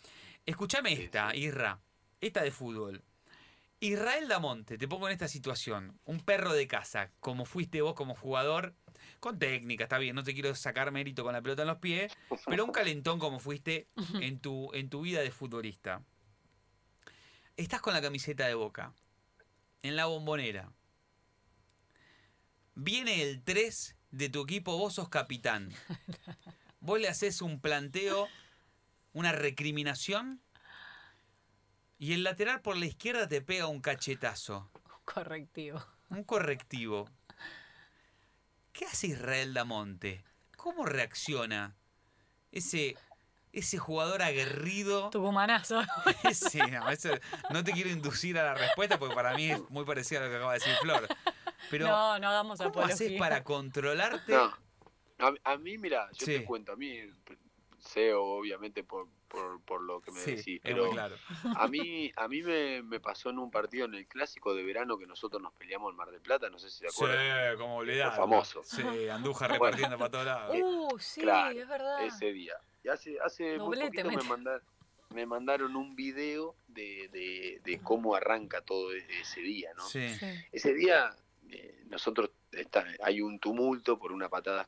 Escuchame 0.45 0.95
Sí, 0.95 1.05
esta. 1.05 1.34
Irra. 1.34 1.80
Esta 2.20 2.42
de 2.42 2.51
fútbol. 2.51 3.03
Israel 3.80 4.28
Damonte, 4.28 4.78
te 4.78 4.88
pongo 4.88 5.09
en 5.09 5.12
esta 5.12 5.28
situación. 5.28 5.99
Un 6.05 6.20
perro 6.20 6.53
de 6.53 6.66
casa, 6.66 7.11
como 7.20 7.45
fuiste 7.47 7.80
vos 7.82 7.95
como 7.95 8.14
jugador, 8.14 8.74
con 9.24 9.38
técnica, 9.38 9.84
está 9.84 9.96
bien, 9.96 10.14
no 10.14 10.22
te 10.22 10.34
quiero 10.34 10.54
sacar 10.54 10.92
mérito 10.92 11.24
con 11.24 11.32
la 11.32 11.40
pelota 11.40 11.62
en 11.62 11.68
los 11.68 11.78
pies, 11.78 12.12
pero 12.46 12.62
un 12.62 12.72
calentón 12.72 13.18
como 13.18 13.38
fuiste 13.38 13.88
en 14.20 14.38
tu, 14.38 14.70
en 14.74 14.90
tu 14.90 15.00
vida 15.00 15.22
de 15.22 15.30
futbolista. 15.30 16.02
Estás 17.56 17.80
con 17.80 17.94
la 17.94 18.02
camiseta 18.02 18.46
de 18.46 18.52
boca, 18.52 18.92
en 19.82 19.96
la 19.96 20.04
bombonera. 20.04 20.70
Viene 22.74 23.22
el 23.22 23.42
3 23.42 23.96
de 24.10 24.28
tu 24.28 24.42
equipo, 24.42 24.76
vos 24.76 24.92
sos 24.94 25.08
capitán. 25.08 25.72
Vos 26.80 27.00
le 27.00 27.08
haces 27.08 27.40
un 27.40 27.62
planteo, 27.62 28.28
una 29.14 29.32
recriminación, 29.32 30.42
y 31.98 32.12
el 32.12 32.24
lateral 32.24 32.60
por 32.60 32.76
la 32.76 32.84
izquierda 32.84 33.26
te 33.26 33.40
pega 33.40 33.68
un 33.68 33.80
cachetazo, 33.80 34.70
Correctivo. 35.06 35.82
un 36.10 36.24
correctivo. 36.24 37.08
¿Qué 38.95 38.99
hace 38.99 39.07
Israel 39.09 39.53
Damonte? 39.55 40.22
¿Cómo 40.57 40.86
reacciona 40.86 41.74
ese, 42.53 42.97
ese 43.53 43.76
jugador 43.76 44.22
aguerrido? 44.22 45.11
Tucumanazo. 45.11 45.82
Sí, 46.32 46.61
no, 46.70 46.88
eso- 46.88 47.09
no 47.51 47.64
te 47.64 47.72
quiero 47.72 47.90
inducir 47.90 48.38
a 48.38 48.45
la 48.45 48.55
respuesta 48.55 48.97
porque 48.97 49.16
para 49.16 49.34
mí 49.34 49.51
es 49.51 49.68
muy 49.68 49.84
parecido 49.84 50.20
a 50.20 50.24
lo 50.26 50.30
que 50.30 50.36
acaba 50.36 50.53
de 50.53 50.59
decir 50.61 50.74
Flor. 50.80 51.09
Pero, 51.72 51.88
no, 51.88 52.20
no 52.20 52.28
hagamos 52.28 52.59
¿cómo 52.59 52.70
apología. 52.70 52.95
haces 52.95 53.18
para 53.18 53.42
controlarte? 53.42 54.32
No. 54.32 54.57
A, 55.18 55.32
a 55.42 55.57
mí, 55.59 55.76
mira, 55.76 56.09
yo 56.12 56.26
Sí. 56.26 56.32
te 56.38 56.45
cuento, 56.45 56.70
a 56.70 56.76
mí 56.76 56.97
sé 57.85 58.14
obviamente 58.14 58.82
por, 58.82 59.09
por, 59.28 59.61
por 59.62 59.82
lo 59.82 60.01
que 60.01 60.11
me 60.11 60.20
Sí, 60.20 60.37
decís, 60.37 60.61
pero 60.62 60.87
muy 60.87 60.95
claro. 60.95 61.16
a 61.57 61.68
mí, 61.68 62.11
a 62.16 62.28
mí 62.28 62.43
me, 62.43 62.82
me 62.82 63.01
pasó 63.01 63.30
en 63.30 63.39
un 63.39 63.51
partido 63.51 63.85
en 63.87 63.95
el 63.95 64.07
clásico 64.07 64.55
de 64.55 64.62
verano 64.64 64.97
que 64.99 65.07
nosotros 65.07 65.41
nos 65.43 65.53
peleamos 65.55 65.91
en 65.91 65.97
Mar 65.97 66.11
del 66.11 66.20
Plata, 66.20 66.49
no 66.51 66.59
sé 66.59 66.70
si 66.70 66.78
se 66.78 66.89
Sí, 66.91 67.05
acuerdan. 67.05 67.59
como 67.59 67.76
olvidar. 67.76 68.16
famoso. 68.16 68.62
Sí, 68.64 69.09
Andújar 69.09 69.51
repartiendo 69.53 69.99
para 69.99 70.11
todos 70.11 70.26
lados. 70.26 70.57
Uh, 70.61 70.99
sí, 70.99 71.20
Claro, 71.20 71.59
es 71.59 71.68
verdad. 71.68 72.07
ese 72.07 72.32
día. 72.32 72.55
Y 72.82 72.89
hace, 72.89 73.18
hace 73.20 73.59
muy 73.59 73.59
Doblete, 73.59 73.87
poquito 73.87 74.09
me, 74.09 74.16
mete. 74.16 74.28
mandar- 74.28 74.62
me 75.11 75.26
mandaron 75.26 75.76
un 75.76 75.95
video 75.95 76.57
de, 76.66 77.09
de, 77.12 77.61
de 77.64 77.80
cómo 77.80 78.14
arranca 78.14 78.62
todo 78.62 78.93
ese 78.93 79.20
ese 79.20 79.41
día, 79.41 79.72
¿no? 79.74 79.82
Sí. 79.89 80.09
Sí. 80.18 80.26
Ese 80.51 80.74
día 80.74 81.14
eh, 81.51 81.82
nosotros 81.87 82.30
está, 82.51 82.85
hay 83.03 83.20
un 83.20 83.39
tumulto 83.39 83.99
por 83.99 84.12
una 84.12 84.28
patada 84.28 84.62
a 84.62 84.66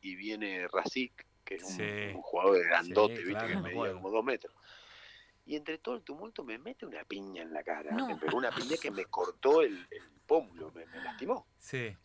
y 0.00 0.16
viene 0.16 0.68
Razik, 0.68 1.25
que 1.46 1.54
es 1.54 1.62
un, 1.64 1.70
Sí. 1.70 1.82
un 2.14 2.20
jugador 2.22 2.62
grandote, 2.64 3.16
Sí, 3.16 3.22
¿viste? 3.22 3.32
claro, 3.32 3.48
que 3.48 3.54
me 3.56 3.74
medía 3.74 3.92
como 3.94 4.10
dos 4.10 4.24
metros. 4.24 4.54
Y 5.46 5.56
entre 5.56 5.78
todo 5.78 5.94
el 5.94 6.02
tumulto 6.02 6.44
me 6.44 6.58
mete 6.58 6.84
una 6.84 7.04
piña 7.04 7.40
en 7.42 7.52
la 7.54 7.62
cara. 7.62 7.92
No. 7.92 8.08
Me 8.08 8.16
pegó 8.16 8.36
una 8.36 8.50
piña 8.50 8.76
que 8.82 8.90
me 8.90 9.04
cortó 9.06 9.62
el, 9.62 9.86
el 9.90 10.02
pómulo, 10.26 10.72
me, 10.72 10.84
me 10.86 11.00
lastimó. 11.02 11.46
Sí. 11.58 11.96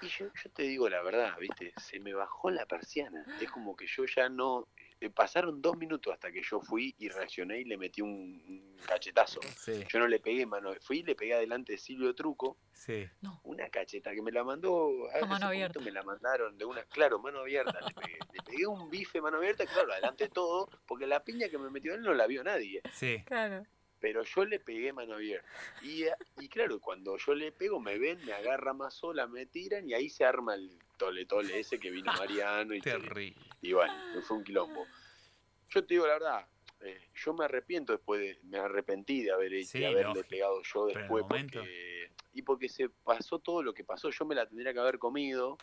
Y 0.00 0.06
yo, 0.06 0.26
yo 0.32 0.50
te 0.52 0.62
digo 0.62 0.88
la 0.88 1.02
verdad, 1.02 1.36
¿viste? 1.38 1.72
Se 1.76 1.98
me 1.98 2.14
bajó 2.14 2.50
la 2.50 2.64
persiana. 2.66 3.26
Es 3.40 3.50
como 3.50 3.74
que 3.76 3.86
yo 3.88 4.04
ya 4.06 4.28
no... 4.28 4.68
eh, 5.00 5.10
pasaron 5.10 5.60
dos 5.62 5.76
minutos 5.76 6.12
hasta 6.12 6.32
que 6.32 6.42
yo 6.42 6.60
fui 6.60 6.94
y 6.98 7.08
reaccioné 7.08 7.60
y 7.60 7.64
le 7.64 7.76
metí 7.76 8.02
un, 8.02 8.76
cachetazo. 8.86 9.40
Sí. 9.56 9.84
Yo 9.88 9.98
no 9.98 10.06
le 10.08 10.18
pegué 10.20 10.46
mano, 10.46 10.72
fui 10.80 10.98
y 10.98 11.02
le 11.02 11.14
pegué 11.14 11.34
adelante 11.34 11.72
de 11.72 11.78
Silvio 11.78 12.14
Truco, 12.14 12.56
Sí. 12.72 13.06
una 13.42 13.68
cacheta 13.70 14.12
que 14.12 14.22
me 14.22 14.30
la 14.32 14.44
mandó 14.44 15.08
hace 15.10 15.20
mano 15.22 15.28
poquito 15.30 15.46
abierta. 15.46 15.80
me 15.80 15.90
la 15.90 16.02
mandaron 16.02 16.56
de 16.56 16.64
una 16.64 16.82
claro 16.84 17.18
mano 17.18 17.40
abierta 17.40 17.78
le 17.80 17.92
pegué, 17.94 18.18
le 18.32 18.42
pegué 18.42 18.66
un 18.68 18.88
bife 18.88 19.20
mano 19.20 19.38
abierta 19.38 19.66
claro 19.66 19.92
adelante 19.92 20.24
de 20.24 20.30
todo 20.30 20.68
porque 20.86 21.06
la 21.06 21.24
piña 21.24 21.48
que 21.48 21.58
me 21.58 21.70
metió 21.70 21.94
él 21.94 22.02
no 22.02 22.14
la 22.14 22.26
vio 22.28 22.44
nadie 22.44 22.80
Sí. 22.92 23.22
Claro. 23.26 23.66
pero 23.98 24.22
yo 24.22 24.44
le 24.44 24.60
pegué 24.60 24.92
mano 24.92 25.14
abierta 25.14 25.46
y, 25.82 26.04
y 26.40 26.48
claro 26.48 26.78
cuando 26.80 27.16
yo 27.16 27.34
le 27.34 27.50
pego 27.50 27.80
me 27.80 27.98
ven 27.98 28.24
me 28.24 28.32
agarra 28.32 28.72
más 28.72 28.94
sola 28.94 29.26
me 29.26 29.44
tiran 29.46 29.88
y 29.90 29.94
ahí 29.94 30.08
se 30.08 30.24
arma 30.24 30.54
el 30.54 30.78
tole 30.98 31.24
tole 31.24 31.60
ese 31.60 31.78
que 31.80 31.90
vino 31.90 32.12
Mariano 32.18 32.74
y, 32.74 32.80
Terrible. 32.82 33.34
y 33.62 33.72
bueno 33.72 33.94
fue 34.22 34.36
un 34.36 34.44
quilombo 34.44 34.86
yo 35.70 35.84
te 35.84 35.94
digo 35.94 36.06
la 36.06 36.14
verdad 36.14 36.46
eh, 36.80 37.08
yo 37.14 37.32
me 37.34 37.44
arrepiento 37.44 37.92
después 37.92 38.20
de, 38.20 38.38
me 38.44 38.58
arrepentí 38.58 39.22
de 39.22 39.32
haber 39.32 39.52
hecho 39.54 39.70
Sí, 39.70 39.78
de 39.80 39.86
haberle 39.86 40.14
lógico. 40.14 40.28
pegado 40.28 40.62
yo 40.62 40.86
después 40.86 41.24
porque 41.28 42.10
y 42.34 42.42
porque 42.42 42.68
se 42.68 42.88
pasó 42.90 43.38
todo 43.38 43.62
lo 43.62 43.72
que 43.72 43.84
pasó 43.84 44.10
yo 44.10 44.24
me 44.26 44.34
la 44.34 44.46
tendría 44.46 44.72
que 44.72 44.78
haber 44.80 44.98
comido 44.98 45.56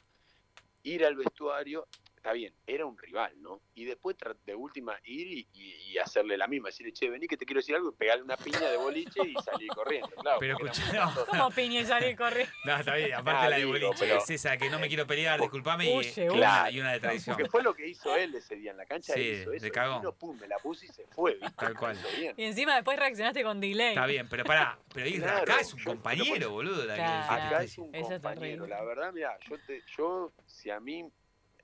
ir 0.84 1.06
al 1.06 1.16
vestuario 1.16 1.88
está 2.26 2.34
bien 2.34 2.52
era 2.66 2.88
un 2.88 2.98
rival 2.98 3.32
no 3.40 3.62
y 3.76 3.86
después 3.86 4.16
de 4.48 4.56
última 4.56 4.98
ir 5.04 5.28
y, 5.28 5.48
y- 5.54 5.92
y 5.92 5.98
hacerle 6.00 6.36
la 6.38 6.48
misma 6.48 6.70
decirle 6.70 6.92
che 6.92 7.08
vení 7.08 7.28
que 7.28 7.38
te 7.38 7.46
quiero 7.46 7.60
decir 7.60 7.76
algo 7.76 7.90
y 7.90 7.96
pegarle 7.96 8.24
una 8.24 8.36
piña 8.36 8.62
de 8.62 8.78
boliche 8.78 9.20
y 9.24 9.36
salir 9.44 9.68
corriendo 9.70 10.08
claro 10.10 10.40
Pero 10.40 10.56
escuchá, 10.58 10.92
no. 11.06 11.26
Como 11.28 11.52
piña 11.52 11.82
y 11.82 11.86
salir 11.86 12.16
corriendo. 12.18 12.52
No, 12.66 12.78
está 12.78 12.96
bien. 12.96 13.14
Aparte 13.14 13.46
Ah, 13.46 13.50
la 13.50 13.58
de 13.58 13.66
boliche 13.66 13.90
pero- 14.00 14.18
es 14.18 14.30
esa 14.32 14.58
que 14.58 14.70
no 14.72 14.80
me 14.80 14.88
quiero 14.88 15.06
pelear, 15.06 15.40
disculpame. 15.40 15.86
Y, 15.94 15.98
Huye, 15.98 16.26
y 16.26 16.30
una, 16.30 16.72
y 16.72 16.80
una 16.80 16.94
de 16.94 17.00
tradición. 17.00 17.36
porque 17.36 17.50
fue 17.50 17.62
lo 17.64 17.74
que 17.76 17.88
hizo 17.88 18.16
él 18.16 18.34
ese 18.34 18.56
día 18.56 18.72
en 18.72 18.78
la 18.78 18.86
cancha 18.88 19.14
Sí, 19.14 19.20
hizo 19.22 19.52
de 19.52 19.58
eso 19.58 19.70
cagón. 19.72 20.00
vino, 20.02 20.14
pum, 20.14 20.38
me 20.40 20.48
la 20.48 20.58
puse 20.58 20.86
y 20.88 20.90
se 20.90 21.06
fue 21.08 21.34
¿viste? 21.36 21.56
Tal 21.58 21.76
cual. 21.78 21.98
Y 22.38 22.44
encima 22.44 22.74
después 22.76 22.98
reaccionaste 22.98 23.44
con 23.44 23.60
delay. 23.62 23.90
Está 23.90 24.08
bien, 24.08 24.28
pero 24.30 24.44
pará. 24.46 24.80
Pero 24.94 25.10
Claro, 25.18 25.38
acá 25.44 25.60
es 25.60 25.74
un 25.74 25.80
yo- 25.80 25.86
compañero, 25.92 26.34
pero 26.34 26.50
boludo. 26.52 26.86
La 26.86 26.96
que- 26.96 27.02
Claro. 27.02 27.34
Acá 27.46 27.64
es 27.64 27.78
un 27.78 27.92
compañero, 27.92 28.66
la 28.68 28.84
verdad, 28.84 29.14
mira, 29.14 29.38
yo 29.48 29.58
te, 29.68 29.84
yo, 29.96 30.32
si 30.48 30.70
a 30.72 30.80
mí, 30.80 31.08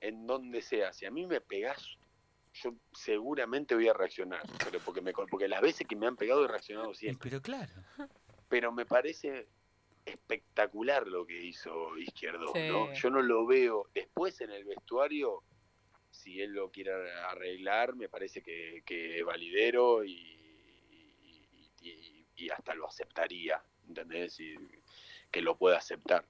en 0.02 0.26
donde 0.26 0.60
sea, 0.62 0.92
si 0.92 1.06
a 1.06 1.10
mí 1.10 1.26
me 1.26 1.40
pegás, 1.40 1.96
yo 2.54 2.74
seguramente 2.92 3.74
voy 3.74 3.88
a 3.88 3.94
reaccionar, 3.94 4.42
pero 4.62 4.78
porque 4.80 5.00
me 5.00 5.12
porque 5.12 5.48
las 5.48 5.62
veces 5.62 5.86
que 5.86 5.96
me 5.96 6.06
han 6.06 6.16
pegado 6.16 6.44
he 6.44 6.48
reaccionado 6.48 6.92
siempre, 6.92 7.30
Pero 7.30 7.40
claro. 7.42 7.72
pero 8.48 8.72
me 8.72 8.84
parece 8.84 9.48
espectacular 10.04 11.06
lo 11.06 11.24
que 11.26 11.40
hizo 11.42 11.96
Izquierdo, 11.96 12.52
Sí. 12.52 12.68
¿no? 12.68 12.92
Yo 12.92 13.10
no 13.10 13.22
lo 13.22 13.46
veo 13.46 13.88
después 13.94 14.40
en 14.40 14.50
el 14.50 14.64
vestuario, 14.64 15.42
si 16.10 16.40
él 16.42 16.52
lo 16.52 16.70
quiere 16.70 16.92
arreglar, 17.22 17.94
me 17.94 18.08
parece 18.08 18.42
que, 18.42 18.82
que 18.84 19.22
validero 19.22 20.04
y, 20.04 20.12
y, 20.90 21.70
y- 21.80 22.26
y 22.36 22.50
hasta 22.50 22.74
lo 22.74 22.86
aceptaría, 22.88 23.62
¿entendés? 23.88 24.38
Y 24.40 24.54
que 25.30 25.40
lo 25.40 25.56
pueda 25.56 25.78
aceptar, 25.78 26.26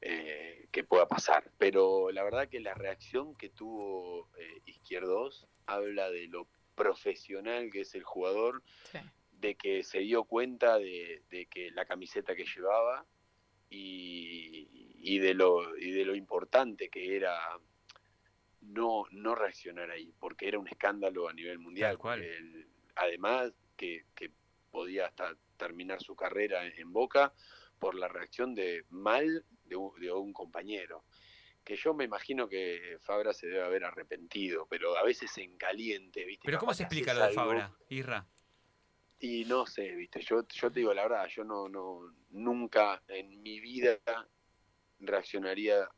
eh, 0.00 0.68
que 0.72 0.84
pueda 0.84 1.06
pasar. 1.06 1.50
Pero 1.58 2.10
la 2.10 2.22
verdad 2.24 2.48
que 2.48 2.60
la 2.60 2.74
reacción 2.74 3.34
que 3.36 3.50
tuvo 3.50 4.28
eh, 4.38 4.60
Izquierdos 4.66 5.46
habla 5.66 6.10
de 6.10 6.26
lo 6.28 6.48
profesional 6.74 7.70
que 7.70 7.80
es 7.82 7.94
el 7.94 8.04
jugador, 8.04 8.62
Sí. 8.90 8.98
de 9.32 9.54
que 9.54 9.82
se 9.84 9.98
dio 10.00 10.24
cuenta 10.24 10.78
de, 10.78 11.22
de 11.30 11.46
que 11.46 11.70
la 11.72 11.84
camiseta 11.84 12.34
que 12.34 12.44
llevaba 12.44 13.06
y, 13.68 14.68
y 15.02 15.18
de 15.18 15.34
lo 15.34 15.76
y 15.78 15.90
de 15.92 16.04
lo 16.04 16.14
importante 16.14 16.88
que 16.88 17.16
era 17.16 17.38
no, 18.62 19.04
no 19.10 19.34
reaccionar 19.34 19.90
ahí, 19.90 20.12
porque 20.18 20.48
era 20.48 20.58
un 20.58 20.68
escándalo 20.68 21.28
a 21.28 21.32
nivel 21.32 21.58
mundial. 21.58 21.96
Cual. 21.98 22.22
además, 22.96 23.52
que, 23.76 24.04
que 24.14 24.30
podía 24.70 25.06
hasta 25.06 25.34
terminar 25.56 26.02
su 26.02 26.14
carrera 26.14 26.66
en, 26.66 26.78
en 26.78 26.92
Boca 26.92 27.32
por 27.78 27.94
la 27.94 28.08
reacción 28.08 28.54
de 28.54 28.84
mal 28.90 29.44
de 29.70 29.76
un, 29.76 29.98
de 29.98 30.12
un 30.12 30.34
compañero. 30.34 31.04
Que 31.64 31.76
yo 31.76 31.94
me 31.94 32.04
imagino 32.04 32.48
que 32.48 32.98
Fabra 33.00 33.32
se 33.32 33.46
debe 33.46 33.62
haber 33.62 33.84
arrepentido, 33.84 34.66
pero 34.68 34.98
a 34.98 35.04
veces 35.04 35.36
en 35.38 35.56
caliente, 35.56 36.24
¿viste? 36.26 36.42
Pero 36.44 36.58
¿cómo 36.58 36.74
se 36.74 36.82
explica 36.82 37.14
lo 37.14 37.26
de 37.26 37.32
Fabra, 37.32 37.74
Irra? 37.88 38.26
y 39.20 39.44
no 39.44 39.66
sé, 39.66 39.94
viste, 39.94 40.22
yo, 40.22 40.46
yo 40.48 40.70
te 40.70 40.80
digo 40.80 40.94
la 40.94 41.02
verdad, 41.02 41.26
yo 41.28 41.44
no, 41.44 41.68
no, 41.68 42.14
nunca 42.30 43.02
en 43.08 43.42
mi 43.42 43.60
vida 43.60 43.98
reaccionaría 44.98 45.88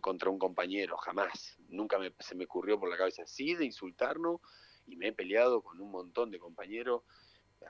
contra 0.00 0.30
un 0.30 0.38
compañero, 0.38 0.96
jamás. 0.96 1.58
Nunca 1.68 1.98
me, 1.98 2.14
se 2.18 2.34
me 2.34 2.44
ocurrió 2.44 2.78
por 2.78 2.88
la 2.88 2.96
cabeza 2.96 3.22
así 3.22 3.54
de 3.54 3.66
insultarnos 3.66 4.40
y 4.86 4.96
me 4.96 5.08
he 5.08 5.12
peleado 5.12 5.62
con 5.62 5.80
un 5.80 5.90
montón 5.90 6.30
de 6.30 6.38
compañeros, 6.38 7.02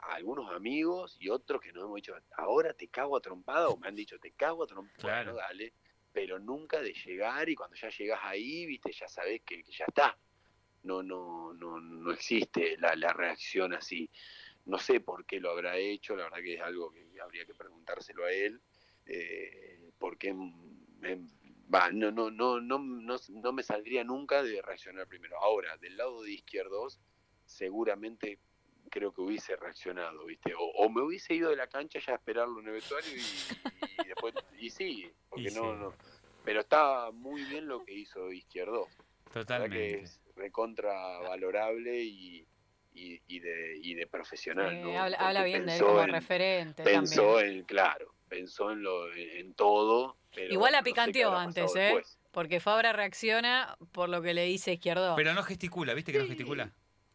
algunos 0.03 0.51
amigos 0.53 1.17
y 1.21 1.29
otros 1.29 1.61
que 1.61 1.73
nos 1.73 1.85
hemos 1.85 1.97
dicho, 1.97 2.15
ahora 2.37 2.73
te 2.75 2.89
cago 2.89 3.17
a 3.17 3.21
trompada, 3.21 3.69
o 3.69 3.77
me 3.77 3.89
han 3.89 3.95
dicho, 3.97 4.19
te 4.19 4.33
cago 4.33 4.65
a 4.65 4.67
trompada, 4.67 4.99
Claro. 4.99 5.33
bueno, 5.33 5.47
dale, 5.49 5.73
pero 6.13 6.39
nunca 6.39 6.81
de 6.81 6.93
llegar 6.93 7.49
y 7.49 7.55
cuando 7.55 7.77
ya 7.77 7.89
llegas 7.89 8.21
ahí, 8.23 8.67
viste, 8.67 8.93
ya 8.93 9.09
sabes 9.09 9.43
que, 9.43 9.63
que 9.63 9.73
ya 9.73 9.85
está. 9.89 10.19
No, 10.83 11.03
no, 11.03 11.53
no, 11.55 11.81
no 11.81 12.11
existe 12.13 12.77
la, 12.79 12.95
la 12.97 13.13
reacción 13.13 13.73
así. 13.73 14.11
No 14.65 14.79
sé 14.79 15.01
por 15.01 15.25
qué 15.25 15.41
lo 15.41 15.51
habrá 15.51 15.77
hecho, 15.77 16.17
la 16.17 16.25
verdad 16.25 16.39
que 16.39 16.55
es 16.55 16.61
algo 16.61 16.91
que 16.93 17.21
habría 17.21 17.45
que 17.47 17.55
preguntárselo 17.55 18.25
a 18.25 18.33
él, 18.33 18.61
eh, 19.07 19.91
porque 19.99 20.35
va, 21.73 21.91
no, 21.91 22.11
no, 22.11 22.31
no, 22.31 22.61
no, 22.61 22.79
no, 22.79 23.17
no 23.29 23.53
me 23.53 23.63
saldría 23.63 24.05
nunca 24.05 24.43
de 24.43 24.61
reaccionar 24.63 25.07
primero. 25.07 25.39
Ahora, 25.43 25.77
del 25.79 25.97
lado 25.97 26.23
de 26.23 26.33
izquierdos, 26.33 27.01
seguramente 27.45 28.39
creo 28.93 29.13
que 29.13 29.23
hubiese 29.23 29.57
reaccionado, 29.57 30.27
¿viste? 30.27 30.53
O, 30.55 30.61
o 30.65 30.89
me 30.91 31.01
hubiese 31.01 31.33
ido 31.35 31.49
de 31.51 31.57
la 31.57 31.67
cancha 31.67 31.99
ya 31.99 32.13
a 32.13 32.17
esperarlo 32.17 32.61
en 32.61 32.67
el 32.67 32.73
vestuario 32.75 33.11
y, 33.17 34.03
y 34.03 34.07
después, 34.07 34.35
y 34.59 34.69
sí, 34.71 35.11
porque 35.31 35.49
Y 35.49 35.55
no, 35.55 35.73
sí. 35.73 35.79
no. 35.81 35.95
Pero 36.45 36.61
está 36.61 37.11
muy 37.13 37.43
bien 37.45 37.67
lo 37.67 37.83
que 37.85 37.95
hizo 37.95 38.31
Izquierdo. 38.31 38.87
La 38.89 39.07
verdad 39.09 39.33
que 39.33 39.41
Totalmente. 39.41 40.03
es 40.03 40.21
recontra 40.37 40.93
valorable 41.21 42.03
y, 42.03 42.47
y, 42.95 43.21
y 43.29 43.39
de, 43.41 43.79
y 43.81 43.95
de 43.95 44.07
profesional. 44.07 44.75
Eh, 44.75 44.83
¿no? 44.83 45.01
habla, 45.01 45.43
bien 45.45 45.65
de 45.65 45.77
él 45.77 45.83
como 45.83 46.03
en- 46.03 46.11
referente 46.11 46.83
Pensó 46.83 47.37
también. 47.37 47.59
en, 47.61 47.65
claro, 47.65 48.13
pensó 48.29 48.73
en, 48.73 48.83
lo, 48.83 49.11
en 49.15 49.55
todo. 49.55 50.19
Pero 50.35 50.53
Igual 50.53 50.73
la 50.73 50.79
no 50.81 50.85
sé 50.85 50.91
qué 50.91 50.91
picanteó 50.93 51.35
antes, 51.35 51.75
¿eh? 51.77 51.81
después. 51.81 52.19
Porque 52.31 52.61
Fabra 52.61 52.93
reacciona 52.93 53.77
por 53.93 54.09
lo 54.09 54.21
que 54.21 54.35
le 54.35 54.45
dice 54.45 54.73
Izquierdo. 54.75 55.15
Pero 55.17 55.33
no 55.35 55.43
gesticula, 55.43 55.95
¿viste 55.95 56.13
que 56.13 56.19
no 56.19 56.27
gesticula? 56.27 56.73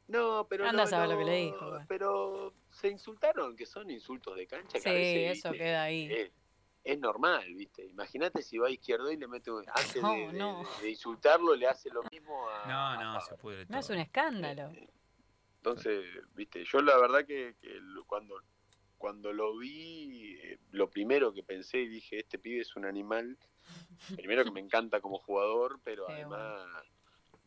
No, 0.07 0.47
pero 0.49 0.65
Anda 0.65 0.83
a 0.83 0.85
no, 0.85 0.89
saber 0.89 1.09
lo 1.09 1.17
que 1.17 1.25
le 1.25 1.35
dijo. 1.45 1.79
Pero 1.87 2.53
se 2.71 2.87
insultaron, 2.89 3.55
que 3.55 3.65
son 3.65 3.89
insultos 3.89 4.35
de 4.37 4.47
cancha. 4.47 4.73
que 4.73 4.79
Sí, 4.79 4.89
a 4.89 4.93
veces, 4.93 5.37
eso 5.39 5.51
¿viste? 5.51 5.65
queda 5.65 5.83
ahí. 5.83 6.07
Es, 6.11 6.31
es 6.83 6.99
normal, 6.99 7.53
¿viste? 7.55 7.85
Imagínate 7.85 8.41
si 8.41 8.57
va 8.57 8.67
a 8.67 8.71
izquierdo 8.71 9.11
y 9.11 9.17
le 9.17 9.27
mete, 9.27 9.51
un- 9.51 9.65
antes 9.67 10.01
No, 10.01 10.13
de, 10.13 10.27
de- 10.27 10.33
no. 10.33 10.63
de 10.81 10.89
insultarlo, 10.89 11.53
le 11.55 11.67
hace 11.67 11.89
lo 11.89 12.01
mismo 12.03 12.49
a. 12.49 12.65
No, 12.67 13.03
no, 13.03 13.17
a 13.17 13.21
se 13.21 13.35
pudre 13.35 13.65
todo. 13.65 13.73
No 13.73 13.79
es 13.79 13.89
un 13.89 13.97
escándalo. 13.97 14.69
Eh, 14.69 14.87
Entonces, 15.57 16.05
viste, 16.33 16.63
yo 16.63 16.79
la 16.81 16.97
verdad 16.97 17.25
que, 17.25 17.55
cuando, 18.05 18.41
cuando 18.97 19.33
lo 19.33 19.57
vi, 19.57 20.37
eh, 20.41 20.59
lo 20.71 20.89
primero 20.89 21.33
que 21.33 21.43
pensé 21.43 21.79
y 21.79 21.87
dije, 21.89 22.19
este 22.19 22.39
pibe 22.39 22.61
es 22.61 22.73
un 22.77 22.85
animal, 22.85 23.37
primero 24.15 24.45
que 24.45 24.51
me 24.51 24.61
encanta 24.61 25.01
como 25.01 25.17
jugador, 25.19 25.81
pero 25.83 26.05
Qué 26.07 26.13
además 26.13 26.61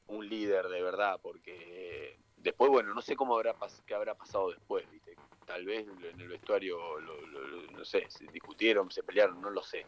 un 0.08 0.28
líder 0.28 0.68
de 0.68 0.82
verdad, 0.82 1.18
porque 1.22 2.18
después, 2.42 2.70
bueno, 2.70 2.94
no 2.94 3.02
sé 3.02 3.16
cómo 3.16 3.36
habrá 3.36 3.54
qué 3.86 3.94
habrá 3.94 4.14
pasado 4.14 4.50
después, 4.50 4.90
viste, 4.90 5.16
tal 5.46 5.64
vez 5.64 5.86
en 5.86 6.20
el 6.20 6.28
vestuario, 6.28 7.00
lo- 7.00 7.20
no 7.72 7.84
sé, 7.84 8.06
se 8.10 8.26
discutieron, 8.26 8.90
se 8.90 9.02
pelearon, 9.02 9.40
no 9.40 9.50
lo 9.50 9.62
sé, 9.62 9.86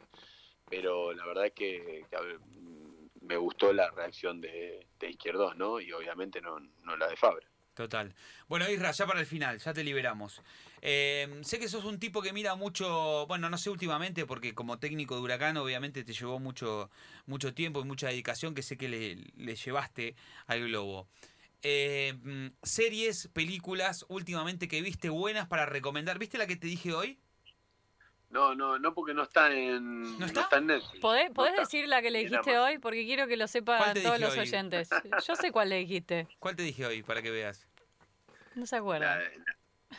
pero 0.69 1.13
la 1.13 1.27
verdad 1.27 1.47
es 1.47 1.53
que, 1.53 2.07
mm, 2.51 3.27
me 3.27 3.37
gustó 3.37 3.73
la 3.73 3.91
reacción 3.91 4.41
de, 4.41 4.87
Izquierdos, 5.03 5.57
¿no? 5.57 5.81
Y 5.81 5.93
obviamente 5.93 6.41
no, 6.41 6.59
no 6.61 6.97
la 6.97 7.09
de 7.09 7.17
Fabra. 7.17 7.47
Total. 7.75 8.15
Bueno, 8.49 8.69
Isra, 8.71 8.93
ya 8.93 9.07
para 9.07 9.19
el 9.21 9.27
final, 9.27 9.59
ya 9.59 9.73
te 9.73 9.83
liberamos. 9.83 10.41
Eh, 10.81 11.41
sé 11.43 11.59
que 11.59 11.69
sos 11.69 11.85
un 11.85 11.99
tipo 11.99 12.23
que 12.23 12.33
mira 12.33 12.55
mucho, 12.55 13.27
bueno, 13.27 13.51
no 13.51 13.59
sé 13.59 13.71
últimamente, 13.71 14.27
porque 14.27 14.55
como 14.55 14.79
técnico 14.79 15.17
de 15.17 15.23
Huracán 15.23 15.57
obviamente 15.57 16.05
te 16.05 16.13
llevó 16.13 16.39
mucho, 16.39 16.91
mucho 17.27 17.53
tiempo 17.53 17.81
y 17.81 17.85
mucha 17.85 18.09
dedicación 18.09 18.55
que 18.55 18.63
sé 18.63 18.77
que 18.77 18.89
le 18.89 19.57
llevaste 19.57 20.15
al 20.47 20.61
globo. 20.69 21.09
Eh, 21.63 22.15
mm, 22.23 22.49
series, 22.63 23.29
películas, 23.29 24.05
últimamente 24.09 24.67
que 24.69 24.83
viste 24.83 25.09
buenas 25.11 25.47
para 25.47 25.65
recomendar. 25.67 26.19
¿Viste 26.19 26.37
la 26.39 26.47
que 26.47 26.57
te 26.57 26.67
dije 26.67 26.93
hoy? 26.93 27.19
No, 28.31 28.55
no, 28.55 28.79
no 28.79 28.95
porque 28.95 29.13
no 29.15 29.23
está 29.23 29.53
en, 29.55 30.19
¿No 30.19 30.27
está? 30.27 30.49
en 30.53 30.67
Netflix. 30.67 31.01
¿Podés, 31.01 31.29
No 31.29 31.35
podés 31.35 31.51
está. 31.53 31.63
decir 31.63 31.87
la 31.87 32.01
que 32.03 32.11
le 32.11 32.21
dijiste 32.21 32.59
hoy? 32.59 32.79
Porque 32.79 33.05
quiero 33.05 33.27
que 33.29 33.37
lo 33.37 33.45
¿Cuál 33.45 33.49
sepan 33.49 34.03
todos 34.03 34.19
los 34.21 34.33
hoy? 34.33 34.39
oyentes. 34.41 34.89
Yo 35.29 35.37
sé 35.37 35.53
cuál 35.53 35.69
le 35.69 35.77
dijiste. 35.77 36.27
¿Cuál 36.39 36.57
te 36.57 36.63
dije 36.63 36.87
hoy 36.87 37.03
para 37.03 37.21
que 37.23 37.31
veas? 37.31 37.67
No 38.55 38.67
se 38.67 38.77
La, 38.77 38.81
acuerdan. 38.81 39.21
la- 39.21 39.57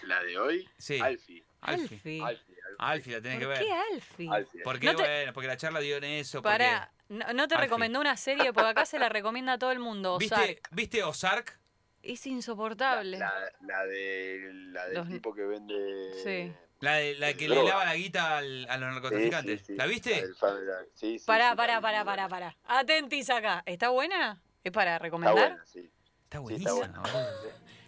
la 0.07 0.23
de 0.23 0.37
hoy, 0.39 0.67
Sí. 0.77 0.99
Alfie. 0.99 1.45
Alfie. 1.65 2.21
Alfie. 2.23 2.55
Alfie, 2.79 3.13
la 3.13 3.21
tenés 3.21 3.39
que 3.39 3.45
¿Por 3.45 3.53
ver. 3.55 3.63
qué 3.63 3.71
Alfie? 3.93 4.29
Alfie. 4.31 4.61
Porque, 4.63 4.85
No 4.87 4.95
te- 4.95 5.03
bueno, 5.03 5.33
porque 5.33 5.47
la 5.47 5.57
charla 5.57 5.79
dio 5.79 5.97
en 5.97 6.03
eso. 6.05 6.41
porque- 6.41 6.57
Pará, 6.57 6.91
no, 7.09 7.19
no 7.33 7.47
te 7.47 7.55
Alfie. 7.55 7.57
recomendó 7.67 7.99
una 7.99 8.17
serie 8.17 8.51
porque 8.53 8.69
acá 8.69 8.85
se 8.85 8.99
la 8.99 9.09
recomienda 9.09 9.53
a 9.53 9.57
todo 9.57 9.71
el 9.71 9.79
mundo. 9.79 10.17
¿Viste, 10.17 10.35
Ozark. 10.35 10.69
¿Viste 10.71 11.03
Ozark? 11.03 11.59
Es 12.01 12.25
La, 12.25 12.31
insoportable. 12.33 13.17
la, 13.17 13.33
la 13.61 13.85
de, 13.85 14.49
la 14.71 14.85
del 14.87 14.95
Los- 14.95 15.07
tipo 15.09 15.33
que 15.33 15.43
vende... 15.43 16.11
Sí. 16.23 16.53
La, 16.81 16.95
de- 16.95 17.15
la 17.15 17.33
que 17.33 17.45
Droga. 17.47 17.61
le 17.63 17.69
lava 17.69 17.85
la 17.85 17.95
guita 17.95 18.37
al- 18.39 18.67
a 18.69 18.77
los 18.77 18.91
narcotraficantes. 18.93 19.61
sí, 19.61 19.65
sí. 19.67 19.75
¿La 19.75 19.85
viste? 19.85 20.21
la- 20.41 20.79
sí, 20.93 21.17
sí, 21.19 21.25
Pará, 21.25 21.51
sí, 21.51 21.55
pará, 21.57 21.75
la 21.75 21.81
pará, 21.81 22.03
pará, 22.03 22.27
pará. 22.27 22.57
Atentis 22.65 23.29
acá. 23.29 23.63
¿Está 23.65 23.87
buena? 23.89 24.41
¿Es 24.65 24.71
para 24.73 24.95
Está 24.95 25.03
recomendar? 25.03 25.49
buena, 25.51 25.65
sí. 25.65 25.79
Está 25.79 26.39
Sí, 26.45 26.55
está 26.55 26.73
buenísima. 26.73 27.03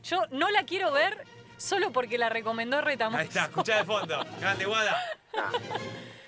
Yo 0.03 0.21
no 0.31 0.49
la 0.49 0.63
quiero 0.63 0.91
ver 0.93 1.25
solo 1.57 1.91
porque 1.91 2.17
la 2.17 2.29
recomendó 2.29 2.81
Retamoso. 2.81 3.19
Ahí 3.21 3.27
está, 3.27 3.43
escuchá 3.45 3.77
de 3.77 3.83
fondo. 3.85 4.23
Grande, 4.39 4.65
Guada. 4.65 4.97
Ah, 5.37 5.51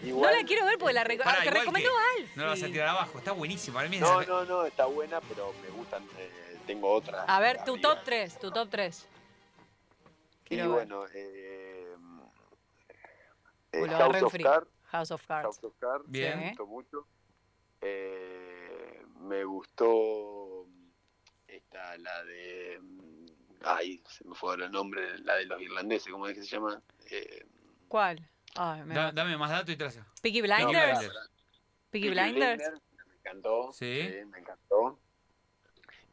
No 0.02 0.32
la 0.32 0.44
quiero 0.46 0.66
ver 0.66 0.78
porque 0.78 0.94
la 0.94 1.04
reco- 1.04 1.24
Pará, 1.24 1.42
que 1.44 1.52
recomendó 1.52 1.90
que-. 2.18 2.28
No 2.36 2.44
la 2.44 2.50
vas 2.50 2.64
a 2.64 2.66
tirar 2.68 2.88
abajo. 2.90 3.18
Está 3.18 3.32
buenísima. 3.32 3.78
Para 3.80 3.90
mí 3.90 3.96
es 3.98 4.02
No, 4.02 4.22
no, 4.24 4.46
no, 4.46 4.66
está 4.66 4.86
buena, 4.86 5.20
pero 5.22 5.54
me 5.62 5.70
gustan, 5.70 6.04
eh, 6.18 6.58
tengo 6.66 6.92
otras. 6.92 7.26
A 7.28 7.40
ver, 7.40 7.64
tu 7.64 7.78
top 7.80 8.00
3, 8.04 8.40
tu 8.40 8.52
top 8.52 8.70
3. 8.70 9.08
Y 10.50 10.56
ver. 10.58 10.68
bueno, 10.68 11.06
eh, 11.14 11.94
eh, 13.74 13.88
House 13.90 14.22
of. 14.24 14.34
Cards, 14.42 14.68
House 14.92 15.12
of 15.12 15.26
Cards. 15.28 15.46
House 15.46 15.64
of 15.64 15.74
Cards, 15.80 16.04
Bien. 16.08 16.40
me 16.40 16.48
gustó 16.50 16.66
mucho. 16.68 17.08
Eh, 17.82 19.04
me 19.20 19.44
gustó 19.44 20.66
esta, 21.48 21.98
la 21.98 22.24
de. 22.24 22.80
Ay, 23.64 24.02
se 24.10 24.24
me 24.28 24.36
fue 24.36 24.52
ahora 24.52 24.66
el 24.66 24.72
nombre, 24.72 25.18
la 25.20 25.36
de 25.36 25.46
los 25.46 25.62
irlandeses, 25.62 26.12
¿cómo 26.12 26.28
es 26.28 26.36
que 26.36 26.44
se 26.44 26.48
llama? 26.56 26.82
Eh, 27.10 27.46
¿Cuál? 27.88 28.28
Ay, 28.56 28.84
me 28.84 28.96
Da- 28.96 29.12
dame 29.12 29.38
más 29.38 29.50
datos 29.50 29.70
y 29.74 29.78
traza. 29.78 30.06
Peaky 30.22 30.42
Peaky 30.42 30.42
Blinders. 30.42 31.00
Blinders. 31.00 31.30
Peaky 31.90 32.10
Blinders. 32.10 32.64
Me 33.08 33.16
encantó. 33.16 33.72
Sí. 33.74 34.10
me 34.28 34.40
encantó. 34.40 35.00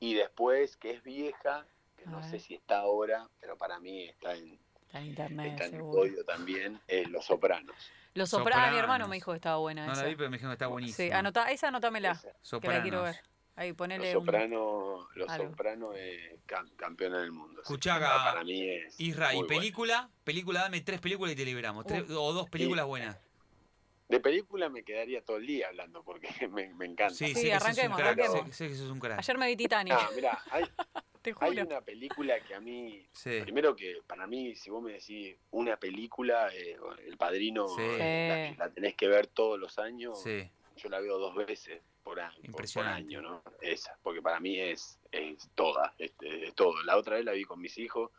Y 0.00 0.14
después, 0.14 0.76
que 0.76 0.90
es 0.92 1.02
vieja, 1.02 1.66
que 1.96 2.04
A 2.04 2.10
no 2.10 2.20
ver. 2.20 2.30
sé 2.30 2.38
si 2.40 2.54
está 2.54 2.78
ahora, 2.80 3.28
pero 3.40 3.56
para 3.56 3.78
mí 3.80 4.04
está 4.04 4.34
en, 4.34 4.58
Está 4.86 5.00
en 5.00 5.06
internet, 5.06 5.52
está 5.60 5.64
en 5.66 5.74
el 5.74 6.24
también, 6.26 6.80
es 6.86 7.08
Los 7.10 7.24
Sopranos. 7.26 7.74
Los 8.14 8.30
Sopranos. 8.30 8.72
mi 8.72 8.78
hermano 8.78 9.08
me 9.08 9.16
dijo 9.16 9.32
que 9.32 9.36
estaba 9.36 9.56
buena 9.56 9.86
No 9.86 9.92
esa. 9.92 10.02
la 10.02 10.08
vi, 10.08 10.14
pero 10.16 10.30
me 10.30 10.36
dijeron 10.36 10.52
que 10.52 10.54
está 10.54 10.66
buenísima. 10.68 10.96
Sí, 11.08 11.12
anota, 11.12 11.50
esa 11.50 11.68
anótamela, 11.68 12.20
que 12.60 12.68
la 12.68 12.82
quiero 12.82 13.02
ver. 13.02 13.16
Ahí, 13.56 13.68
Los 13.68 13.76
ponele 13.76 14.16
un... 14.16 14.24
Sopranos, 14.24 15.06
Los 15.14 15.28
es 15.30 16.32
cam- 16.46 16.74
campeona 16.76 17.20
del 17.20 17.30
mundo. 17.32 17.60
Escuchá, 17.62 17.94
para, 17.94 18.06
Ga- 18.16 18.24
para 18.24 18.44
mí 18.44 18.68
es. 18.68 18.98
Isra, 19.00 19.32
¿y 19.32 19.36
buena. 19.36 19.48
película? 19.54 20.10
Película, 20.24 20.60
dame 20.62 20.80
tres 20.80 21.00
películas 21.00 21.32
y 21.34 21.36
te 21.36 21.44
liberamos. 21.44 21.86
Tres- 21.86 22.08
Uh. 22.10 22.18
o 22.20 22.32
dos 22.32 22.48
películas 22.50 22.86
buenas. 22.86 23.16
De 24.08 24.20
película 24.20 24.68
me 24.68 24.82
quedaría 24.82 25.24
todo 25.24 25.38
el 25.38 25.46
día 25.46 25.68
hablando 25.68 26.02
porque 26.02 26.28
me, 26.48 26.74
me 26.74 26.84
encanta. 26.86 27.14
Sí, 27.14 27.34
Sí, 27.34 27.44
que 27.44 27.54
arranquemos, 27.54 27.96
crack. 27.98 28.18
arranquemos. 28.18 28.48
Sé, 28.48 28.54
sé 28.54 28.68
que 28.68 28.74
sos 28.74 28.90
un 28.90 29.00
crack. 29.00 29.18
Ayer 29.18 29.38
me 29.38 29.46
vi 29.46 29.56
Titanic, 29.56 29.94
Ah, 29.96 30.10
mira, 30.14 30.42
hay, 30.50 30.64
te 31.22 31.30
hay 31.40 31.50
juro. 31.50 31.62
una 31.66 31.80
película 31.80 32.38
que 32.40 32.54
a 32.54 32.60
mí 32.60 33.06
Sí. 33.12 33.40
Primero 33.42 33.74
que 33.76 33.98
para 34.06 34.26
mí, 34.26 34.54
si 34.56 34.68
vos 34.68 34.82
me 34.82 34.92
decís 34.92 35.36
una 35.52 35.76
película, 35.78 36.48
eh, 36.52 36.76
El 37.06 37.16
Padrino, 37.16 37.66
eh, 37.78 38.54
la, 38.58 38.66
la 38.66 38.72
tenés 38.74 38.94
que 38.94 39.08
ver 39.08 39.26
todos 39.28 39.58
los 39.58 39.78
años. 39.78 40.20
Sí. 40.22 40.50
Yo 40.76 40.88
la 40.90 41.00
veo 41.00 41.18
dos 41.18 41.34
veces 41.36 41.80
por 42.04 42.20
año, 42.20 42.52
por, 42.52 42.84
año, 42.86 43.22
¿no? 43.22 43.42
Esa, 43.62 43.98
porque 44.02 44.20
para 44.20 44.38
mí 44.38 44.60
es, 44.60 45.00
es 45.10 45.48
toda, 45.54 45.94
este, 45.98 46.48
es 46.48 46.54
todo. 46.54 46.80
La 46.84 46.96
otra 46.98 47.16
vez 47.16 47.24
la 47.24 47.32
vi 47.32 47.44
con 47.44 47.58
mis 47.60 47.76
hijos, 47.78 48.10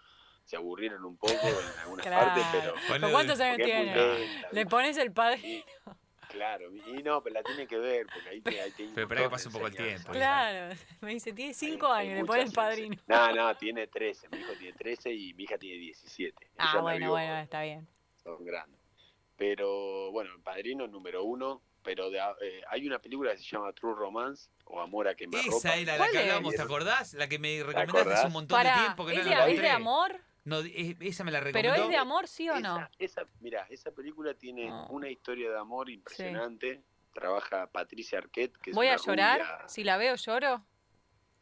se 0.44 0.56
aburrieron 0.58 1.06
un 1.06 1.16
poco 1.18 1.34
en 1.34 1.80
algunas 1.82 2.06
Claro. 2.06 2.26
partes, 2.34 2.46
pero... 2.52 3.02
¿Con 3.02 3.12
cuántos 3.12 3.40
años 3.40 3.60
es 3.60 3.66
tiene? 3.66 4.46
Le 4.52 4.66
pones 4.66 4.98
el 4.98 5.12
padre. 5.14 5.64
Claro, 6.30 6.70
y 6.76 7.02
no, 7.04 7.22
pero 7.22 7.36
la 7.36 7.44
tiene 7.44 7.66
que 7.68 7.78
ver, 7.78 8.08
porque 8.12 8.28
ahí 8.30 8.42
te, 8.42 8.60
ahí 8.60 8.72
te 8.72 8.84
Pero 8.90 9.02
espera 9.04 9.22
que 9.22 9.30
pase 9.30 9.48
un 9.48 9.54
poco 9.54 9.68
el 9.68 9.76
tiempo. 9.76 10.12
Claro, 10.12 10.76
me 11.02 11.14
dice, 11.14 11.32
tiene 11.32 11.54
cinco 11.54 11.90
Hay- 11.94 12.08
hay 12.10 12.14
años, 12.16 12.28
le 12.28 12.34
ciencias. 12.34 12.54
padrino. 12.54 12.96
No, 13.08 13.32
no, 13.34 13.56
tiene 13.56 13.88
13. 13.88 14.28
Mi 14.30 14.40
hijo 14.40 14.52
tiene 14.54 14.74
13 14.74 15.14
y 15.14 15.34
mi 15.36 15.44
hija 15.44 15.58
tiene 15.58 15.78
17. 15.78 16.52
Ah, 16.58 16.72
Ella 16.74 16.82
bueno, 16.82 16.98
vio, 16.98 17.10
bueno, 17.12 17.38
está 17.38 17.62
bien. 17.62 17.88
Son 18.22 18.44
grandes. 18.44 18.82
Pero 19.38 20.12
bueno, 20.12 20.34
el 20.34 20.42
padrino 20.42 20.88
número 20.88 21.24
uno. 21.24 21.62
Pero 21.86 22.10
de 22.10 22.20
a- 22.20 22.36
eh, 22.42 22.62
hay 22.70 22.86
una 22.88 22.98
película 23.00 23.32
que 23.32 23.38
se 23.38 23.44
llama 23.46 23.72
True 23.72 23.94
Romance 23.96 24.50
o 24.66 24.82
Amor 24.82 25.08
a 25.08 25.16
quemarropa. 25.16 25.56
Esa 25.56 25.76
era 25.76 25.94
la 25.94 25.98
¿Cuál 26.00 26.12
que 26.12 26.18
es? 26.18 26.24
hablamos, 26.24 26.56
¿te 26.56 26.62
acordás? 26.64 27.14
La 27.14 27.30
que 27.30 27.38
me 27.40 27.64
recomendaste 27.64 28.14
hace 28.14 28.28
un 28.28 28.34
montón 28.34 28.64
de 28.64 28.72
tiempo 28.74 29.06
que 29.06 29.14
no 29.14 29.20
¿es, 29.22 29.28
la 29.28 29.46
de, 29.46 29.54
¿es 29.54 29.62
de 29.62 29.70
amor? 29.70 30.20
No, 30.46 30.60
es- 30.60 30.96
esa 31.00 31.24
me 31.24 31.32
la 31.32 31.40
¿Pero 31.40 31.54
recomendó. 31.54 31.84
es 31.84 31.90
de 31.90 31.98
amor, 31.98 32.28
sí 32.28 32.50
o 32.50 32.60
no? 32.60 32.78
Esa, 32.78 33.22
esa, 33.22 33.26
mira, 33.40 33.68
esa 33.70 33.92
película 33.92 34.34
tiene 34.34 34.68
No. 34.70 34.88
una 34.88 35.10
historia 35.10 35.50
de 35.52 35.58
amor 35.60 35.90
impresionante. 35.90 36.82
Trabaja 37.14 37.68
Patricia 37.68 38.18
Arquette, 38.18 38.58
que 38.58 38.72
es 38.72 38.76
¿Voy 38.76 38.88
a 38.88 38.98
llorar? 38.98 39.40
rubia- 39.40 39.70
Si 39.70 39.84
la 39.84 39.96
veo, 39.98 40.16
lloro. 40.16 40.66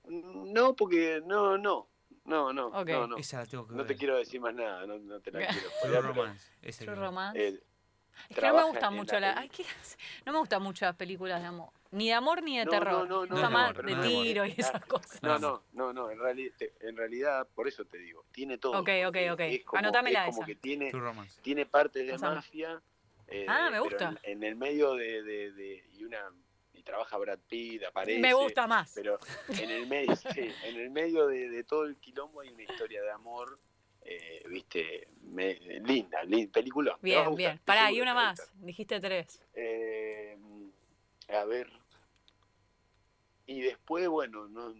No, 0.05 0.75
porque 0.75 1.21
no, 1.25 1.57
no, 1.57 1.89
no, 2.25 2.53
no, 2.53 2.67
Ok. 2.67 2.89
no, 2.89 3.07
no. 3.07 3.17
Esa 3.17 3.37
la 3.39 3.45
tengo 3.45 3.67
que 3.67 3.73
No 3.75 3.85
te 3.85 3.95
quiero 3.95 4.17
decir 4.17 4.39
más 4.41 4.53
nada, 4.53 4.85
no, 4.85 4.99
no 4.99 5.19
te 5.21 5.31
la 5.31 5.39
quiero 5.47 5.69
True 5.81 5.91
pero, 5.91 6.01
Romance. 6.01 6.51
True 6.61 6.71
que- 6.85 6.95
Romance. 6.95 7.63
Es 8.29 8.35
que 8.37 8.47
no 8.47 8.53
me 8.55 8.63
gustan 8.63 8.93
mucho 8.95 9.13
la 9.19 9.19
las... 9.19 9.35
peli- 9.35 9.43
Ay, 9.43 9.49
¿qué 9.49 9.63
hace? 9.81 9.97
No 10.25 10.33
me 10.33 10.39
gustan 10.39 10.61
mucho 10.63 10.85
las 10.85 10.95
películas 10.95 11.41
de 11.41 11.47
amor. 11.47 11.69
Ni 11.91 12.07
de 12.07 12.13
amor 12.13 12.41
ni 12.41 12.57
de 12.57 12.65
No, 12.65 12.71
terror. 12.71 13.07
no, 13.07 13.25
no, 13.25 13.25
no, 13.25 13.35
de 13.35 13.41
no 13.41 13.49
de 13.49 14.07
amor. 14.07 14.23
tiro 14.23 14.45
y 14.45 14.55
esas 14.57 14.83
cosas. 14.85 15.21
No, 15.21 15.37
no, 15.37 15.63
no, 15.73 15.93
no, 15.93 16.09
en 16.09 16.19
realidad, 16.19 16.53
en 16.81 16.97
realidad, 16.97 17.47
por 17.53 17.67
eso 17.67 17.85
te 17.85 17.97
digo, 17.99 18.25
tiene 18.31 18.57
todo. 18.57 18.79
Ok, 18.79 18.89
ok, 19.07 19.17
ok. 19.33 19.39
Es 19.41 19.63
como, 19.63 19.79
Anotámela 19.79 20.21
es 20.21 20.25
como 20.31 20.39
esa. 20.41 20.45
que 20.47 20.55
tiene, 20.55 20.91
tiene 21.41 21.65
partes 21.67 22.07
de 22.07 22.17
mafia. 22.17 22.81
eh, 23.27 23.45
Ah, 23.47 23.69
me 23.71 23.79
gusta. 23.79 24.15
En, 24.23 24.37
en 24.37 24.43
el 24.43 24.55
medio 24.55 24.95
de, 24.95 25.21
de, 25.23 25.51
de- 25.51 25.85
y 25.93 26.03
una 26.03 26.19
y 26.75 26.81
trabaja 26.81 27.15
Brad 27.17 27.37
Pitt, 27.47 27.83
aparece. 27.83 28.19
Me 28.19 28.33
gusta 28.33 28.65
más. 28.65 28.91
Pero 28.95 29.19
en 29.59 29.69
el 29.69 29.85
medio, 29.85 30.15
sí, 30.15 30.51
en 30.63 30.75
el 30.77 30.89
medio 30.89 31.27
de, 31.27 31.47
de 31.49 31.63
todo 31.63 31.85
el 31.85 31.97
quilombo 31.97 32.41
hay 32.41 32.49
una 32.49 32.63
historia 32.63 33.03
de 33.03 33.11
amor, 33.11 33.59
eh, 34.05 34.43
viste, 34.49 35.07
me- 35.21 35.55
linda, 35.55 36.23
linda, 36.23 36.51
película. 36.51 36.97
Bien, 37.01 37.19
gustar, 37.25 37.35
bien. 37.37 37.61
Pará, 37.65 37.91
y 37.91 38.01
una 38.01 38.13
más. 38.13 38.51
Dijiste 38.55 38.99
tres. 38.99 39.41
Eh, 39.53 40.37
a 41.29 41.45
ver. 41.45 41.71
Y 43.45 43.61
después, 43.61 44.07
bueno, 44.07 44.47
no, 44.47 44.73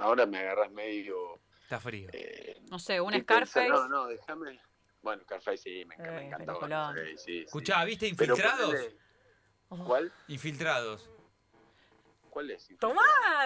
ahora 0.00 0.26
me 0.26 0.38
agarras 0.38 0.70
medio. 0.72 1.40
Está 1.62 1.78
frío. 1.80 2.08
eh, 2.12 2.60
No 2.70 2.78
sé, 2.78 3.00
un 3.00 3.12
Scarface. 3.20 3.68
No, 3.68 3.88
no, 3.88 4.06
déjame. 4.06 4.58
Bueno, 5.02 5.22
Scarface 5.22 5.58
sí, 5.58 5.84
me, 5.84 5.96
enca- 5.96 6.38
me 6.38 7.02
Eh, 7.02 7.16
sí, 7.18 7.24
sí. 7.24 7.38
Escuchá, 7.40 7.84
¿viste 7.84 8.08
Infiltrados? 8.08 8.74
¿Cuál? 9.68 10.12
Infiltrados. 10.28 11.10
¿Cuál 12.30 12.50
es? 12.50 12.68
Tomá, 12.78 13.02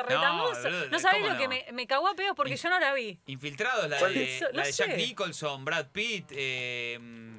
retamoso. 0.06 0.62
boludo, 0.62 0.88
No, 0.90 0.98
sabés 0.98 1.22
¿cómo 1.22 1.32
lo 1.32 1.38
que 1.38 1.44
no? 1.44 1.48
me, 1.50 1.66
me 1.72 1.86
cagó 1.86 2.08
a 2.08 2.14
pedos 2.14 2.34
porque 2.36 2.56
yo 2.56 2.68
no 2.70 2.78
la 2.80 2.92
vi. 2.94 3.18
Infiltrados, 3.26 3.88
la 3.88 3.98
¿Cuál 3.98 4.14
de, 4.14 4.36
es? 4.36 4.42
No 4.42 4.48
la 4.52 4.64
de 4.64 4.72
Jack 4.72 4.90
sé. 4.90 4.96
Nicholson, 4.96 5.64
Brad 5.64 5.86
Pitt, 5.92 6.26
eh, 6.32 6.98
mm, 7.00 7.36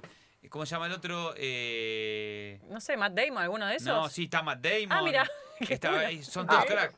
¿cómo 0.50 0.66
se 0.66 0.72
llama 0.76 0.88
el 0.88 0.94
otro? 0.94 1.34
Eh, 1.38 2.60
No 2.70 2.80
sé, 2.82 2.98
Matt 2.98 3.14
Damon, 3.14 3.44
alguno 3.44 3.68
de 3.68 3.76
esos. 3.76 3.88
no, 3.88 4.10
sí, 4.10 4.26
está 4.26 4.42
Matt 4.42 4.60
Damon. 4.62 4.92
Ah, 4.92 5.02
mira. 5.02 5.30
está- 5.60 6.10
son 6.24 6.46
Ah, 6.50 6.52
todos 6.54 6.66
pero- 6.68 6.80
crack. 6.82 6.96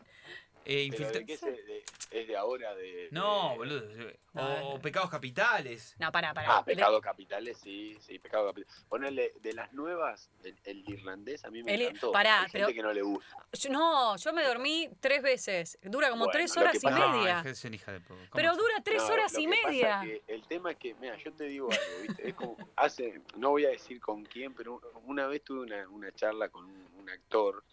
Eh, 0.65 0.87
¿Pero 0.89 1.03
infiltra- 1.03 1.19
de 1.19 1.25
qué 1.25 1.33
es, 1.33 1.41
de, 1.41 1.83
es 2.11 2.27
de 2.27 2.35
ahora? 2.37 2.73
De, 2.75 3.07
No, 3.11 3.51
de- 3.51 3.57
boludo. 3.57 3.87
O, 4.33 4.41
No, 4.41 4.53
o 4.71 4.73
no. 4.75 4.81
Pecados 4.81 5.09
Capitales. 5.09 5.95
No, 5.99 6.11
pará, 6.11 6.33
pará. 6.33 6.57
Ah, 6.57 6.65
Pecado 6.65 6.99
Capitales, 6.99 7.57
sí, 7.63 7.95
sí, 8.01 8.19
Pecado 8.19 8.47
Capitales. 8.47 8.83
Ponerle 8.89 9.33
de 9.41 9.53
las 9.53 9.71
nuevas, 9.73 10.29
el, 10.43 10.55
el 10.65 10.89
irlandés 10.89 11.45
a 11.45 11.51
mí 11.51 11.61
me 11.63 11.73
El- 11.75 11.81
encantó. 11.83 12.11
pará, 12.11 12.41
Hay 12.41 12.49
gente 12.49 12.65
pero- 12.65 12.73
que 12.75 12.81
no 12.81 12.93
le 12.93 13.01
gusta. 13.03 13.37
Yo- 13.53 13.69
no, 13.69 14.17
yo 14.17 14.33
me 14.33 14.43
dormí 14.43 14.89
tres 14.99 15.21
veces. 15.21 15.77
Dura 15.83 16.09
como 16.09 16.25
Bueno, 16.25 16.31
tres 16.33 16.57
horas 16.57 16.83
y 16.83 16.87
media. 16.87 17.43
No, 17.43 17.49
es 17.49 17.63
una 17.63 17.75
hija 17.75 17.91
de 17.91 17.99
po- 18.01 18.15
¿cómo 18.15 18.29
Pero 18.33 18.55
dura 18.55 18.81
tres 18.83 19.03
No, 19.03 19.13
horas 19.13 19.37
y 19.37 19.47
media. 19.47 20.01
es 20.03 20.21
que 20.25 20.33
el 20.33 20.47
tema 20.47 20.71
es 20.71 20.77
que, 20.77 20.93
mira, 20.95 21.15
yo 21.17 21.31
te 21.31 21.43
digo 21.45 21.69
algo, 21.71 22.01
¿viste? 22.07 22.29
Es 22.29 22.33
como, 22.35 22.57
hace, 22.75 23.21
no 23.37 23.51
voy 23.51 23.65
a 23.65 23.69
decir 23.69 23.99
con 24.01 24.23
quién, 24.25 24.53
pero 24.53 24.81
una 25.05 25.27
vez 25.27 25.43
tuve 25.43 25.61
una, 25.61 25.87
una 25.89 26.11
charla 26.11 26.49
con 26.49 26.65
un, 26.65 26.87
un 26.97 27.09
actor 27.09 27.63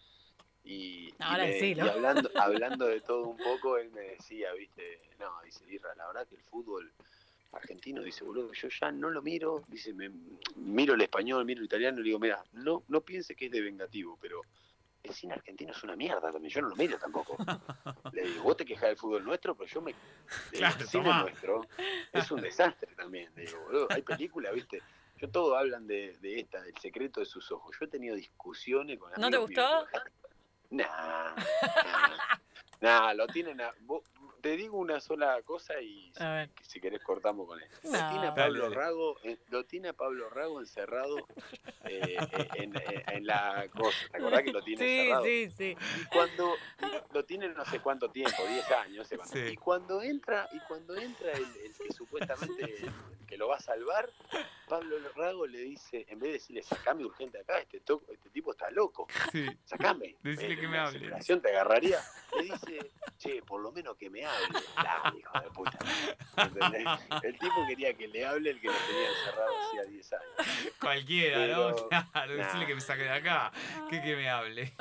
y, 0.63 1.13
hablando, 1.19 2.29
hablando 2.35 2.85
de 2.87 3.01
todo 3.01 3.27
un 3.27 3.37
poco, 3.37 3.77
él 3.77 3.91
me 3.91 4.01
decía, 4.01 4.53
¿viste? 4.53 5.01
No, 5.19 5.41
dice, 5.43 5.63
Irra, 5.69 5.93
la 5.95 6.07
verdad 6.07 6.27
que 6.27 6.35
el 6.35 6.43
fútbol 6.43 6.91
argentino, 7.51 8.01
dice, 8.01 8.23
boludo, 8.23 8.51
yo 8.53 8.67
ya 8.69 8.91
no 8.91 9.09
lo 9.09 9.21
miro, 9.21 9.63
dice, 9.67 9.93
me, 9.93 10.09
miro 10.55 10.95
el 10.95 11.01
español, 11.01 11.45
miro 11.45 11.59
el 11.59 11.65
italiano, 11.65 11.99
y 11.99 12.03
le 12.03 12.07
digo, 12.07 12.19
mira, 12.19 12.43
no, 12.53 12.83
no 12.87 13.01
piense 13.01 13.35
que 13.35 13.45
es 13.45 13.51
de 13.51 13.61
vengativo, 13.61 14.17
pero 14.21 14.41
el 15.03 15.13
cine 15.13 15.33
argentino 15.33 15.71
es 15.71 15.83
una 15.83 15.95
mierda 15.95 16.31
también, 16.31 16.51
yo 16.53 16.61
no 16.61 16.69
lo 16.69 16.75
miro 16.75 16.97
tampoco. 16.97 17.35
Le 18.13 18.23
digo, 18.23 18.43
vos 18.43 18.57
te 18.57 18.65
quejas 18.65 18.89
del 18.89 18.97
fútbol 18.97 19.23
nuestro, 19.23 19.53
pero 19.55 19.69
yo 19.69 19.81
me... 19.81 19.91
el 19.91 20.57
Claro, 20.57 20.85
cine 20.87 21.03
tomá. 21.03 21.21
nuestro 21.23 21.67
es 22.13 22.31
un 22.31 22.41
desastre 22.41 22.95
también. 22.95 23.29
Le 23.35 23.45
digo, 23.45 23.59
boludo, 23.65 23.87
hay 23.89 24.01
películas, 24.01 24.53
viste. 24.53 24.81
Yo 25.17 25.29
todos 25.29 25.57
hablan 25.57 25.85
de, 25.87 26.17
de 26.21 26.39
esta, 26.39 26.61
del 26.61 26.75
secreto 26.77 27.19
de 27.19 27.25
sus 27.25 27.51
ojos. 27.51 27.75
Yo 27.79 27.85
he 27.85 27.89
tenido 27.89 28.15
discusiones 28.15 28.97
con 28.97 29.11
¿No 29.11 29.29
te 29.29 29.37
míos, 29.37 29.41
gustó? 29.41 29.85
Nah, 30.73 31.35
nah, 31.35 32.17
nah, 32.81 33.13
lo 33.13 33.27
tienen 33.27 33.61
a, 33.61 33.71
vos- 33.81 34.03
te 34.41 34.57
digo 34.57 34.77
una 34.77 34.99
sola 34.99 35.41
cosa 35.43 35.79
y 35.79 36.11
si, 36.13 36.23
si 36.67 36.81
querés 36.81 37.01
cortamos 37.03 37.47
con 37.47 37.61
esto. 37.61 37.77
No. 37.83 37.91
Lo 37.91 38.09
tiene 38.09 38.27
a 38.27 38.33
Pablo. 38.33 38.69
Rago, 38.71 39.17
eh, 39.23 39.37
lo 39.49 39.63
tiene 39.65 39.89
a 39.89 39.93
Pablo 39.93 40.29
Rago 40.29 40.59
encerrado 40.59 41.17
eh, 41.85 42.17
eh, 42.19 42.47
en, 42.55 42.75
en- 42.75 43.03
en 43.07 43.25
la 43.27 43.67
cosa. 43.73 43.97
¿Te 44.11 44.17
acordás 44.17 44.43
que 44.43 44.51
lo 44.51 44.61
tiene 44.63 44.83
Sí, 44.83 44.99
encerrado? 44.99 45.23
sí, 45.25 45.49
sí. 45.51 45.77
Y 46.01 46.05
cuando 46.05 46.55
lo 47.13 47.23
tienen 47.23 47.53
no 47.53 47.63
sé 47.65 47.79
cuánto 47.79 48.09
tiempo, 48.09 48.43
10 48.45 48.71
años, 48.71 49.07
cuánto. 49.15 49.33
Sí. 49.33 49.39
Y 49.53 49.55
cuando 49.57 50.01
entra, 50.01 50.49
y 50.51 50.59
cuando 50.67 50.95
entra 50.97 51.31
el, 51.33 51.43
el 51.63 51.73
que 51.77 51.93
supuestamente 51.93 52.63
el 52.85 52.91
que 53.27 53.37
lo 53.37 53.47
va 53.47 53.55
a 53.57 53.61
salvar, 53.61 54.09
Pablo 54.73 54.97
Rago 55.15 55.45
le 55.45 55.59
dice, 55.59 56.03
en 56.09 56.17
vez 56.17 56.29
de 56.29 56.33
decirle 56.33 56.63
sacame 56.63 57.05
urgente 57.05 57.37
acá, 57.39 57.59
este 57.59 57.79
to- 57.81 58.01
este 58.11 58.31
tipo 58.31 58.53
está 58.53 58.71
loco, 58.71 59.05
Sí. 59.31 59.45
sacame. 59.65 60.15
Decile 60.23 60.55
Eh, 60.55 60.59
que 60.59 60.67
me 60.67 60.77
la 60.77 60.83
hable. 60.85 60.93
desesperación 60.97 61.41
te 61.43 61.49
agarraría. 61.49 61.99
Le 62.35 62.43
dice, 62.45 62.91
che, 63.19 63.43
por 63.43 63.61
lo 63.61 63.71
menos 63.71 63.95
que 63.97 64.09
me 64.09 64.25
hable. 64.25 64.59
Dale, 64.75 65.19
hijo 65.19 65.39
de 65.41 65.51
puta. 65.51 65.77
¿Entendés? 66.37 66.87
El 67.21 67.37
tipo 67.37 67.67
quería 67.67 67.93
que 67.93 68.07
le 68.07 68.25
hable 68.25 68.49
el 68.49 68.59
que 68.61 68.67
lo 68.67 68.73
tenía 68.73 69.09
encerrado 69.09 69.51
hacía 69.67 69.83
10 69.83 70.13
años. 70.13 70.73
Cualquiera, 70.81 71.47
¿no? 71.47 71.75
Claro, 72.11 72.35
decirle 72.35 72.61
nah. 72.61 72.65
que 72.67 72.75
me 72.75 72.81
saque 72.81 73.03
de 73.03 73.09
acá. 73.11 73.51
Que 73.91 74.01
que 74.01 74.15
me 74.15 74.27
hable. 74.27 74.73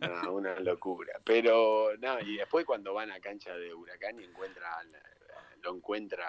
No, 0.00 0.32
una 0.34 0.54
locura. 0.60 1.18
Pero 1.24 1.96
no, 1.98 2.20
y 2.20 2.36
después 2.36 2.66
cuando 2.66 2.92
van 2.92 3.10
a 3.10 3.20
cancha 3.20 3.56
de 3.56 3.72
Huracán 3.72 4.20
y 4.20 4.24
encuentra, 4.24 4.76
al- 4.80 5.02
lo 5.62 5.74
encuentra, 5.76 6.26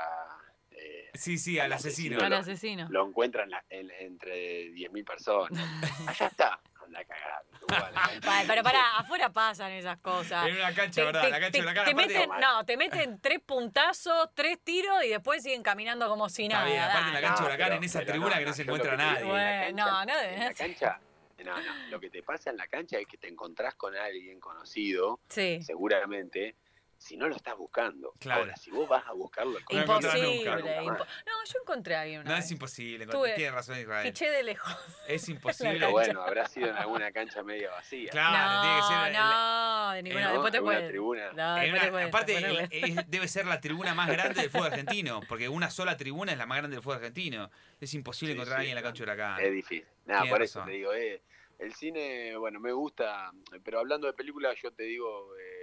eh, 0.86 1.10
Sí, 1.14 1.38
sí, 1.38 1.58
al 1.60 1.72
asesino. 1.74 2.18
asesino. 2.18 2.24
Al 2.26 2.30
lo- 2.32 2.38
asesino. 2.38 2.88
lo 2.90 3.08
encuentran 3.08 3.50
la- 3.50 3.64
en- 3.70 3.92
entre 4.00 4.70
10.000 4.72 5.04
personas. 5.06 5.52
Allá 6.08 6.28
está, 6.28 6.60
anda 6.84 7.00
a 7.00 7.06
cagar. 7.06 7.44
la. 7.92 8.22
Pa- 8.22 8.44
Pero 8.48 8.62
pará, 8.64 8.98
afuera 8.98 9.30
pasan 9.30 9.72
esas 9.72 9.98
cosas. 10.00 10.46
En 10.48 10.56
una 10.56 10.74
cancha, 10.74 11.02
Te, 11.02 11.04
¿verdad? 11.06 11.22
te- 11.24 11.30
la 11.32 11.40
cancha 11.40 11.52
te- 11.52 11.58
de 11.58 11.64
Huracán, 11.64 11.86
te 11.86 11.92
aparte- 11.92 12.14
meten, 12.14 12.30
no, 12.40 12.66
te 12.66 12.78
meten 12.78 13.20
tres 13.22 13.40
puntazos, 13.46 14.30
tres 14.36 14.60
tiros 14.64 15.04
y 15.04 15.10
después 15.10 15.42
siguen 15.42 15.64
caminando 15.64 16.08
como 16.08 16.30
si 16.30 16.48
nada. 16.48 16.66
bien, 16.66 16.80
aparte 16.82 17.08
en 17.08 17.14
la 17.14 17.22
cancha 17.22 17.36
de 17.36 17.40
No, 17.42 17.46
Huracán, 17.48 17.66
pero- 17.68 17.78
en 17.78 17.84
esa 17.84 18.06
tribuna 18.06 18.38
que 18.38 18.46
no 18.46 18.54
se 18.54 18.64
lo 18.66 18.76
encuentra 18.76 18.92
te 18.92 18.98
nadie. 19.04 19.22
en 19.22 19.26
la 19.28 19.32
Bueno, 19.32 19.66
cancha- 19.66 19.86
no, 19.86 20.06
no 20.06 20.20
En 20.22 20.40
la 20.46 20.54
cancha, 20.54 21.00
no, 21.44 21.58
no, 21.62 21.88
lo 21.90 22.00
que 22.00 22.10
te 22.12 22.22
pasa 22.24 22.50
en 22.52 22.58
la 22.58 22.68
cancha 22.68 23.00
es 23.00 23.08
que 23.08 23.18
te 23.18 23.28
encontrás 23.30 23.74
con 23.76 23.96
alguien 23.96 24.40
conocido, 24.40 25.20
Sí. 25.30 25.62
seguramente, 25.64 26.56
si 26.98 27.18
no 27.18 27.28
lo 27.28 27.36
estás 27.36 27.56
buscando. 27.58 28.14
Claro. 28.20 28.42
Ahora, 28.42 28.56
si 28.56 28.72
vos 28.72 28.88
vas 28.90 29.06
a 29.08 29.12
buscarlo, 29.14 29.60
No 29.72 29.80
Imposible. 29.80 30.38
nunca. 30.38 30.60
impo- 30.82 31.06
no, 31.26 31.34
yo 31.46 31.60
encontré 31.62 31.96
a 31.96 32.02
alguien 32.02 32.22
una 32.22 32.30
No, 32.32 32.36
vez. 32.38 32.46
es 32.46 32.52
imposible. 32.52 33.06
Tuve- 33.08 33.36
Tiene 33.36 33.52
razón 33.52 33.78
Israel. 33.80 34.08
Fiché 34.08 34.30
de 34.32 34.44
lejos. 34.44 34.72
Es 35.08 35.30
imposible. 35.30 35.74
Pero 35.74 35.92
bueno, 35.92 36.22
habrá 36.24 36.48
sido 36.48 36.68
en 36.70 36.76
alguna 36.76 37.12
cancha 37.12 37.44
media 37.44 37.70
vacía. 37.72 38.10
Claro, 38.10 38.62
tiene 38.62 38.76
que 38.78 38.88
ser. 38.88 38.98
no, 38.98 39.06
en- 39.06 39.14
no, 39.14 39.92
de 39.92 40.04
ninguna. 40.04 40.26
¿no? 40.26 40.32
después 40.34 40.52
te 40.54 40.62
cuento. 40.62 40.88
tribuna. 40.88 41.32
No, 41.34 41.58
en 41.58 41.62
después 41.62 41.72
una- 41.72 41.82
te 41.82 41.92
cuento, 41.92 42.08
aparte, 42.18 42.38
el- 42.38 42.56
cuento. 42.56 43.02
es- 43.02 43.12
debe 43.12 43.28
ser 43.28 43.46
la 43.46 43.62
tribuna 43.62 43.94
más 43.94 44.10
grande 44.10 44.42
del 44.42 44.50
fútbol 44.50 44.68
argentino, 44.68 45.22
porque 45.28 45.48
una 45.50 45.70
sola 45.70 45.96
tribuna 45.98 46.32
es 46.32 46.38
la 46.38 46.46
más 46.46 46.58
grande 46.58 46.76
del 46.78 46.84
fútbol 46.84 46.98
argentino. 46.98 47.52
Es 47.80 47.94
imposible 47.94 48.34
Sí, 48.34 48.38
encontrar 48.38 48.58
a 48.58 48.60
alguien 48.62 48.78
en 48.78 48.84
la 48.84 48.88
cancha 48.88 49.04
de 49.06 49.12
Huracán. 49.12 49.40
Es 49.44 49.52
difícil. 49.52 49.86
Nada, 50.06 50.26
por 50.30 50.42
eso 50.42 50.64
te 50.64 50.72
digo, 50.72 50.94
eh, 50.94 51.22
el 51.60 51.74
cine, 51.74 52.36
bueno, 52.38 52.60
me 52.60 52.72
gusta, 52.74 53.32
pero 53.64 53.80
hablando 53.80 54.08
de 54.08 54.14
películas, 54.14 54.56
yo 54.62 54.72
te 54.72 54.84
digo, 54.84 55.36
eh, 55.38 55.55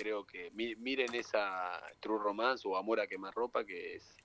creo 0.00 0.24
que 0.24 0.50
mi- 0.52 0.74
miren 0.76 1.14
esa 1.14 1.78
True 2.00 2.18
Romance 2.18 2.66
o 2.66 2.76
Amor 2.78 3.00
a 3.00 3.06
quemarropa, 3.06 3.64
que 3.66 3.96
es 3.96 4.16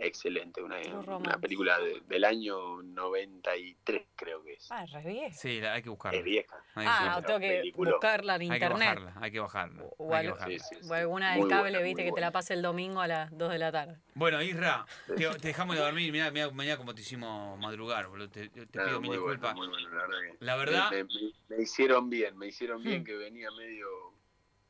excelente, 0.00 0.62
una, 0.62 0.76
una 1.16 1.38
película 1.38 1.78
de- 1.80 2.00
del 2.06 2.24
año 2.24 2.82
93 2.82 4.02
creo 4.14 4.44
que 4.44 4.52
es. 4.52 4.70
Ah, 4.70 4.84
re 4.86 5.02
vieja. 5.02 5.34
Sí, 5.34 5.60
la- 5.60 5.72
hay 5.72 5.82
que 5.82 5.88
buscarla. 5.88 6.18
Es 6.18 6.24
vieja. 6.24 6.56
Hay 6.74 6.84
que 6.84 6.90
Ah, 6.92 6.98
buscarla. 7.16 7.26
tengo 7.26 7.40
que 7.40 7.48
Película. 7.48 7.90
buscarla 7.92 8.34
en 8.36 8.42
Hay 8.42 8.48
que 8.48 8.54
internet. 8.54 8.88
bajarla, 9.00 9.14
hay 9.20 9.30
que 9.32 9.40
bajarla. 9.40 9.82
O 9.96 10.04
hay 10.04 10.10
que 10.10 10.16
algo- 10.28 10.34
bajarla. 10.36 10.58
Sí, 10.58 10.64
sí, 10.76 10.82
sí. 10.82 10.88
O 10.88 10.94
alguna 10.94 11.30
del 11.32 11.40
Muy 11.40 11.48
cable, 11.48 11.62
buena, 11.70 11.84
viste, 11.84 12.04
que 12.04 12.12
te 12.12 12.20
la 12.20 12.30
pase 12.30 12.54
el 12.54 12.62
domingo 12.62 13.00
a 13.00 13.08
las 13.08 13.36
2 13.36 13.50
de 13.50 13.58
la 13.58 13.72
tarde. 13.72 13.96
Bueno, 14.14 14.40
Isra, 14.42 14.84
te, 15.06 15.14
te 15.30 15.48
dejamos 15.48 15.74
de 15.74 15.82
dormir. 15.82 16.12
Mirá, 16.12 16.30
mirá, 16.30 16.50
mirá 16.52 16.76
cómo 16.76 16.94
te 16.94 17.00
hicimos 17.00 17.58
madrugar, 17.58 18.06
boludo. 18.08 18.28
Te, 18.30 18.50
pido 18.50 19.00
mil 19.00 19.08
bueno, 19.08 19.12
disculpas. 19.22 19.56
muy 19.56 19.66
bueno, 19.68 19.88
la 19.88 19.96
verdad 20.06 20.18
que 20.20 20.44
La 20.44 20.56
verdad, 20.56 20.90
me, 20.92 21.04
me- 21.04 21.56
me 21.56 21.62
hicieron 21.62 22.08
bien, 22.10 22.36
me 22.38 22.46
hicieron 22.46 22.82
bien 22.84 23.00
Hmm. 23.02 23.04
que 23.04 23.16
venía 23.16 23.50
medio, 23.50 23.88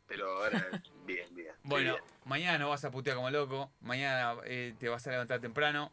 pero 0.09 0.43
ahora 0.43 0.67
bien, 1.07 1.33
bien. 1.35 1.53
bueno, 1.63 1.93
bien. 1.93 2.05
mañana 2.25 2.59
no 2.59 2.71
vas 2.71 2.85
a 2.85 2.91
putear 2.91 3.17
como 3.17 3.31
loco. 3.31 3.71
Mañana 3.81 4.37
eh, 4.45 4.75
te 4.79 4.89
vas 4.89 5.07
a 5.07 5.11
levantar 5.11 5.41
temprano. 5.41 5.93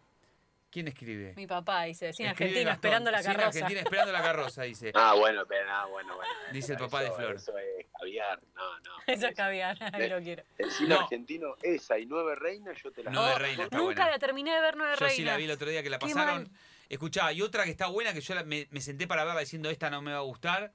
¿Quién 0.72 0.90
escribe? 0.90 1.34
Mi 1.38 1.48
papá 1.48 1.84
dice, 1.84 2.12
sin 2.12 2.26
Escribe 2.26 2.32
Argentina, 2.50 2.72
Gastón. 2.72 2.76
esperando 2.90 3.12
la 3.12 3.18
Sin 3.24 3.32
carroza. 3.32 3.48
Argentina 3.48 3.80
esperando 3.80 4.12
la 4.12 4.22
carroza, 4.22 4.64
dice. 4.64 4.92
Ah, 4.94 5.14
bueno, 5.18 5.46
pero 5.46 5.72
ah, 5.72 5.86
bueno, 5.86 6.16
bueno. 6.18 6.32
Dice 6.52 6.74
el 6.74 6.78
papá 6.80 7.02
de 7.02 7.12
Flor. 7.12 7.36
Eso 7.36 7.58
es 7.58 7.86
caviar, 7.98 8.42
no, 8.56 8.80
no. 8.80 8.92
Eso 9.08 9.28
es 9.28 9.36
caviar, 9.36 9.78
ahí 9.96 10.10
lo 10.10 10.20
quiero. 10.22 10.44
El 10.58 10.70
cine 10.72 10.90
No. 10.96 11.02
argentino, 11.02 11.56
esa 11.62 11.98
y 11.98 12.06
Nueve 12.08 12.36
Reinas, 12.36 12.76
yo 12.84 12.92
te 12.92 13.04
la 13.04 13.12
Nueve 13.12 13.40
Reinas 13.40 13.60
está 13.66 13.78
Nunca 13.78 13.94
buena. 13.94 14.10
la 14.12 14.20
terminé 14.20 14.54
de 14.54 14.60
ver 14.60 14.76
Nueve 14.76 14.94
Yo 14.96 15.00
Reinas. 15.00 15.16
sí 15.16 15.24
la 15.24 15.38
vi 15.38 15.46
el 15.46 15.52
otro 15.52 15.70
día 15.70 15.82
que 15.82 15.90
la 15.90 15.98
Qué 16.00 16.08
pasaron. 16.08 16.44
mal. 16.44 16.52
Escuchá, 16.90 17.32
y 17.32 17.42
otra 17.42 17.64
que 17.64 17.72
está 17.72 17.88
buena 17.88 18.12
que 18.14 18.20
yo 18.20 18.36
la- 18.36 18.44
me, 18.44 18.68
me 18.70 18.82
senté 18.82 19.08
para 19.08 19.24
verla 19.24 19.40
diciendo 19.40 19.70
esta 19.70 19.90
no 19.90 20.02
me 20.02 20.12
va 20.12 20.18
a 20.18 20.22
gustar. 20.24 20.74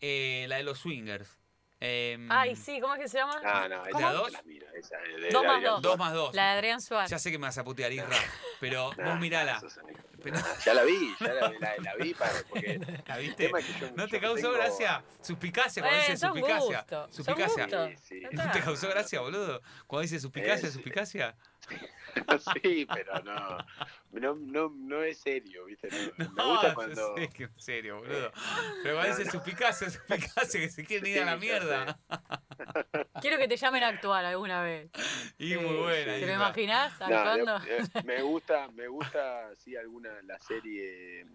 eh, 0.00 0.46
la 0.48 0.56
de 0.56 0.64
los 0.64 0.80
swingers. 0.80 1.38
Em, 1.78 2.26
Ay, 2.32 2.56
sí, 2.56 2.80
¿cómo 2.80 2.94
es 2.94 3.00
que 3.02 3.08
se 3.08 3.18
llama? 3.18 3.38
No, 3.42 3.68
no, 3.68 3.82
¿Cómo? 3.92 4.28
la 4.28 4.42
miro, 4.44 4.66
esa 4.74 4.96
es 5.04 5.20
de 5.20 5.28
Dos 5.30 5.42
la 5.42 5.48
más 5.48 5.58
vida 5.60 5.70
dos. 5.70 5.82
Dos 5.82 5.98
más 5.98 6.12
dos. 6.14 6.34
La 6.34 6.44
de 6.44 6.50
Adrián 6.58 6.80
Suárez. 6.80 7.10
Ya 7.10 7.18
sé 7.18 7.30
que 7.30 7.38
me 7.38 7.46
vas 7.46 7.58
a 7.58 7.64
putear, 7.64 7.92
Isra, 7.92 8.08
pero 8.60 8.90
Nah, 8.96 9.10
vos 9.10 9.20
mirala. 9.20 9.60
Ya 10.64 10.74
la 10.74 10.82
vi, 10.82 11.14
ya 11.20 11.32
la, 11.34 11.50
la- 11.60 11.76
la 11.80 11.94
vi 11.96 12.12
para, 12.12 12.32
porque 12.50 12.80
¿La 13.06 13.16
viste? 13.18 13.46
es 13.46 13.52
que 13.66 13.72
yo- 13.78 13.90
¿No 13.94 14.06
yo 14.06 14.08
te 14.08 14.20
causó 14.20 14.40
tengo- 14.42 14.54
gracia? 14.54 15.04
Suspicacia, 15.20 15.82
cuando 15.82 15.98
Eh, 16.00 16.02
dice 16.10 16.16
suspicacia. 16.16 16.78
gustos, 16.78 17.14
son 17.14 17.24
Suspicacia. 17.24 17.68
Sí, 17.68 17.96
sí. 18.02 18.22
¿No 18.32 18.50
te 18.50 18.60
causó 18.60 18.88
gracia, 18.88 19.20
boludo? 19.20 19.62
Cuando 19.86 20.02
dice 20.02 20.18
suspicacia, 20.18 20.68
Eh, 20.68 20.72
suspicacia. 20.72 21.36
Sí, 21.68 21.76
pero 22.94 23.22
no, 23.22 23.58
no, 24.12 24.34
no, 24.34 24.72
no 24.74 25.02
es 25.02 25.18
serio, 25.18 25.66
¿viste? 25.66 25.88
No, 25.90 26.12
me 26.32 26.44
gusta 26.44 26.74
cuando... 26.74 27.16
sé 27.16 27.28
que 27.28 27.44
en 27.44 27.60
serio, 27.60 27.98
boludo. 27.98 28.32
Pero 28.82 28.96
cuando 28.96 29.24
No, 29.24 29.30
suspicacia, 29.30 29.90
suspicacia, 29.90 30.60
que 30.60 30.70
se 30.70 30.84
quieren 30.84 31.06
ir 31.06 31.22
a 31.22 31.24
la 31.26 31.32
Sí, 31.34 31.46
mierda. 31.46 31.98
Quiero 33.20 33.38
que 33.38 33.48
te 33.48 33.56
llamen 33.56 33.82
a 33.82 33.88
actuar 33.88 34.24
alguna 34.24 34.62
vez. 34.62 34.90
Y 35.38 35.50
Sí. 35.50 35.56
muy 35.56 35.76
buena. 35.76 36.14
¿Te 36.14 36.26
lo 36.26 36.32
imaginás 36.34 37.00
actuando? 37.00 37.56
eh, 37.66 37.78
eh, 37.94 38.02
me 38.04 38.22
gusta, 38.22 38.68
me 38.68 38.88
gusta, 38.88 39.54
sí, 39.56 39.76
alguna, 39.76 40.10
la 40.22 40.38
serie... 40.40 41.20
eh, 41.20 41.26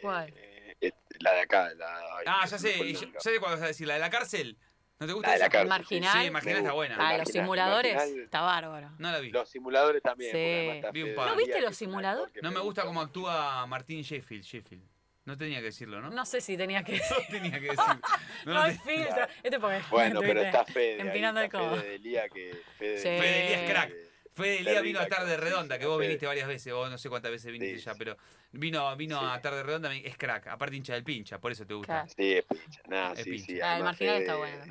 ¿Cuál? 0.00 0.32
eh, 0.36 0.76
eh, 0.80 0.92
la 1.20 1.32
de 1.32 1.40
acá, 1.40 1.72
la... 1.74 2.00
Ah, 2.26 2.46
ya 2.46 2.58
sé, 2.58 2.92
ya 2.92 3.20
sé 3.20 3.38
cuál 3.38 3.52
vas 3.52 3.62
a 3.62 3.66
decir, 3.66 3.86
la 3.86 3.94
de 3.94 4.00
la 4.00 4.10
cárcel. 4.10 4.58
¿No 5.00 5.06
te 5.08 5.12
gusta 5.12 5.28
La 5.28 5.34
de 5.34 5.38
la 5.40 5.48
cárcel, 5.48 5.68
Marginal. 5.68 6.24
Sí, 6.24 6.30
Marginal 6.30 6.58
está 6.58 6.72
buena. 6.72 6.96
Ah, 6.98 7.18
los 7.18 7.28
simuladores. 7.28 7.94
Marginal. 7.96 8.20
Está 8.24 8.40
bárbaro. 8.42 8.90
No 8.98 9.10
la 9.10 9.18
vi. 9.18 9.30
Los 9.30 9.48
simuladores 9.48 10.02
también. 10.02 10.30
Sí. 10.32 10.86
Vi 10.92 11.02
un 11.02 11.14
par. 11.14 11.28
¿No 11.30 11.36
viste 11.36 11.60
los 11.60 11.72
es 11.72 11.76
simuladores? 11.78 12.42
No 12.42 12.50
me 12.52 12.60
gusta 12.60 12.84
cómo 12.84 13.00
actúa 13.00 13.66
Martín 13.66 14.02
Sheffield. 14.02 14.44
Sheffield. 14.44 14.84
No 15.24 15.36
tenía 15.38 15.58
que 15.58 15.64
decirlo, 15.66 16.00
¿no? 16.02 16.10
No 16.10 16.26
sé 16.26 16.40
si 16.42 16.56
tenía 16.56 16.84
que... 16.84 16.92
No 17.10 17.16
tenía 17.30 17.52
que 17.58 17.66
decir. 17.70 17.78
No, 18.44 18.54
No, 18.54 18.62
hay 18.62 18.76
filtro. 18.76 19.26
Este 19.42 19.58
porque... 19.58 19.80
Bueno, 19.90 20.20
pero 20.22 20.42
está 20.42 20.64
Fede. 20.66 20.94
ahí, 20.94 21.00
Empinando 21.00 21.40
el 21.40 21.46
está 21.46 21.58
codo. 21.58 21.76
Fede 21.76 21.90
Delía 21.90 22.28
que... 22.28 22.54
Fede, 22.78 22.98
Sí. 22.98 23.04
Fede 23.04 23.48
Díaz 23.48 23.70
crack. 23.70 23.92
Fede 24.34 24.60
Elía 24.60 24.80
vino 24.80 24.98
a 25.00 25.06
Tarde 25.06 25.36
Redonda, 25.36 25.78
que 25.78 25.86
vos 25.86 25.96
Fede. 25.98 26.08
viniste 26.08 26.26
varias 26.26 26.48
veces, 26.48 26.72
vos 26.72 26.90
no 26.90 26.98
sé 26.98 27.08
cuántas 27.08 27.30
veces 27.30 27.52
viniste 27.52 27.78
Sí, 27.78 27.84
ya, 27.84 27.94
pero 27.94 28.16
vino, 28.52 28.96
vino 28.96 29.20
Sí. 29.20 29.26
a 29.28 29.40
Tarde 29.40 29.62
Redonda, 29.62 29.94
es 29.94 30.16
crack, 30.16 30.48
aparte 30.48 30.74
hincha 30.76 30.94
del 30.94 31.04
pincha, 31.04 31.38
por 31.38 31.52
eso 31.52 31.64
te 31.66 31.74
gusta. 31.74 32.06
Sí, 32.08 32.32
es 32.32 32.44
pincha. 32.44 33.12
Es 33.12 33.22
sí, 33.22 33.30
pincha. 33.30 33.46
sí. 33.46 33.60
Ah, 33.60 33.76
el 33.78 33.84
marginal 33.84 34.20
está 34.22 34.36
bueno 34.36 34.64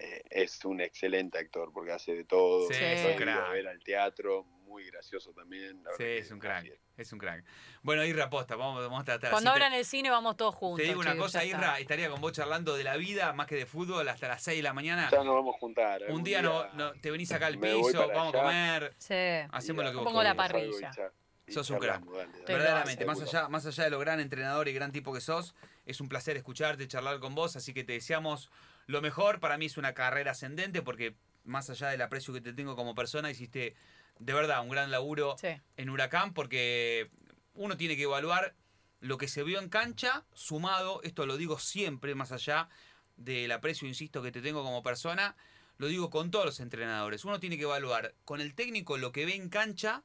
eh, 0.00 0.22
es 0.30 0.64
un 0.64 0.80
excelente 0.80 1.38
actor 1.38 1.72
porque 1.72 1.90
hace 1.92 2.14
de 2.14 2.24
todo. 2.24 2.68
Sí, 2.68 2.74
es 2.84 3.16
crack. 3.16 3.36
a 3.46 3.50
ver 3.50 3.66
al 3.66 3.82
teatro, 3.82 4.46
muy 4.68 4.84
gracioso 4.84 5.32
también. 5.32 5.82
la 5.82 5.90
Sí, 5.96 6.04
es 6.04 6.30
un 6.30 6.38
crack, 6.38 6.62
bien. 6.62 6.76
es 6.96 7.12
un 7.12 7.18
crack. 7.18 7.44
Bueno, 7.82 8.04
Irra 8.04 8.28
Posta, 8.30 8.54
vamos, 8.56 8.82
vamos 8.82 9.00
a 9.00 9.04
tratar 9.04 9.30
Cuando 9.30 9.50
abran 9.50 9.72
el 9.72 9.84
cine 9.84 10.10
vamos 10.10 10.36
todos 10.36 10.54
juntos. 10.54 10.78
Te 10.82 10.88
digo 10.88 11.00
una 11.00 11.16
cosa. 11.16 11.44
Irra, 11.44 11.78
estaría 11.78 12.10
con 12.10 12.20
vos 12.20 12.32
charlando 12.32 12.76
de 12.76 12.84
la 12.84 12.96
vida 12.96 13.32
más 13.32 13.46
que 13.46 13.56
de 13.56 13.66
fútbol 13.66 14.08
hasta 14.08 14.28
las 14.28 14.42
6 14.42 14.58
de 14.58 14.62
la 14.62 14.72
mañana. 14.72 15.08
Ya 15.10 15.24
nos 15.24 15.34
vamos 15.34 15.56
a 15.56 15.58
juntar. 15.58 16.02
Un 16.10 16.22
día 16.22 16.42
no, 16.42 16.72
no- 16.74 16.92
te 16.92 17.10
venís 17.10 17.32
acá 17.32 17.46
al 17.46 17.58
piso, 17.58 18.06
vamos 18.08 18.34
a 18.34 18.38
comer, 18.38 18.94
Sí. 18.98 19.14
hacemos 19.50 19.84
lo 19.84 19.90
que 19.90 19.96
vos 19.96 20.04
Pongo 20.04 20.22
la 20.22 20.34
quieras. 20.34 20.52
parrilla. 20.52 21.12
Sos 21.48 21.70
un 21.70 21.78
crack. 21.78 22.04
Te 22.44 22.52
Verdaderamente, 22.52 23.06
más 23.06 23.22
allá, 23.22 23.48
más 23.48 23.64
allá 23.64 23.84
de 23.84 23.90
lo 23.90 23.98
gran 23.98 24.20
entrenador 24.20 24.68
y 24.68 24.74
gran 24.74 24.92
tipo 24.92 25.14
que 25.14 25.22
sos, 25.22 25.54
es 25.86 25.98
un 26.02 26.08
placer 26.10 26.36
escucharte, 26.36 26.86
charlar 26.86 27.20
con 27.20 27.34
vos, 27.34 27.56
así 27.56 27.72
que 27.72 27.84
te 27.84 27.94
deseamos 27.94 28.50
lo 28.86 29.00
mejor. 29.00 29.40
Para 29.40 29.56
mí 29.56 29.64
es 29.64 29.78
una 29.78 29.94
carrera 29.94 30.32
ascendente 30.32 30.82
porque 30.82 31.14
más 31.44 31.70
allá 31.70 31.88
del 31.88 32.02
aprecio 32.02 32.34
que 32.34 32.42
te 32.42 32.52
tengo 32.52 32.76
como 32.76 32.94
persona, 32.94 33.30
hiciste 33.30 33.74
de 34.18 34.32
verdad 34.32 34.62
un 34.62 34.68
gran 34.68 34.90
laburo 34.90 35.36
Sí. 35.38 35.48
en 35.76 35.90
Huracán 35.90 36.34
porque 36.34 37.10
uno 37.54 37.76
tiene 37.76 37.96
que 37.96 38.02
evaluar 38.04 38.54
lo 39.00 39.18
que 39.18 39.28
se 39.28 39.42
vio 39.42 39.60
en 39.60 39.68
cancha 39.68 40.24
sumado, 40.32 41.00
esto 41.02 41.26
lo 41.26 41.36
digo 41.36 41.58
siempre 41.58 42.14
más 42.14 42.32
allá 42.32 42.68
del 43.16 43.50
aprecio, 43.52 43.86
insisto, 43.88 44.22
que 44.22 44.32
te 44.32 44.40
tengo 44.42 44.62
como 44.62 44.82
persona, 44.82 45.36
lo 45.76 45.86
digo 45.86 46.10
con 46.10 46.30
todos 46.30 46.44
los 46.44 46.60
entrenadores. 46.60 47.24
Uno 47.24 47.40
tiene 47.40 47.56
que 47.56 47.64
evaluar 47.64 48.14
con 48.24 48.40
el 48.40 48.54
técnico 48.54 48.96
lo 48.98 49.12
que 49.12 49.26
ve 49.26 49.34
en 49.34 49.48
cancha, 49.48 50.02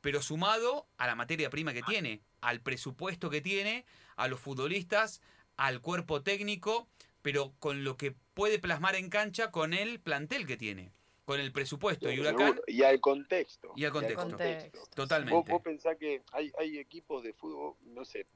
pero 0.00 0.22
sumado 0.22 0.86
a 0.98 1.06
la 1.06 1.14
materia 1.16 1.50
prima 1.50 1.72
que 1.72 1.82
tiene, 1.82 2.22
al 2.40 2.60
presupuesto 2.60 3.30
que 3.30 3.40
tiene, 3.40 3.84
a 4.16 4.28
los 4.28 4.38
futbolistas, 4.40 5.20
al 5.56 5.80
cuerpo 5.80 6.22
técnico, 6.22 6.88
pero 7.22 7.52
con 7.58 7.82
lo 7.82 7.96
que 7.96 8.14
puede 8.34 8.58
plasmar 8.60 8.94
en 8.94 9.10
cancha 9.10 9.50
con 9.50 9.72
el 9.74 9.98
plantel 10.00 10.46
que 10.46 10.56
tiene, 10.56 10.92
con 11.26 11.40
el 11.40 11.52
presupuesto. 11.52 12.10
Y 12.10 12.20
Huracán. 12.20 12.58
Y 12.68 12.82
al 12.84 13.00
contexto. 13.00 13.72
Y 13.76 13.84
al 13.84 13.90
contexto. 13.92 14.22
Contexto. 14.28 14.78
totalmente. 14.94 15.34
Vos, 15.36 15.44
vos 15.48 15.60
pensás 15.62 15.96
que 15.98 16.22
hay, 16.32 16.52
hay 16.58 16.78
equipos 16.78 17.22
de 17.24 17.32
fútbol, 17.34 17.74
no 17.84 18.04
sé, 18.04 18.26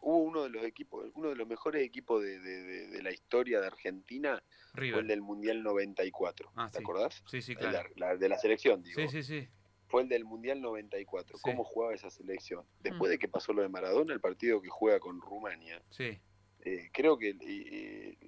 hubo 0.00 0.18
uno 0.18 0.42
de 0.44 0.50
los 0.50 0.62
equipos, 0.64 1.10
uno 1.14 1.30
de 1.30 1.36
los 1.36 1.48
mejores 1.48 1.82
equipos 1.82 2.22
de, 2.22 2.38
de- 2.38 2.62
de- 2.62 2.86
de 2.88 3.02
la 3.02 3.10
historia 3.12 3.60
de 3.60 3.66
Argentina 3.66 4.42
fue 4.72 4.82
River. 4.82 5.00
el 5.00 5.06
del 5.08 5.22
Mundial 5.22 5.62
94. 5.62 6.52
Ah, 6.54 6.68
¿Te 6.70 6.78
sí. 6.78 6.84
acordás? 6.84 7.22
Sí, 7.26 7.40
sí, 7.40 7.56
claro. 7.56 7.88
de 7.94 7.98
la, 8.00 8.16
de 8.16 8.28
la 8.28 8.38
selección, 8.38 8.82
digo. 8.82 9.00
Sí, 9.00 9.08
sí, 9.08 9.22
sí. 9.22 9.48
Fue 9.86 10.02
el 10.02 10.08
del 10.10 10.26
Mundial 10.26 10.60
94. 10.60 11.38
Sí. 11.38 11.42
¿Cómo 11.42 11.64
jugaba 11.64 11.94
esa 11.94 12.10
selección? 12.10 12.62
Después 12.82 13.08
Mm. 13.08 13.12
de 13.12 13.18
que 13.18 13.28
pasó 13.28 13.54
lo 13.54 13.62
de 13.62 13.70
Maradona, 13.70 14.12
el 14.12 14.20
partido 14.20 14.60
que 14.60 14.68
juega 14.68 15.00
con 15.00 15.18
Rumania, 15.22 15.82
Sí, 15.88 16.18
eh, 16.60 16.90
creo 16.92 17.16
que 17.16 17.30
eh, 17.40 18.18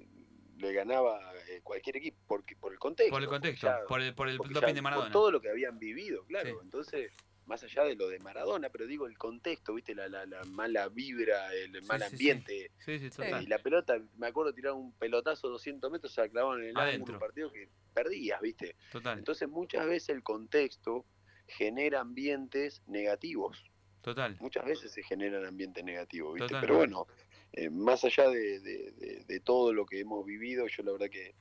le 0.60 0.72
ganaba 0.72 1.32
eh, 1.48 1.60
cualquier 1.62 1.96
equipo 1.96 2.18
porque 2.26 2.54
por 2.56 2.72
el 2.72 2.78
contexto. 2.78 3.12
por 3.12 3.22
el 3.22 3.28
contexto, 3.28 3.66
ya- 3.66 3.84
por 3.88 4.00
el, 4.00 4.14
por 4.14 4.28
el 4.28 4.36
doping 4.38 4.52
ya 4.54 4.66
de 4.66 4.74
por 4.74 4.82
Maradona. 4.82 5.10
todo 5.12 5.30
lo 5.30 5.40
que 5.40 5.48
habían 5.50 5.78
vivido, 5.78 6.24
claro. 6.26 6.50
Sí. 6.50 6.56
Entonces, 6.62 7.12
más 7.46 7.62
allá 7.64 7.82
de 7.84 7.96
lo 7.96 8.08
de 8.08 8.18
Maradona, 8.20 8.68
pero 8.68 8.86
digo 8.86 9.06
el 9.08 9.18
contexto, 9.18 9.74
¿viste? 9.74 9.94
La, 9.94 10.08
la, 10.08 10.24
la 10.26 10.44
mala 10.44 10.88
vibra, 10.88 11.52
el 11.54 11.82
mal 11.82 12.00
sí, 12.00 12.06
ambiente. 12.06 12.70
Sí, 12.78 12.98
sí, 13.00 13.06
Eh, 13.06 13.10
total. 13.10 13.42
y 13.42 13.46
la 13.46 13.58
pelota, 13.58 14.00
me 14.18 14.28
acuerdo 14.28 14.52
tirar 14.54 14.74
un 14.74 14.92
pelotazo 14.92 15.48
200 15.48 15.90
metros, 15.90 16.12
se 16.12 16.20
la 16.20 16.28
clavaban 16.28 16.62
en 16.62 16.68
el 16.68 16.76
ángulo, 16.76 17.14
un 17.14 17.18
partido 17.18 17.50
que 17.50 17.68
perdías, 17.92 18.40
¿viste? 18.40 18.76
Total, 18.92 19.18
Entonces, 19.18 19.48
muchas 19.48 19.84
veces 19.86 20.10
el 20.10 20.22
contexto 20.22 21.04
genera 21.48 22.00
ambientes 22.00 22.82
negativos. 22.86 23.64
total. 24.02 24.36
Muchas 24.40 24.64
veces 24.64 24.92
se 24.92 25.02
generan 25.02 25.44
ambientes 25.44 25.82
negativos, 25.84 26.34
¿viste? 26.34 26.46
Total. 26.48 26.60
Pero 26.60 26.76
bueno, 26.76 27.06
eh, 27.52 27.70
más 27.70 28.04
allá 28.04 28.28
de, 28.28 28.60
de- 28.60 29.40
todo 29.40 29.72
lo 29.72 29.86
que 29.86 30.00
hemos 30.00 30.24
vivido, 30.24 30.66
yo 30.68 30.82
la 30.82 30.92
verdad 30.92 31.08
que, 31.10 31.34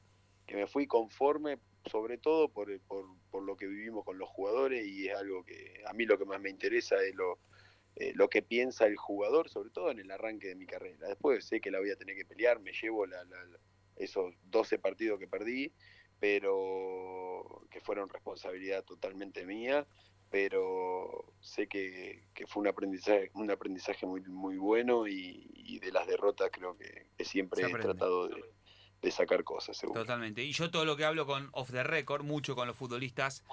me 0.55 0.67
fui 0.67 0.87
conforme, 0.87 1.59
sobre 1.85 2.17
todo 2.17 2.51
por, 2.51 2.71
el- 2.71 2.81
por, 2.81 3.05
por 3.29 3.43
lo 3.43 3.55
que 3.57 3.67
vivimos 3.67 4.03
con 4.05 4.17
los 4.17 4.29
jugadores 4.29 4.85
y 4.87 5.07
es 5.07 5.15
algo 5.15 5.43
que 5.43 5.83
a 5.85 5.93
mí 5.93 6.05
lo 6.05 6.17
que 6.17 6.25
más 6.25 6.41
me 6.41 6.49
interesa 6.49 6.95
es 7.03 7.13
lo, 7.15 7.39
eh, 7.95 8.13
lo 8.15 8.29
que 8.29 8.41
piensa 8.41 8.85
el 8.87 8.97
jugador, 8.97 9.49
sobre 9.49 9.69
todo 9.71 9.91
en 9.91 9.99
el 9.99 10.11
arranque 10.11 10.47
de 10.49 10.55
mi 10.55 10.65
carrera. 10.65 11.07
Después 11.07 11.45
sé 11.45 11.61
que 11.61 11.71
la 11.71 11.79
voy 11.79 11.91
a 11.91 11.95
tener 11.97 12.15
que 12.15 12.25
pelear, 12.25 12.59
me 12.61 12.71
llevo 12.73 13.05
la- 13.05 13.23
la- 13.25 13.59
esos 13.95 14.33
12 14.43 14.79
partidos 14.79 15.19
que 15.19 15.27
perdí, 15.27 15.73
pero 16.19 17.67
que 17.71 17.81
fueron 17.81 18.09
responsabilidad 18.09 18.83
totalmente 18.83 19.45
mía, 19.45 19.87
pero 20.29 21.25
sé 21.41 21.67
que, 21.67 22.23
que 22.33 22.45
fue 22.47 22.61
un 22.61 22.67
aprendizaje, 22.67 23.31
un 23.33 23.49
aprendizaje 23.51 24.05
muy, 24.05 24.21
muy 24.21 24.57
bueno 24.57 25.07
y, 25.07 25.49
y 25.55 25.79
de 25.79 25.91
las 25.91 26.07
derrotas 26.07 26.49
creo 26.51 26.77
que, 26.77 27.07
que 27.17 27.25
siempre 27.25 27.61
he 27.63 27.65
tratado 27.83 28.27
de, 28.27 28.43
de 29.01 29.11
sacar 29.11 29.43
cosas, 29.43 29.77
seguro. 29.77 30.01
Totalmente. 30.01 30.43
Y 30.43 30.51
yo 30.51 30.69
todo 30.69 30.85
lo 30.85 30.95
que 30.97 31.05
hablo 31.05 31.25
con 31.25 31.49
Off 31.53 31.71
the 31.71 31.83
Record, 31.83 32.23
mucho 32.23 32.55
con 32.55 32.67
los 32.67 32.75
futbolistas 32.77 33.43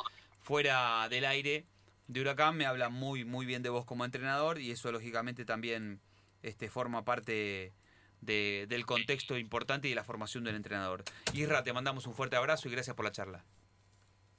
fuera 0.40 1.08
del 1.08 1.24
aire 1.24 1.66
de 2.08 2.20
Huracán, 2.20 2.56
me 2.56 2.66
hablan 2.66 2.92
muy, 2.92 3.24
muy 3.24 3.46
bien 3.46 3.62
de 3.62 3.68
vos 3.68 3.84
como 3.84 4.04
entrenador 4.04 4.60
y 4.60 4.70
eso 4.70 4.92
lógicamente 4.92 5.44
también 5.44 6.00
este, 6.42 6.68
forma 6.68 7.04
parte 7.04 7.72
de- 8.20 8.66
del 8.68 8.86
contexto 8.86 9.36
importante 9.38 9.88
y 9.88 9.90
de 9.90 9.96
la 9.96 10.04
formación 10.04 10.44
del 10.44 10.54
entrenador. 10.56 11.04
Isra, 11.32 11.62
te 11.64 11.72
mandamos 11.72 12.06
un 12.06 12.14
fuerte 12.14 12.36
abrazo 12.36 12.68
y 12.68 12.72
gracias 12.72 12.94
por 12.94 13.04
la 13.04 13.12
charla. 13.12 13.44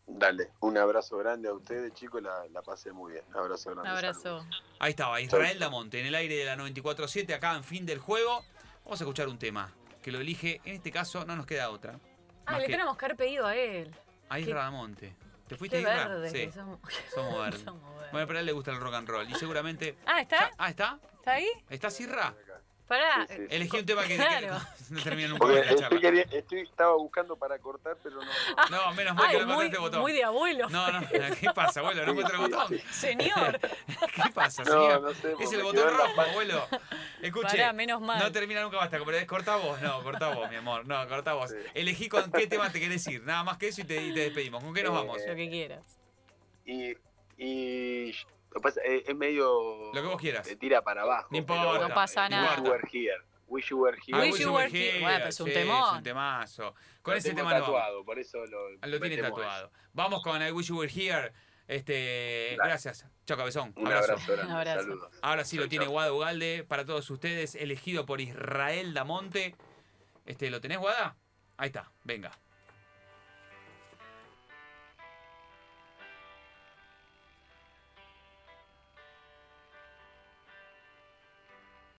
Dale, 0.09 0.51
un 0.61 0.77
abrazo 0.77 1.17
grande 1.17 1.49
a 1.49 1.53
ustedes, 1.53 1.93
chicos, 1.93 2.21
la, 2.21 2.45
la 2.53 2.61
pasé 2.61 2.91
muy 2.93 3.11
bien. 3.13 3.25
Abrazo 3.33 3.69
Un 3.69 3.75
grande. 3.75 3.91
abrazo. 3.91 4.21
saludos. 4.21 4.63
Ahí 4.79 4.91
estaba, 4.91 5.19
Israel 5.19 5.59
Damonte, 5.59 5.99
en 5.99 6.05
el 6.07 6.15
aire 6.15 6.35
de 6.37 6.45
la 6.45 6.55
94.7, 6.55 7.33
acá 7.33 7.55
en 7.55 7.63
fin 7.63 7.85
del 7.85 7.99
juego. 7.99 8.43
Vamos 8.85 9.01
a 9.01 9.03
escuchar 9.03 9.27
un 9.27 9.37
tema 9.37 9.73
que 10.01 10.11
lo 10.11 10.19
elige, 10.19 10.61
en 10.63 10.75
este 10.75 10.91
caso 10.91 11.25
no 11.25 11.35
nos 11.35 11.45
queda 11.45 11.69
otra. 11.69 11.99
Ah, 12.45 12.57
le 12.57 12.65
que 12.67 12.71
tenemos 12.71 12.95
que 12.97 13.05
haber 13.05 13.17
pedido 13.17 13.45
a 13.45 13.55
él. 13.55 13.93
a 14.29 14.35
qué- 14.35 14.41
Isra 14.43 14.63
Damonte. 14.63 15.13
¿Te 15.47 15.55
fuiste 15.57 15.77
Qué 15.77 15.81
Isra? 15.83 16.07
verdes 16.07 16.31
Sí, 16.31 16.37
que 16.45 16.51
somos. 16.53 16.79
somos 17.13 17.39
verdes. 17.39 17.61
Somos 17.65 17.95
verdes. 17.95 18.11
Bueno, 18.13 18.27
pero 18.27 18.37
a 18.37 18.39
él 18.39 18.45
le 18.45 18.51
gusta 18.53 18.71
el 18.71 18.79
rock 18.79 18.93
and 18.93 19.09
roll 19.09 19.29
y 19.29 19.35
seguramente... 19.35 19.97
Ah, 20.05 20.21
¿está? 20.21 20.51
Ah, 20.57 20.69
¿está? 20.69 20.99
¿Está 21.17 21.33
ahí? 21.33 21.47
¿Estás 21.69 21.99
Isra? 21.99 22.33
Pará. 22.87 23.27
Sí, 23.27 23.35
sí. 23.35 23.43
Elegí 23.49 23.77
un 23.79 23.85
tema 23.85 24.01
que, 24.03 24.07
que- 24.09 24.15
Claro. 24.15 24.59
no 24.89 25.01
termina 25.03 25.27
nunca 25.27 25.39
Porque 25.45 25.59
estoy, 25.59 25.77
charla. 25.77 25.99
quería- 25.99 26.25
estoy- 26.31 26.61
estaba 26.61 26.95
buscando 26.95 27.35
para 27.35 27.59
cortar, 27.59 27.97
pero 28.01 28.15
no. 28.17 28.21
no. 28.25 28.69
No, 28.69 28.93
menos 28.93 29.15
mal 29.15 29.29
que 29.29 29.35
Ay, 29.35 29.41
no 29.41 29.47
muy, 29.47 29.65
encontraste 29.65 29.75
el 29.75 29.81
botón. 29.81 30.01
muy 30.01 30.11
de 30.13 30.23
abuelo. 30.23 30.69
No, 30.69 30.91
no, 30.91 31.07
¿qué 31.09 31.49
pasa, 31.53 31.81
abuelo? 31.81 32.05
¿No 32.05 32.11
encuentro 32.13 32.35
el 32.45 32.49
botón? 32.51 32.79
Señor. 32.91 33.59
¿Qué 34.15 34.31
pasa, 34.33 34.63
No, 34.63 34.71
señor? 34.71 35.01
no 35.01 35.13
sé, 35.13 35.33
Es 35.39 35.51
el 35.51 35.63
botón 35.63 35.93
rojo, 35.97 36.21
abuelo. 36.21 36.67
Escuche, 37.21 37.47
Pará, 37.57 37.73
menos 37.73 37.99
mal. 38.01 38.19
no 38.19 38.31
termina 38.31 38.61
nunca 38.61 38.77
basta. 38.77 38.97
Pero 39.03 39.27
cortá 39.27 39.55
vos, 39.57 39.81
no, 39.81 40.01
cortá 40.03 40.33
vos, 40.33 40.49
mi 40.49 40.55
amor. 40.55 40.85
No, 40.87 41.07
cortá 41.09 41.33
vos. 41.33 41.49
Sí. 41.49 41.57
Elegí 41.73 42.07
con 42.07 42.31
qué 42.31 42.47
tema 42.47 42.71
te 42.71 42.79
querés 42.79 43.05
ir. 43.07 43.21
Nada 43.23 43.43
más 43.43 43.57
que 43.57 43.67
eso 43.67 43.81
y 43.81 43.83
te, 43.83 44.01
y 44.01 44.13
te 44.13 44.21
despedimos. 44.21 44.63
¿Con 44.63 44.73
qué 44.73 44.83
nos 44.83 44.93
Eh, 44.93 44.95
vamos? 44.95 45.17
Lo 45.27 45.35
que 45.35 45.49
quieras. 45.49 45.97
Y, 46.65 46.93
y 47.37 48.13
lo 48.57 48.61
que 48.61 48.63
pasa 48.63 48.81
es, 48.83 49.07
es 49.07 49.15
medio. 49.15 49.93
Lo 49.93 50.01
que 50.01 50.07
vos 50.07 50.19
quieras. 50.19 50.47
Te 50.47 50.55
tira 50.55 50.81
para 50.81 51.03
abajo. 51.03 51.27
No 51.31 51.45
pero 51.45 51.59
importa. 51.59 51.87
No 51.87 51.93
pasa 51.93 52.21
Wish 52.23 52.29
nada. 52.31 52.55
you 52.57 52.63
were 52.63 52.87
here. 52.91 53.21
Wish 53.47 53.69
you 53.69 53.77
were 53.77 53.97
here. 53.97 54.17
Ah, 54.17 54.21
Wish 54.21 54.31
Wish 54.33 54.41
You 54.41 54.53
Were 54.53 54.67
Here. 54.69 54.89
Here, 54.91 54.99
Bueno, 55.01 55.17
pero 55.19 55.29
es 55.29 55.39
un 55.39 55.47
sí, 55.47 55.53
temón. 55.53 55.83
Es 55.91 55.97
un 55.97 56.03
temazo. 56.03 56.75
Con 57.01 57.13
Lo 57.13 57.17
ese 57.17 57.29
tengo 57.29 57.47
tema 57.47 57.59
tatuado, 57.59 58.03
por 58.03 58.19
eso 58.19 58.45
lo. 58.45 58.69
Lo 58.71 58.99
tiene 58.99 59.17
tatuado. 59.17 59.71
Vamos 59.93 60.21
con 60.23 60.41
I 60.41 60.51
Wish 60.51 60.67
You 60.67 60.79
Were 60.79 60.91
Here. 60.93 61.31
Este, 61.67 62.55
Dale. 62.57 62.69
gracias. 62.69 63.05
Chao, 63.25 63.37
cabezón. 63.37 63.73
Un 63.75 63.87
Abrazo. 63.87 64.13
abrazo 64.13 64.31
grande. 64.33 64.51
Un 64.51 64.57
abrazo. 64.57 64.81
Saludos. 64.81 65.19
Ahora 65.21 65.45
sí 65.45 65.55
lo 65.57 65.63
Chau, 65.63 65.69
tiene. 65.69 65.85
Guada 65.87 66.13
Ugalde 66.13 66.65
para 66.67 66.85
todos 66.85 67.09
ustedes, 67.09 67.55
elegido 67.55 68.05
por 68.05 68.21
Israel 68.21 68.93
Damonte. 68.93 69.55
Este, 70.25 70.49
¿Lo 70.49 70.59
tenés, 70.61 70.79
Guada? 70.79 71.15
Ahí 71.57 71.67
está, 71.67 71.91
venga. 72.03 72.31